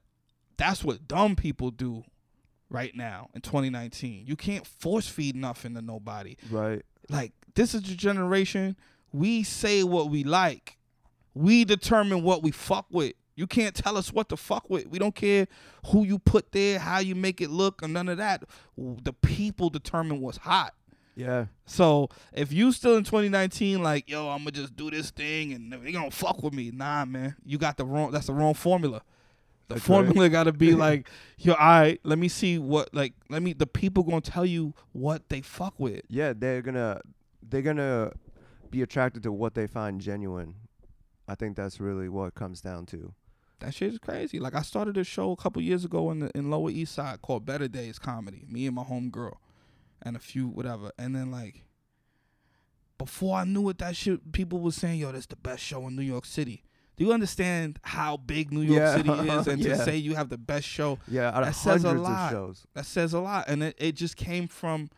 [0.57, 2.03] that's what dumb people do
[2.69, 4.25] right now in 2019.
[4.25, 6.81] You can't force feed nothing to nobody right.
[7.09, 8.75] like this is the generation
[9.11, 10.77] we say what we like
[11.33, 14.99] we determine what we fuck with you can't tell us what to fuck with we
[14.99, 15.47] don't care
[15.87, 18.43] who you put there how you make it look or none of that
[18.77, 20.73] the people determine what's hot
[21.15, 21.45] Yeah.
[21.65, 25.71] so if you still in 2019 like yo i'm gonna just do this thing and
[25.71, 29.01] they gonna fuck with me nah man you got the wrong that's the wrong formula
[29.69, 29.81] the right.
[29.81, 33.65] formula gotta be like yo all right let me see what like let me the
[33.65, 36.99] people gonna tell you what they fuck with Yeah, they're gonna
[37.41, 38.11] they're gonna
[38.69, 40.55] be attracted to what they find genuine.
[41.27, 43.13] I think that's really what it comes down to.
[43.59, 44.39] That shit is crazy.
[44.39, 47.21] Like I started a show a couple years ago in the in Lower East Side
[47.21, 48.43] called Better Days Comedy.
[48.49, 49.35] Me and my homegirl,
[50.05, 50.91] and a few whatever.
[50.97, 51.63] And then like,
[52.97, 55.95] before I knew it, that shit people were saying, "Yo, that's the best show in
[55.95, 56.63] New York City."
[56.97, 58.95] Do you understand how big New York Yeah.
[58.95, 59.47] City is?
[59.47, 62.31] And to say you have the best show, Yeah, out of That says a lot.
[62.31, 62.65] shows.
[62.73, 63.49] that says a lot.
[63.49, 64.89] And it, it just came from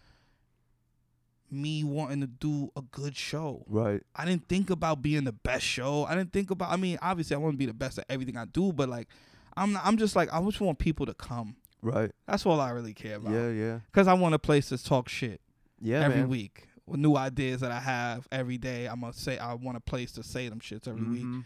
[1.49, 3.63] me wanting to do a good show.
[3.67, 4.01] Right.
[4.15, 6.03] I didn't think about being the best show.
[6.05, 6.71] I didn't think about.
[6.71, 9.07] I mean, obviously, I want to be the best at everything I do, but like,
[9.55, 11.55] I'm not, I'm just like I just want people to come.
[11.81, 12.11] Right.
[12.27, 13.33] That's all I really care about.
[13.33, 13.79] Yeah, yeah.
[13.91, 15.41] Cause I want a place to talk shit
[15.79, 16.29] Yeah, every man.
[16.29, 18.85] week with new ideas that I have every day.
[18.87, 21.23] I'm gonna say I want a place to say them shits every week.
[21.23, 21.45] Mhm.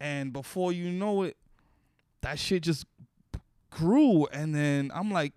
[0.00, 1.36] And before you know it,
[2.22, 2.86] that shit just
[3.70, 4.26] grew.
[4.26, 5.32] And then I'm like,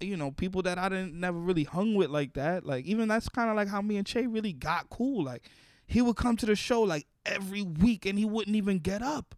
[0.00, 2.66] you know, people that I didn't never really hung with like that.
[2.66, 5.22] Like even that's kind of like how me and Che really got cool.
[5.24, 5.42] Like
[5.86, 9.34] he would come to the show like every week and he wouldn't even get up.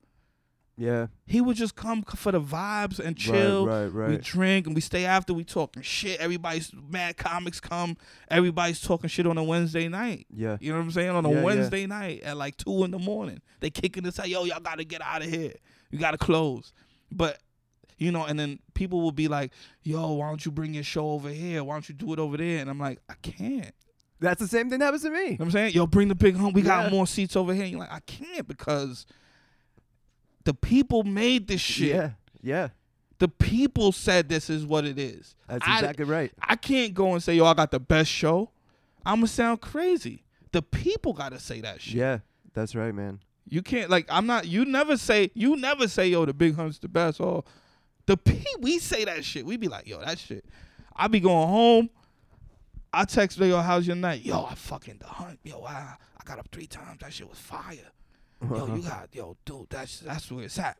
[0.81, 1.09] Yeah.
[1.27, 3.67] He would just come for the vibes and chill.
[3.67, 4.09] Right, right, right.
[4.13, 5.35] We drink and we stay after.
[5.35, 6.19] We talking shit.
[6.19, 7.99] Everybody's mad comics come.
[8.31, 10.27] Everybody's talking shit on a Wednesday night.
[10.35, 10.57] Yeah.
[10.59, 11.11] You know what I'm saying?
[11.11, 11.43] On a Yeah, yeah.
[11.45, 14.31] Wednesday night at like two in the morning, they kicking us out.
[14.31, 15.53] Yo, y'all gotta get out of here.
[15.91, 16.73] You gotta close.
[17.13, 17.39] But
[17.99, 19.53] you know, and then people will be like,
[19.83, 21.63] "Yo, why don't you bring your show over here?
[21.63, 23.75] Why don't you do it over there?" And I'm like, I can't.
[24.21, 25.19] That's the same thing that happens to me.
[25.19, 26.55] You know what I'm saying, yo, bring the big home.
[26.55, 26.85] We Yeah.
[26.85, 27.65] got more seats over here.
[27.65, 29.05] And you're like, I can't because
[30.45, 31.89] the people made this shit.
[31.95, 32.11] Yeah,
[32.43, 32.69] yeah,
[33.19, 35.35] The people said this is what it is.
[35.47, 36.33] that's I- exactly right.
[36.41, 38.51] I can't go and say, yo, I got the best show.
[39.05, 40.25] I'm gonna sound crazy.
[40.53, 41.95] The people gotta say that shit.
[41.95, 42.19] Yeah,
[42.55, 43.21] that's right, man.
[43.49, 46.79] You can't like I'm not you never say you never say, yo, the big hunt's
[46.79, 47.21] the best.
[47.21, 47.45] Or
[48.07, 49.45] the P we say that shit.
[49.47, 50.45] We be like, yo, that shit.
[50.95, 51.91] I be going home.
[52.93, 54.23] I text yo, how's your night?
[54.25, 55.39] Yo, I fucking the hunt.
[55.45, 56.99] Yo, I, I got up three times.
[57.01, 57.91] That shit was fire.
[58.43, 60.79] Yo, you got yo, dude, that's that's where it's at.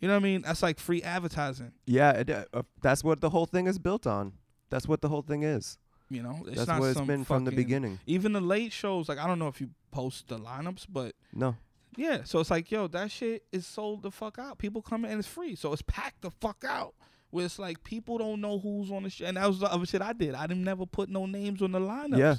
[0.00, 0.42] You know what I mean?
[0.42, 1.72] That's like free advertising.
[1.86, 4.32] Yeah, it, uh, uh, that's what the whole thing is built on.
[4.70, 5.78] That's what the whole thing is.
[6.10, 8.00] You know, it's that's not what it's been from the fucking- beginning.
[8.06, 11.56] Even the late shows, like I don't know if you post the lineups, but No,
[11.96, 12.22] yeah.
[12.24, 14.58] So it's like, yo, that shit is sold the fuck out.
[14.58, 16.94] People come in and it's free, so it's packed the fuck out.
[17.30, 19.84] Where it's like people don't know who's on the shit, and that was the other
[19.84, 20.34] shit I did.
[20.34, 22.18] I didn't never put no names on the lineups.
[22.18, 22.36] Yeah.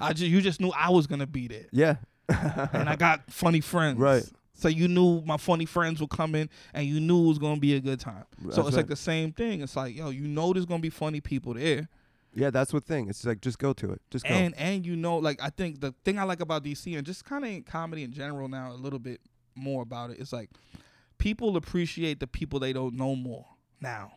[0.00, 1.96] I just you just knew I was gonna be there, yeah,
[2.28, 3.98] and I got funny friends.
[3.98, 4.24] Right.
[4.54, 7.74] So you knew my funny friends were coming, and you knew it was gonna be
[7.74, 8.24] a good time.
[8.42, 8.74] so it's right.
[8.74, 9.60] like the same thing.
[9.62, 11.88] It's like, yo, you know, there's gonna be funny people there.
[12.32, 12.50] yeah.
[12.50, 13.08] That's the thing.
[13.08, 14.00] It's like just go to it.
[14.10, 14.30] Just go.
[14.30, 17.24] and and you know like i think the thing i like about dc and just
[17.24, 19.20] kind of in comedy in general now a little bit
[19.54, 20.14] more about it.
[20.14, 20.50] it is like
[21.18, 23.46] people appreciate the people they don't know more
[23.80, 24.12] now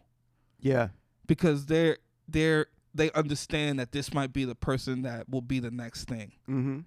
[0.59, 0.89] yeah,
[1.27, 1.97] because they're
[2.27, 6.31] they're they understand that this might be the person that will be the next thing
[6.49, 6.79] mm-hmm.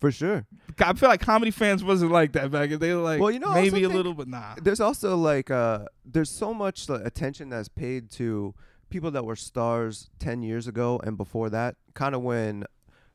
[0.00, 0.46] For sure.
[0.80, 3.38] i feel like comedy fans wasn't like that back then they were like Well, you
[3.38, 7.48] know, maybe a little but nah There's also like uh, there's so much like, attention
[7.48, 8.54] that's paid to
[8.90, 11.76] people that were stars ten years ago and before that.
[11.94, 12.64] Kind of when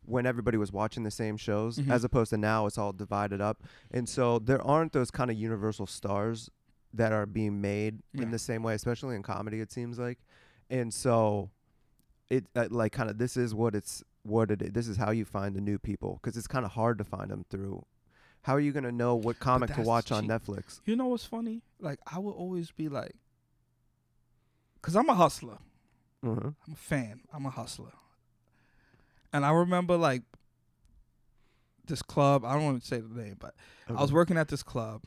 [0.06, 1.92] when everybody was watching the same shows, Mhm.
[1.92, 3.64] as opposed to now, it's all divided up.
[3.92, 6.50] And so there aren't those kind of universal stars
[6.94, 8.24] that are being made Yeah.
[8.24, 9.60] in the same way, especially in comedy.
[9.62, 10.20] It seems like,
[10.70, 11.52] and so
[12.30, 14.72] it uh, like kind of this is what it's what it is.
[14.72, 17.30] This is how you find the new people because it's kind of hard to find
[17.32, 17.86] them through.
[18.44, 20.28] How are you gonna know what comic to watch on.
[20.28, 20.80] Netflix?
[20.86, 23.16] you know what's funny like i would always be like
[24.76, 25.58] because i'm a hustler
[26.24, 26.50] Mm-hmm.
[26.50, 27.22] I'm a fan.
[27.34, 27.94] I'm a hustler.
[29.34, 30.22] And I remember like
[31.88, 33.56] this club, I don't want to say the name, but
[33.90, 35.02] I was working at this club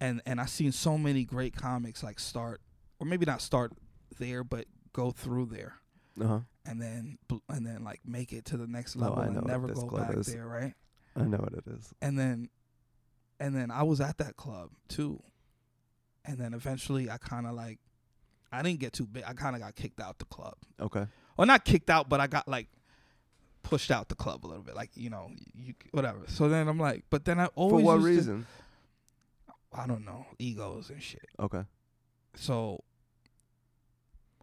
[0.00, 2.60] and and I seen so many great comics like start
[3.00, 3.72] or maybe not start
[4.20, 5.74] there but go through there
[6.20, 6.38] Uh huh.
[6.64, 7.18] And then
[7.48, 10.16] and then like make it to the next Oh, level know and never go back
[10.16, 10.26] is.
[10.26, 10.74] there, right?
[11.16, 11.92] I know what it is.
[12.00, 12.48] And then
[13.40, 15.22] and then I was at that club too.
[16.24, 17.78] And then eventually I kind of like
[18.52, 19.24] I didn't get too big.
[19.26, 20.54] I kind of got kicked out the club.
[20.80, 21.06] Okay.
[21.36, 22.68] Well, not kicked out, but I got like
[23.62, 26.20] pushed out the club a little bit, like you know, you whatever.
[26.28, 28.46] So then I'm like, but then I always For what used to- reason?
[29.74, 31.24] I don't know, egos and shit.
[31.40, 31.62] Okay.
[32.34, 32.84] So,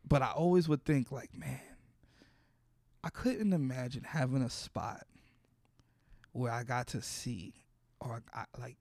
[0.08, 1.60] but I always would think like, man,
[3.04, 5.06] I couldn't imagine having a spot
[6.32, 7.54] where I got to see,
[8.00, 8.78] or I, like.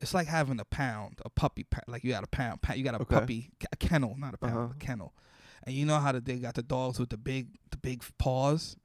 [0.00, 3.00] It's like having a pound, a puppy, like you got a pound, you got a
[3.00, 3.16] Okay.
[3.16, 4.68] puppy, a kennel, not a pound, Uh-huh.
[4.76, 5.12] a kennel,
[5.64, 8.76] and you know how they got the dogs with the big, the big paws,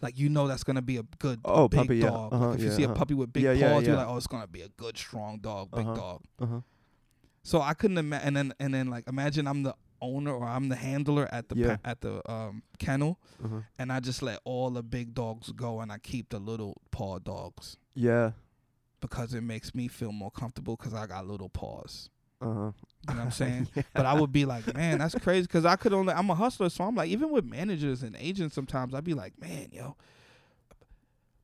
[0.00, 2.10] like you know that's gonna be a good, Oh, big puppy, yeah.
[2.10, 2.32] dog.
[2.32, 2.94] Uh-huh, Like, if you see a uh-huh.
[2.94, 5.38] puppy with big Yeah, yeah, paws, you're like, oh, it's gonna be a good, strong
[5.40, 5.94] dog, big Uh-huh.
[5.96, 6.22] dog.
[6.40, 6.60] Uh huh.
[7.42, 10.68] So I couldn't imagine, and then and then like imagine I'm the owner or I'm
[10.68, 11.76] the handler at the Yeah.
[11.76, 13.60] pa- at the um kennel, Uh huh.
[13.78, 17.18] and I just let all the big dogs go, and I keep the little paw
[17.18, 18.32] dogs Yeah.
[19.00, 22.10] because it makes me feel more comfortable because I got little paws.
[22.40, 22.50] Uh huh.
[23.08, 23.68] You know what I'm saying?
[23.94, 26.12] But I would be like, man, that's crazy because I could only.
[26.12, 29.40] I'm a hustler, so I'm like, even with managers and agents, sometimes I'd be like,
[29.40, 29.96] man, yo.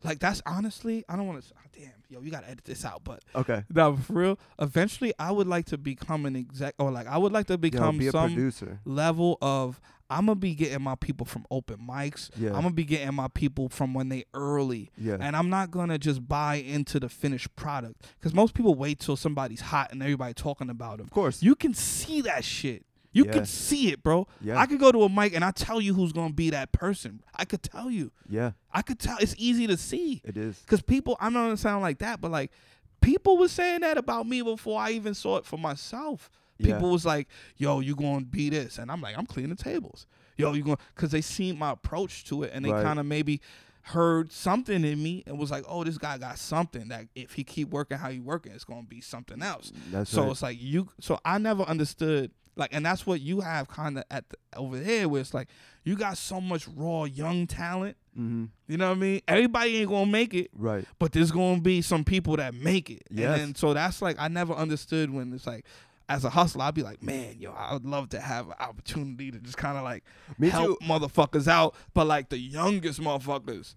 [0.05, 1.53] Like that's honestly, I don't want to.
[1.55, 3.03] Oh, ah, damn, yo, you gotta edit this out.
[3.05, 3.65] But Okay.
[3.75, 4.39] no, for real.
[4.61, 7.59] Eventually, I would like to become an exec, or like I would like to Yo,
[7.59, 8.81] become be a some producer.
[8.85, 9.81] level of
[10.11, 12.31] I'm gonna be getting my people from open mics.
[12.39, 12.51] Yeah.
[12.55, 14.91] I'm gonna be getting my people from when they early.
[14.97, 15.19] Yeah.
[15.21, 19.17] And I'm not gonna just buy into the finished product because most people wait till
[19.17, 21.07] somebody's hot and everybody talking about them.
[21.07, 21.43] of course.
[21.43, 22.87] You can see that shit.
[23.19, 23.33] You Yeah.
[23.33, 24.27] can see it, bro.
[24.41, 24.59] Yeah.
[24.59, 27.21] I could go to a mic and I tell you who's gonna be that person.
[27.35, 28.13] I could tell you.
[28.29, 28.53] yeah.
[28.73, 29.19] I could tell.
[29.19, 30.21] It's easy to see.
[30.25, 30.63] It is.
[30.67, 32.53] Cause people, I'm not gonna sound like that, but like
[33.01, 36.31] people were saying that about me before I even saw it for myself.
[36.59, 36.75] Yeah.
[36.75, 40.07] People was like, "Yo, you gonna be this," and I'm like, "I'm cleaning the tables."
[40.37, 42.85] Yo, you going cause they seen my approach to it, and they Right.
[42.85, 43.41] kind of maybe
[43.83, 47.43] heard something in me and was like, "Oh, this guy got something that if he
[47.45, 50.31] keep working how he working, it's gonna be something else." That's so right.
[50.33, 50.91] it's like you.
[51.01, 54.79] So I never understood like, and that's what you have kind of at the, over
[54.79, 55.49] there, where it's like
[55.85, 57.97] you got so much raw young talent.
[58.19, 58.47] Mm-hmm.
[58.67, 59.21] You know what I mean?
[59.29, 60.85] Everybody ain't gonna make it, Right.
[60.99, 63.03] but there's gonna be some people that make it.
[63.11, 63.31] Yes.
[63.33, 65.65] And then, so that's like I never understood when it's like
[66.09, 69.31] as a hustler, I'd be like, man, yo, I would love to have an opportunity
[69.31, 70.05] to just kind of like
[70.39, 70.87] Me help too.
[70.87, 73.75] motherfuckers out, but like the youngest motherfuckers.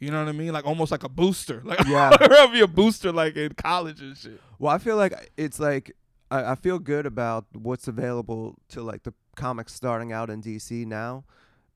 [0.00, 0.52] You know what I mean?
[0.52, 1.62] Like almost like a booster.
[1.64, 2.10] Like Yeah.
[2.20, 4.40] I'd rather be a booster like in college and shit.
[4.58, 5.92] Well, I feel like it's like
[6.30, 10.86] I, I feel good about what's available to like the comics starting out in DC
[10.86, 11.24] now,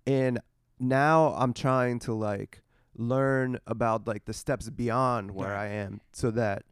[0.06, 0.40] and
[0.78, 2.62] now I'm trying to like
[2.96, 6.64] learn about like the steps beyond where I am, so that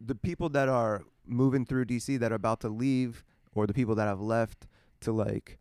[0.00, 3.24] the people that are moving through DC that are about to leave,
[3.54, 4.66] or the people that have left,
[5.00, 5.58] to like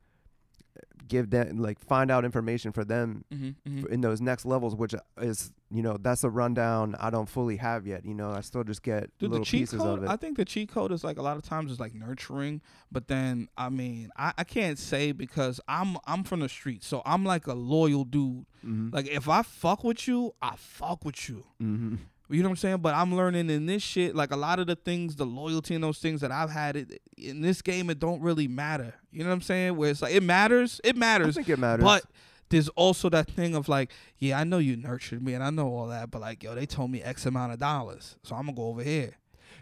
[1.10, 4.96] give them like find out information for them Mm-hmm, f- in those next levels, which
[5.20, 8.06] is you know that's a rundown I don't fully have yet.
[8.06, 9.98] You know, I still just get Dude, little the cheat pieces code.
[10.00, 10.10] of it.
[10.10, 12.62] I think the cheat code is like a lot of times is like nurturing,
[12.92, 17.02] but then I mean, I, I can't say because I'm I'm from the street, so
[17.06, 18.46] I'm like a loyal dude.
[18.66, 18.90] mm-hmm.
[18.94, 21.44] Like if I fuck with you, I fuck with you.
[22.30, 22.78] You know what I'm saying?
[22.78, 25.84] But I'm learning in this shit, like a lot of the things, the loyalty and
[25.84, 28.94] those things that I've had it in this game, it don't really matter.
[29.12, 29.76] You know what I'm saying?
[29.76, 31.38] Where it's like it matters, it matters.
[31.38, 31.84] I think it matters.
[31.84, 32.06] but
[32.50, 35.68] there's also that thing of like, yeah, I know you nurtured me and I know
[35.68, 38.56] all that, but like, yo, they told me X amount of dollars, so I'm gonna
[38.56, 39.16] go over here.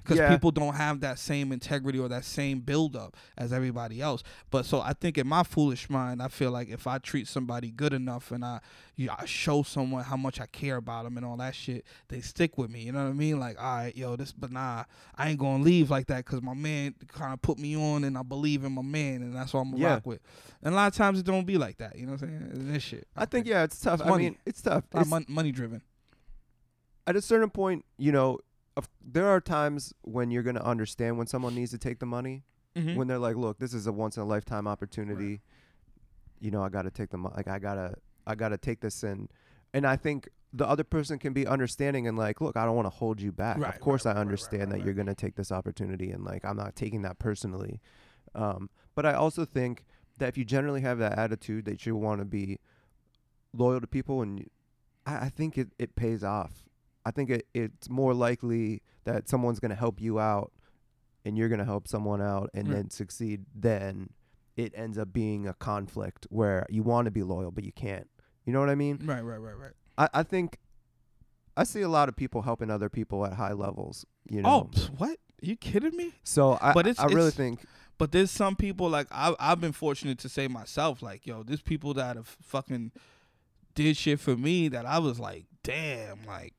[0.07, 0.29] Because Yeah.
[0.29, 4.23] people don't have that same integrity or that same build up as everybody else.
[4.49, 7.71] But so I think in my foolish mind, I feel like if I treat somebody
[7.71, 8.61] good enough and I,
[8.95, 11.85] you know, I show someone how much I care about them and all that shit,
[12.07, 12.83] they stick with me.
[12.83, 13.37] You know what I mean?
[13.37, 14.85] Like, all right, yo, this, but nah,
[15.15, 18.17] I ain't gonna leave like that because my man kind of put me on and
[18.17, 19.93] I believe in my man and that's what I'm gonna Yeah.
[19.95, 20.21] rock with.
[20.63, 21.97] And a lot of times it don't be like that.
[21.97, 22.51] You know what I'm saying?
[22.53, 23.09] In This shit.
[23.13, 23.99] I think yeah, it's tough.
[23.99, 24.23] It's I money.
[24.23, 24.85] mean, it's tough.
[24.91, 25.81] It's- mon- money driven.
[27.05, 28.37] at a certain point, you know,
[28.77, 32.43] of, there are times when you're gonna understand when someone needs to take the money.
[32.75, 32.95] Mm-hmm.
[32.95, 35.41] When they're like, "Look, this is a once in a lifetime opportunity.
[36.39, 37.95] You know, I got to take the mo- like I gotta
[38.27, 39.29] I gotta take this in."
[39.73, 42.85] And I think the other person can be understanding and like, "Look, I don't want
[42.85, 43.57] to hold you back.
[43.57, 46.11] Right, of course, right, I right, right, understand right, that you're gonna take this opportunity,
[46.11, 47.81] and like I'm not taking that personally."
[48.35, 49.83] Um, but I also think
[50.19, 52.59] that if you generally have that attitude that you want to be
[53.53, 54.47] loyal to people, and
[55.07, 56.66] I, I think it, it pays off.
[57.07, 60.51] I think it, it's more likely that someone's going to help you out
[61.23, 62.75] and you're going to help someone out and Right.
[62.75, 64.09] then succeed then
[64.55, 68.09] it ends up being a conflict where you want to be loyal but you can't.
[68.45, 68.99] You know what I mean?
[69.05, 69.73] Right, right, right, right.
[69.97, 70.57] I, I think
[71.55, 74.69] I see a lot of people helping other people at high levels, you oh, know.
[74.75, 75.17] Oh, what?
[75.41, 76.13] you kidding me?
[76.23, 77.59] so I, but it's- I really it's- think
[77.99, 81.61] But there's some people like I I've been fortunate to say myself like yo, there's
[81.61, 82.91] people that have fucking
[83.75, 86.53] did shit for me that I was like, damn, like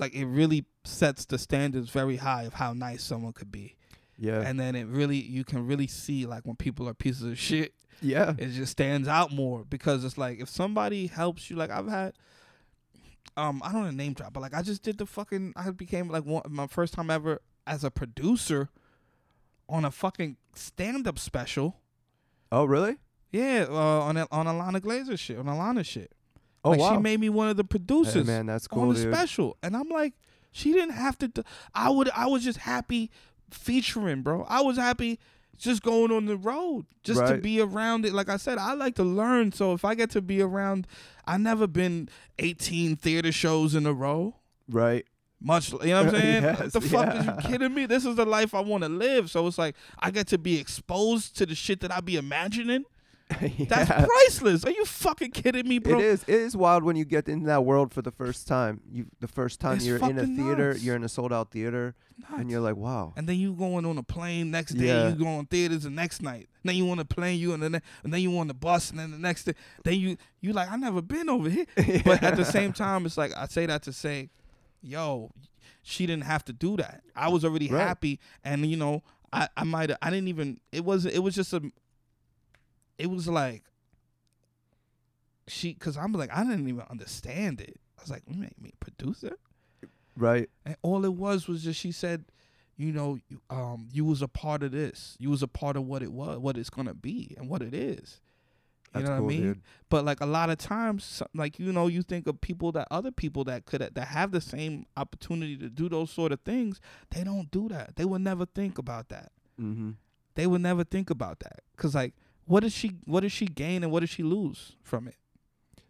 [0.00, 3.76] like it really sets the standards very high of how nice someone could be.
[4.18, 4.40] yeah.
[4.40, 7.74] And then it really you can really see like when people are pieces of shit,
[8.00, 8.34] yeah.
[8.38, 12.14] it just stands out more because it's like if somebody helps you like I've had
[13.36, 15.70] um I don't want to name drop, but like I just did the fucking I
[15.70, 18.68] became like one my first time ever as a producer
[19.68, 21.76] on a fucking stand up special.
[22.52, 22.96] Oh, really?
[23.30, 26.12] Yeah, uh, on a, on Ilana Glazer shit, on Ilana shit.
[26.64, 26.94] Oh, like wow.
[26.94, 29.14] she made me one of the Hey, producers man, that's on cool, the dude.
[29.14, 30.14] special, and I'm like,
[30.52, 31.30] she didn't have to.
[31.74, 32.10] I would.
[32.10, 33.10] I was just happy
[33.50, 34.44] featuring, bro.
[34.48, 35.18] I was happy
[35.56, 38.12] just going on the road, just to be around it.
[38.14, 39.52] Like I said, I like to learn.
[39.52, 40.86] So if I get to be around,
[41.26, 42.08] I never been
[42.38, 44.36] 18 theater shows in a row.
[44.68, 45.04] Right.
[45.42, 46.42] Much, you know what I'm saying?
[46.42, 47.86] Yes, the fuck is you kidding me?
[47.86, 49.30] This is the life I want to live.
[49.30, 52.84] So it's like I get to be exposed to the shit that I be imagining.
[53.68, 54.04] That's Yeah.
[54.06, 54.64] priceless.
[54.64, 55.98] Are you fucking kidding me, bro?
[55.98, 56.22] It is.
[56.26, 58.80] It is wild when you get into that world for the first time.
[58.90, 60.82] You, the first time It's you're in a theater, nuts.
[60.84, 61.94] you're in a sold out theater,
[62.36, 63.12] and you're like, wow.
[63.16, 64.86] and then you going on a plane next day.
[64.88, 65.08] Yeah.
[65.08, 66.48] You go on theaters the next night.
[66.64, 67.38] Then you on a plane.
[67.38, 68.90] You on the ne- and then you on the bus.
[68.90, 69.54] And then the next day,
[69.84, 71.66] then you you like I never been over here.
[72.04, 74.28] But at the same time, it's like I say that to say,
[74.82, 75.30] yo,
[75.82, 77.02] she didn't have to do that.
[77.16, 77.80] I was already Right.
[77.86, 79.02] happy, and you know,
[79.32, 80.60] I I might I didn't even.
[80.72, 81.62] It was it was just a.
[83.00, 83.64] It was like.
[85.48, 87.80] She, cause I'm like I didn't even understand it.
[87.98, 89.36] I was like, you make me a producer.
[90.16, 90.48] right.
[90.64, 92.24] And all it was was just she said,
[92.76, 95.16] you know, you- um, you was a part of this.
[95.18, 97.74] You was a part of what it was, what it's gonna be, and what it
[97.74, 98.20] is.
[98.94, 99.42] You That's know cool, what I mean?
[99.54, 99.62] dude.
[99.88, 103.10] But like a lot of times, like you know, you think of people that other
[103.10, 106.80] people that could that have the same opportunity to do those sort of things.
[107.10, 107.96] They don't do that.
[107.96, 109.32] They would never think about that.
[109.60, 109.90] Mm-hmm.
[110.36, 111.60] They would never think about that.
[111.76, 112.14] Cause like,
[112.50, 115.14] what does she what does she gain and what does she lose from it?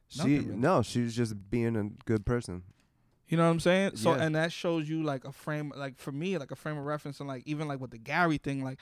[0.09, 0.57] She really.
[0.57, 2.65] no, she's just being a good person.
[3.28, 3.97] You know what I'm saying?
[3.97, 4.24] So Yeah.
[4.24, 7.19] and that shows you like a frame like for me, like a frame of reference
[7.19, 8.78] and like even like with the Gary thing, like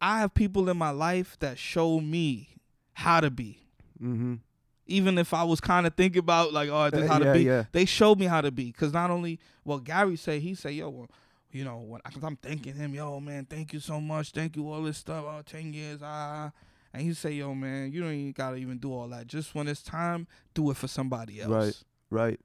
[0.00, 2.48] I have people in my life that show me
[2.94, 3.58] how to be.
[4.02, 4.36] Mm-hmm.
[4.86, 7.42] Even if I was kind of thinking about like, oh, this how yeah, to be.
[7.42, 7.64] yeah.
[7.72, 8.72] They showed me how to be.
[8.72, 11.08] Cause not only well, Gary say he say, yo, when,
[11.52, 14.82] you know, when I'm thanking him, yo, man, thank you so much, thank you all
[14.82, 16.52] this stuff, oh, 10 years, ah.
[16.98, 19.28] And he say, yo, man, you don't even gotta even do all that.
[19.28, 21.84] Just when it's time, do it for somebody else.
[22.10, 22.28] Right.
[22.28, 22.40] right.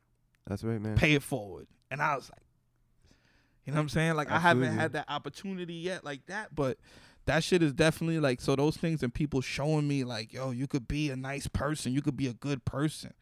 [0.45, 0.95] That's right, man.
[0.95, 1.65] Pay it forward.
[1.89, 2.43] And I was like,
[3.65, 4.13] you know what I'm saying?
[4.13, 6.77] Like I haven't had that opportunity yet, like that, but
[7.25, 10.67] that shit is definitely like so those things and people showing me like, yo, you
[10.67, 13.15] could be a nice person, you could be a good person,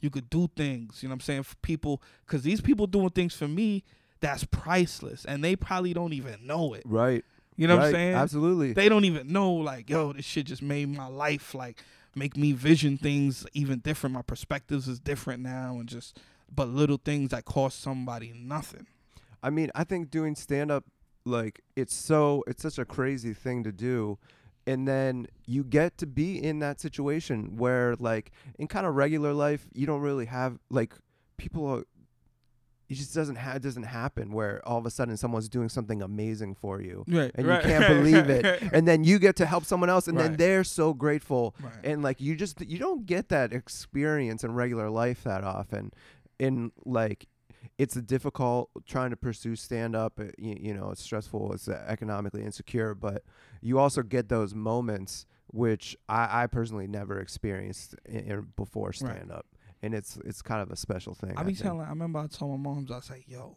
[0.00, 1.02] you could do things.
[1.02, 1.42] You know what I'm saying?
[1.42, 3.84] For people, because these people doing things for me
[4.20, 6.82] that's priceless, and they probably don't even know it.
[6.86, 7.26] Right.
[7.58, 7.86] You know what.
[7.86, 8.14] I'm saying?
[8.14, 8.72] Absolutely.
[8.72, 11.82] They don't even know like, yo, this shit just made my life like
[12.14, 14.14] make me vision things even different.
[14.14, 16.18] My perspectives is different now, and just
[16.54, 18.86] but little things that cost somebody nothing.
[19.42, 20.84] I mean, I think doing stand up
[21.24, 24.18] like it's so it's such a crazy thing to do.
[24.64, 29.32] And then you get to be in that situation where like in kind of regular
[29.32, 30.94] life you don't really have like
[31.38, 31.84] people are
[32.88, 36.00] it just doesn't ha- it doesn't happen where all of a sudden someone's doing something
[36.02, 37.04] amazing for you.
[37.06, 37.30] Right.
[37.34, 38.62] and you can't believe it.
[38.72, 41.54] and then you get to help someone else and then they're so grateful.
[41.60, 41.72] Right.
[41.84, 45.92] and like you just you don't get that experience in regular life that often.
[46.38, 47.26] In like
[47.78, 51.68] it's a difficult trying to pursue stand up eh, you, you know it's stressful it's
[51.68, 53.22] eh, economically insecure but
[53.60, 59.30] you also get those moments which i, I personally never experienced in, in before stand
[59.32, 59.46] up
[59.82, 61.62] and it's it's kind of a special thing I be think.
[61.64, 61.82] telling.
[61.86, 62.90] I remember I told my moms.
[62.90, 63.56] I was like, yo,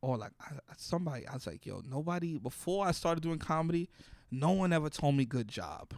[0.00, 1.26] or like I, I- somebody.
[1.26, 3.88] I was like, yo, nobody before I started doing comedy,
[4.30, 5.92] no one ever told me good job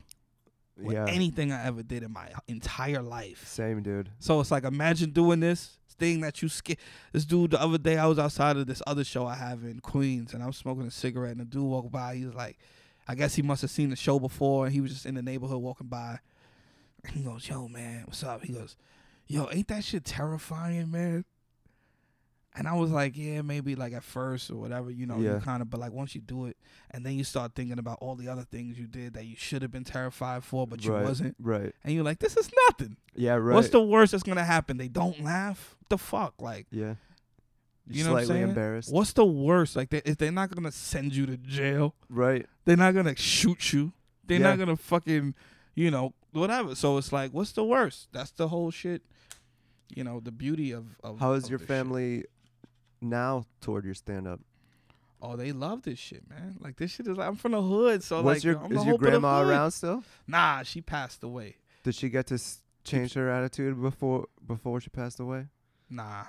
[0.77, 3.47] with yeah anything I ever did in my entire life.
[3.47, 6.79] same dude So it's like imagine doing this thing that you skip.
[7.13, 9.79] This dude the other day I was outside of this other show I have in
[9.79, 12.17] Queens and I was smoking a cigarette and the dude walked by.
[12.17, 12.59] He was like,
[13.07, 15.23] I guess he must have seen the show before and he was just in the
[15.23, 16.19] neighborhood walking by.
[17.05, 18.43] And he goes, Yo man, what's up?
[18.43, 18.77] He goes,
[19.27, 21.25] Yo, ain't that shit terrifying, man?
[22.57, 25.35] And I was like, yeah, maybe like at first or whatever, you know, Yeah.
[25.35, 26.57] you kind of, but like once you do it,
[26.93, 29.63] and then you start thinking about all the other things you did that you should
[29.63, 32.97] have been terrified for, but you right wasn't, right and you're like, this is nothing.
[33.17, 34.77] yeah right What's the worst that's gonna happen?
[34.77, 35.75] They don't laugh.
[35.81, 36.35] What the fuck?
[36.41, 36.95] Like, yeah
[37.89, 38.49] You know what I'm slightly saying?
[38.51, 39.75] embarrassed what's the worst?
[39.75, 43.73] Like, they, if they're not gonna send you to jail, right they're not gonna shoot
[43.73, 43.93] you.
[44.27, 44.51] They're Yeah.
[44.51, 45.35] not gonna fucking,
[45.75, 46.77] you know, whatever.
[46.77, 48.09] So it's like, what's the worst?
[48.13, 49.03] That's the whole shit.
[49.95, 50.87] You know, the beauty of.
[51.03, 51.77] of how is of your this shit.
[51.77, 52.25] family
[53.01, 54.41] now toward your stand up
[55.23, 56.57] Oh, they love this shit, man.
[56.61, 57.17] Like this shit is.
[57.17, 59.09] Like, I'm from the hood, so What's like, your I'm is your hope of the
[59.11, 61.57] grandma around still Nah, she passed away.
[61.83, 65.47] Did she get to s- change her attitude before before she passed away?
[65.89, 66.25] Nah,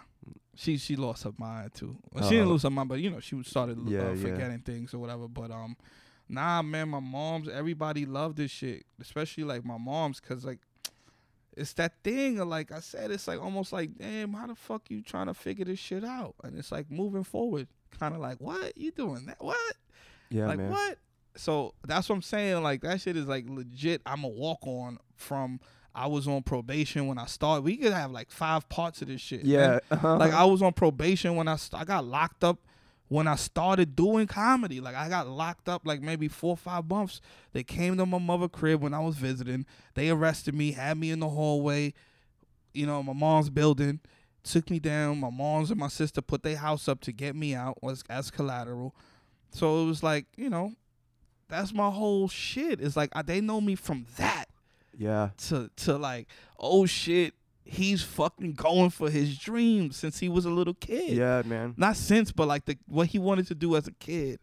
[0.56, 1.98] she she lost her mind too.
[2.14, 4.22] Well, She didn't lose her mind, but you know she started Yeah, uh, yeah.
[4.22, 5.28] forgetting things or whatever.
[5.28, 5.76] But um,
[6.30, 10.60] nah, man, my mom's everybody loved this shit, especially like my mom's, cause like
[11.56, 12.40] it's that thing.
[12.40, 15.34] Of, like I said, it's like almost like, damn, how the fuck you trying to
[15.34, 16.36] figure this shit out?
[16.44, 17.68] And it's like moving forward,
[18.00, 19.38] kind of like, what you doing that?
[19.40, 19.58] What?
[20.30, 20.70] Yeah, like man.
[20.70, 20.98] what?
[21.38, 22.64] So that's what I'm saying.
[22.64, 24.02] Like that shit is like legit.
[24.06, 25.60] I'm a walk on from.
[25.98, 27.64] I was on probation when I started.
[27.64, 29.46] We could have like five parts of this shit.
[29.46, 30.18] Yeah, uh-huh.
[30.18, 32.60] Like I was on probation when I st- I got locked up
[33.08, 34.80] when I started doing comedy.
[34.80, 37.22] Like I got locked up like maybe four or five months.
[37.54, 39.66] They came to my mother crib when I was visiting.
[39.94, 41.94] They arrested me, had me in the hallway,
[42.74, 44.00] you know, my mom's building,
[44.44, 45.20] took me down.
[45.20, 48.32] My mom's and my sister put their house up to get me out was as
[48.32, 48.96] collateral.
[49.52, 50.74] So it was like, you know,
[51.48, 52.82] that's my whole shit.
[52.82, 54.46] It's like I, they know me from that
[54.98, 56.28] yeah, to to like,
[56.60, 57.34] oh shit,
[57.66, 61.18] he's fucking going for his dreams since he was a little kid.
[61.18, 61.74] yeah, man.
[61.76, 64.40] Not since, but like the what he wanted to do as a kid.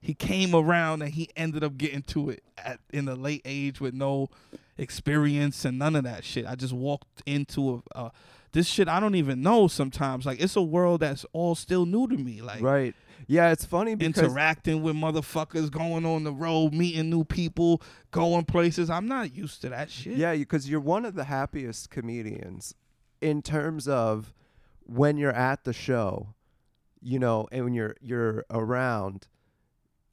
[0.00, 3.80] He came around and he ended up getting to it at in a late age
[3.80, 4.30] with no
[4.76, 6.44] experience and none of that shit.
[6.44, 8.10] I just walked into a, uh,
[8.50, 10.26] this shit I don't even know sometimes.
[10.26, 12.42] Like it's a world that's all still new to me.
[12.42, 12.94] Like right.
[13.26, 18.44] Yeah, it's funny because interacting with motherfuckers, going on the road, meeting new people, going
[18.44, 18.90] places.
[18.90, 20.16] I'm not used to that shit.
[20.16, 22.74] yeah, because you're one of the happiest comedians
[23.20, 24.34] in terms of
[24.84, 26.34] when you're at the show,
[27.00, 29.28] you know, and when you're you're around,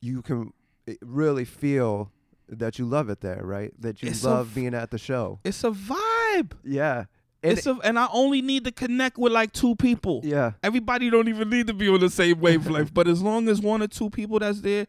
[0.02, 0.54] you can
[0.88, 2.12] eh, really feel
[2.48, 3.74] that you love it there, right?
[3.80, 5.40] That you It's love being at the show.
[5.44, 6.54] It's a vibe.
[6.64, 7.06] Yeah.
[7.42, 10.22] And it's a, and I only need to connect with like two people.
[10.24, 10.52] yeah.
[10.62, 13.82] Everybody don't even need to be on the same wavelength, but as long as one
[13.82, 14.88] or two people that's there,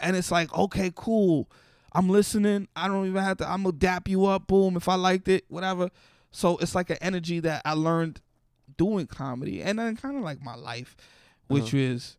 [0.00, 1.50] and it's like, okay, cool,
[1.92, 2.66] I'm listening.
[2.74, 3.48] I don't even have to.
[3.48, 5.90] I'm gonna dap you up, boom, if I liked it, whatever.
[6.30, 8.20] So it's like an energy that I learned
[8.78, 10.96] doing comedy, and then kind of like my life,
[11.48, 11.76] which Uh-huh.
[11.76, 12.16] is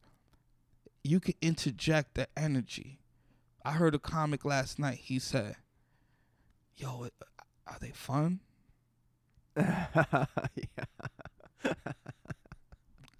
[1.03, 2.99] you can interject the energy.
[3.65, 4.99] I heard a comic last night.
[4.99, 5.55] He said,
[6.77, 7.07] "Yo,
[7.65, 8.39] are they fun?"
[9.95, 11.73] Yeah.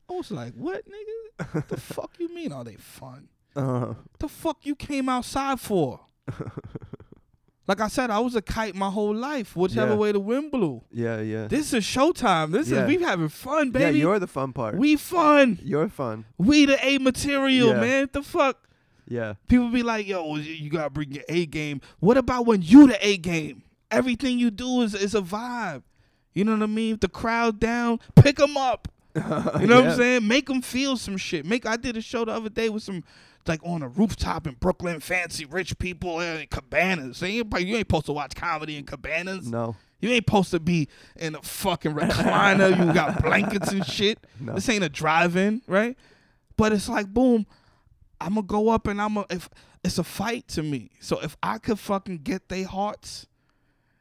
[0.10, 1.68] Oh was like, what, nigga?
[1.68, 2.52] the fuck you mean?
[2.52, 3.28] Are they fun?
[3.56, 6.00] Uh, The fuck you came outside for?
[7.68, 9.96] like I said, I was a kite my whole life, whichever Yeah.
[9.98, 10.82] way the wind blew.
[10.92, 11.46] yeah, yeah.
[11.48, 12.52] This is showtime.
[12.52, 12.82] This Yeah.
[12.82, 14.00] is we having fun, yeah, baby.
[14.00, 14.76] you're the fun part.
[14.76, 15.60] we fun.
[15.62, 16.26] you're fun.
[16.40, 17.80] We the A material, Yeah.
[17.82, 18.10] man.
[18.12, 18.68] The fuck.
[19.08, 19.36] Yeah.
[19.48, 21.80] People be like, yo, you- you gotta bring your A game.
[22.00, 23.62] What about when you the A game?
[23.92, 25.84] Everything you do is is a vibe.
[26.34, 26.96] You know what I mean?
[26.96, 28.88] If the crowd down, pick them up.
[29.16, 30.28] You know what I'm saying?
[30.28, 31.46] Make them feel some shit.
[31.46, 31.68] Make.
[31.68, 33.04] I did a show the other day with some,
[33.48, 37.22] like on a rooftop in Brooklyn, fancy rich people in cabanas.
[37.22, 39.52] You ain't, you ain't supposed to watch comedy in cabanas.
[39.52, 39.76] No.
[40.02, 42.72] You ain't supposed to be in a fucking recliner.
[42.88, 44.18] you got blankets and shit.
[44.40, 44.56] No.
[44.56, 45.96] This ain't a drive-in, right?
[46.58, 47.46] But it's like, boom,
[48.20, 49.28] I'm gonna go up and I'm gonna.
[49.30, 49.48] If
[49.84, 53.28] it's a fight to me, so if I could fucking get their hearts,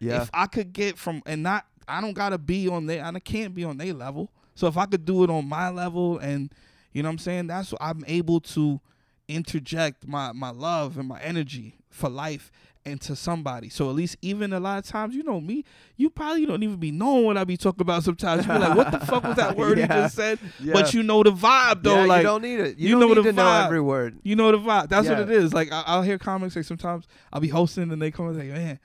[0.01, 0.23] Yeah.
[0.23, 3.55] if I could get from and not, I don't gotta be on their, I can't
[3.55, 4.31] be on their level.
[4.55, 6.53] So if I could do it on my level, and
[6.93, 8.81] you know what I'm saying, that's what I'm able to
[9.29, 12.51] interject my my love and my energy for life
[12.85, 13.69] into somebody.
[13.69, 15.65] So at least even a lot of times, you know me,
[15.97, 18.03] you probably don't even be knowing what I be talking about.
[18.03, 20.73] Sometimes you be like, "What the fuck was that word he just said?" Yeah.
[20.73, 22.79] But you know the vibe though, yeah, like you don't need it.
[22.79, 23.65] You, you don't know need the to know vibe.
[23.67, 24.19] every word.
[24.23, 24.89] you know the vibe.
[24.89, 25.53] That's what it is.
[25.55, 28.49] Like I, I'll hear comics like sometimes I'll be hosting and they come and say,
[28.49, 28.79] "Man,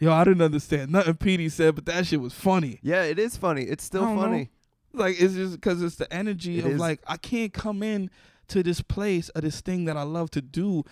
[0.00, 3.36] yo, I didn't understand nothing Petey said, but that shit was funny." Yeah, it is
[3.36, 3.62] funny.
[3.62, 4.22] It's still don't know.
[4.22, 4.50] funny.
[4.92, 6.80] Like it's just because it's the energy It of is.
[6.80, 8.10] like I can't come in
[8.48, 10.82] to this place or this thing that I love to do,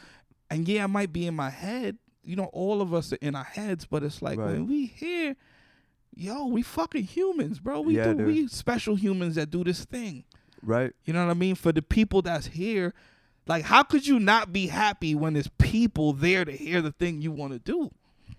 [0.51, 1.99] and yeah, I might be in my head.
[2.23, 4.53] You know, all of us are in our heads, but it's like Right.
[4.53, 5.35] when we here,
[6.15, 7.81] yo, we fucking humans, bro.
[7.81, 8.27] We Yeah, do dude.
[8.27, 10.25] we special humans that do this thing.
[10.63, 10.93] Right.
[11.05, 11.55] You know what I mean?
[11.55, 12.93] For the people that's here,
[13.47, 17.23] like how could you not be happy when there's people there to hear the thing
[17.23, 17.91] you want to do?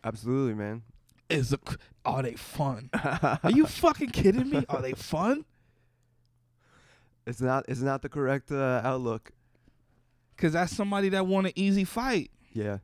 [0.03, 0.83] Absolutely, man.
[1.29, 1.59] Is a,
[2.05, 2.89] are they fun?
[3.03, 4.65] Are you fucking kidding me?
[4.67, 5.45] Are they fun?
[7.27, 7.65] It's not.
[7.67, 9.31] It's not the correct uh, outlook.
[10.37, 12.31] Cause that's somebody that want an easy fight.
[12.53, 12.77] Yeah.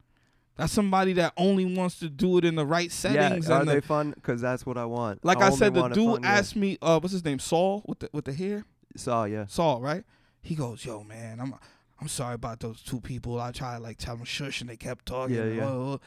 [0.58, 3.48] That's somebody that only wants to do it in the right settings.
[3.48, 3.56] Yeah.
[3.56, 4.12] Are they the, fun?
[4.12, 5.24] Because that's what I want.
[5.24, 6.30] like I, only said, the dude yeah.
[6.30, 7.40] asked me, uh, what's his name?
[7.40, 8.66] Saul with the with the hair.
[8.96, 9.46] Saul, Yeah.
[9.48, 10.04] Saul, right?
[10.42, 11.56] He goes, "Yo, man, I'm
[12.00, 13.40] I'm sorry about those two people.
[13.40, 15.36] I tried to like tell them shush, and they kept talking.
[15.36, 15.68] Yeah, yeah.
[15.68, 15.98] uh, uh."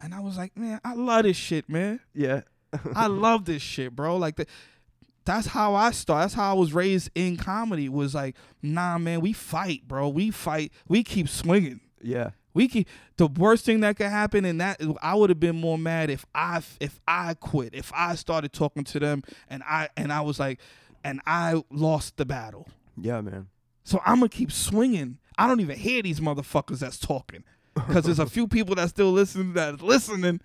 [0.00, 2.00] And I was like, man, I love this shit, man.
[2.14, 2.42] Yeah.
[2.94, 4.16] I love this shit, bro.
[4.16, 4.46] Like the,
[5.24, 6.24] that's how I start.
[6.24, 7.88] That's how I was raised in comedy.
[7.88, 10.08] Was like, nah, man, we fight, bro.
[10.08, 10.72] We fight.
[10.88, 11.80] We keep swinging.
[12.00, 12.30] Yeah.
[12.54, 15.76] We keep the worst thing that could happen, and that I would have been more
[15.76, 20.10] mad if I if I quit, if I started talking to them, and I and
[20.10, 20.60] I was like,
[21.04, 22.66] and I lost the battle.
[22.96, 23.48] Yeah, man.
[23.84, 25.18] So I'm gonna keep swinging.
[25.36, 27.44] I don't even hear these motherfuckers that's talking
[27.76, 30.40] because there's a few people that still listen that's listening,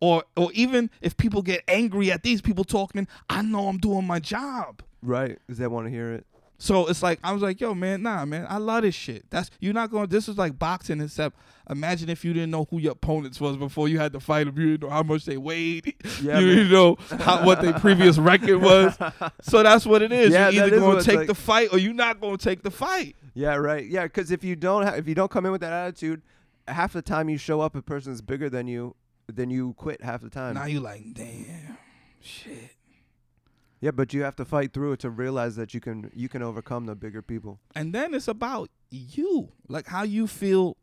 [0.00, 4.06] or or even if people get angry at these people talking, I know I'm doing
[4.06, 4.82] my job.
[5.02, 5.38] Right.
[5.46, 6.26] Because that want to hear it.
[6.62, 9.28] So it's like I was like, yo, man, nah, man, I love this shit.
[9.30, 10.06] That's you're not going.
[10.06, 11.36] This is like boxing, except
[11.68, 14.56] imagine if you didn't know who your opponents was before you had to fight them.
[14.56, 15.92] You didn't know how much they weighed.
[16.22, 18.96] Yeah, you didn't know how, what their previous record was.
[19.40, 20.30] So that's what it is.
[20.30, 21.26] Yeah, you're either going to take like.
[21.26, 23.16] the fight or you're not going to take the fight.
[23.34, 23.56] Yeah.
[23.56, 23.84] Right.
[23.84, 24.04] Yeah.
[24.04, 26.22] Because if you don't, ha- if you don't come in with that attitude,
[26.68, 28.94] half the time you show up, a person's bigger than you,
[29.26, 30.54] then you quit half the time.
[30.54, 31.78] Now you like, damn,
[32.20, 32.76] shit.
[33.80, 36.42] yeah, but you have to fight through it to realize that you can you can
[36.42, 37.58] overcome the bigger people.
[37.74, 40.76] And then it's about you, like how you feel.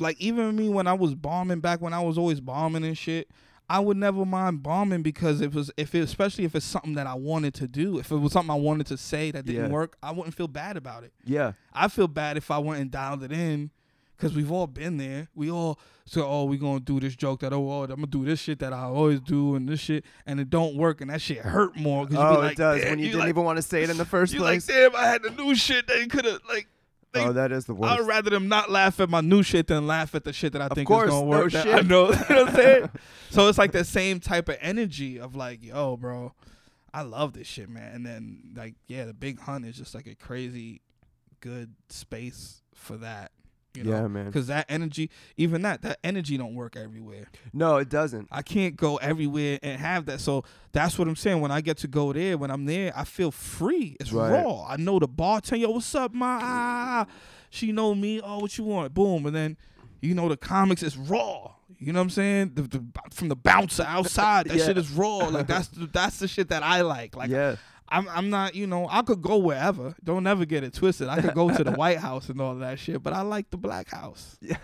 [0.00, 3.28] Like even me when I was bombing back when I was always bombing and shit,
[3.68, 7.08] I would never mind bombing because it was if it, especially if it's something that
[7.08, 7.98] I wanted to do.
[7.98, 9.70] If it was something I wanted to say that didn't Yeah.
[9.72, 11.12] work, I wouldn't feel bad about it.
[11.24, 11.52] Yeah.
[11.72, 13.72] I feel bad if I went and dialed it in.
[14.18, 15.28] Cause we've all been there.
[15.36, 18.24] We all say, "Oh, we gonna do this joke that oh, oh, I'm gonna do
[18.24, 21.22] this shit that I always do and this shit, and it don't work, and that
[21.22, 22.04] shit hurt more.
[22.04, 23.90] Cause you Oh, like, it does when you, didn't like, even want to say it
[23.90, 24.66] in the first you like, place.
[24.66, 25.86] damn, I had the new shit.
[25.86, 26.66] They could have like.
[27.12, 28.00] They, oh, that is the worst.
[28.00, 30.60] I'd rather them not laugh at my new shit than laugh at the shit that
[30.60, 31.52] I Of think course, is gonna no work.
[31.52, 31.74] That shit.
[31.74, 32.90] I know, you know what I'm saying.
[33.30, 36.34] so it's like the same type of energy of like, yo, bro,
[36.92, 37.94] I love this shit, man.
[37.94, 40.82] And then like, yeah, the big hunt is just like a crazy
[41.40, 43.30] good space for that.
[43.78, 43.90] You know?
[44.02, 44.26] Yeah, man.
[44.26, 47.26] Because that energy, even that, that energy don't work everywhere.
[47.52, 48.28] No, it doesn't.
[48.30, 50.20] I can't go everywhere and have that.
[50.20, 51.40] So that's what I'm saying.
[51.40, 53.96] When I get to go there, when I'm there, I feel free.
[54.00, 54.42] It's Right.
[54.44, 54.66] raw.
[54.68, 55.62] I know the bartender.
[55.66, 56.38] Yo, what's up, ma?
[56.42, 57.06] Ah,
[57.50, 58.20] She know me.
[58.20, 58.92] Oh, what you want?
[58.92, 59.24] Boom.
[59.26, 59.56] And then,
[60.02, 61.52] you know, the comics is raw.
[61.78, 62.52] You know what I'm saying?
[62.54, 64.66] The, the, from the bouncer outside, that Yeah.
[64.66, 65.28] shit is raw.
[65.28, 67.14] Like that's the, that's the shit that I like.
[67.16, 67.56] Like yeah.
[67.90, 69.94] I'm I'm not, you know, I could go wherever.
[70.04, 71.08] Don't ever get it twisted.
[71.08, 73.56] I could go to the White House and all that shit, but I like the
[73.56, 74.36] Black House.
[74.48, 74.56] Yeah.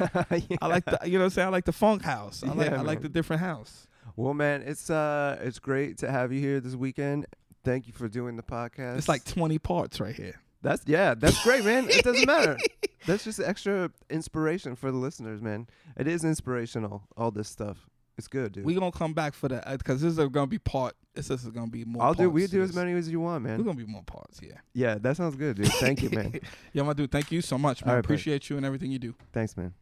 [0.62, 1.48] I like the, you know what I'm saying?
[1.48, 2.42] I like the Funk House.
[2.42, 3.86] I like Yeah, I like the different house.
[4.16, 7.26] Well, man, it's uh, it's great to have you here this weekend.
[7.64, 8.98] Thank you for doing the podcast.
[8.98, 10.40] It's like 20 parts right here.
[10.62, 11.88] That's yeah, that's great, man.
[11.90, 12.56] It doesn't matter.
[13.06, 15.66] That's just extra inspiration for the listeners, man.
[15.94, 17.02] It is inspirational.
[17.18, 17.86] All this stuff.
[18.16, 18.64] It's good, dude.
[18.64, 20.94] We gonna come back for that because uh, this is gonna be part.
[21.14, 22.02] This is gonna be more.
[22.02, 22.30] I'll do.
[22.30, 23.58] We do as many as you want, man.
[23.58, 24.40] We're gonna be more parts.
[24.42, 24.58] Yeah.
[24.72, 25.66] Yeah, that sounds good, dude.
[25.66, 26.38] Thank you, man.
[26.72, 27.10] yeah, my dude.
[27.10, 27.96] Thank you so much, man.
[27.96, 28.04] Right.
[28.04, 29.14] Appreciate you and everything you do.
[29.32, 29.74] Thanks, man.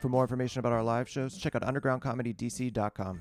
[0.00, 3.20] For more information about our live shows, check out undergroundcomedydc.com.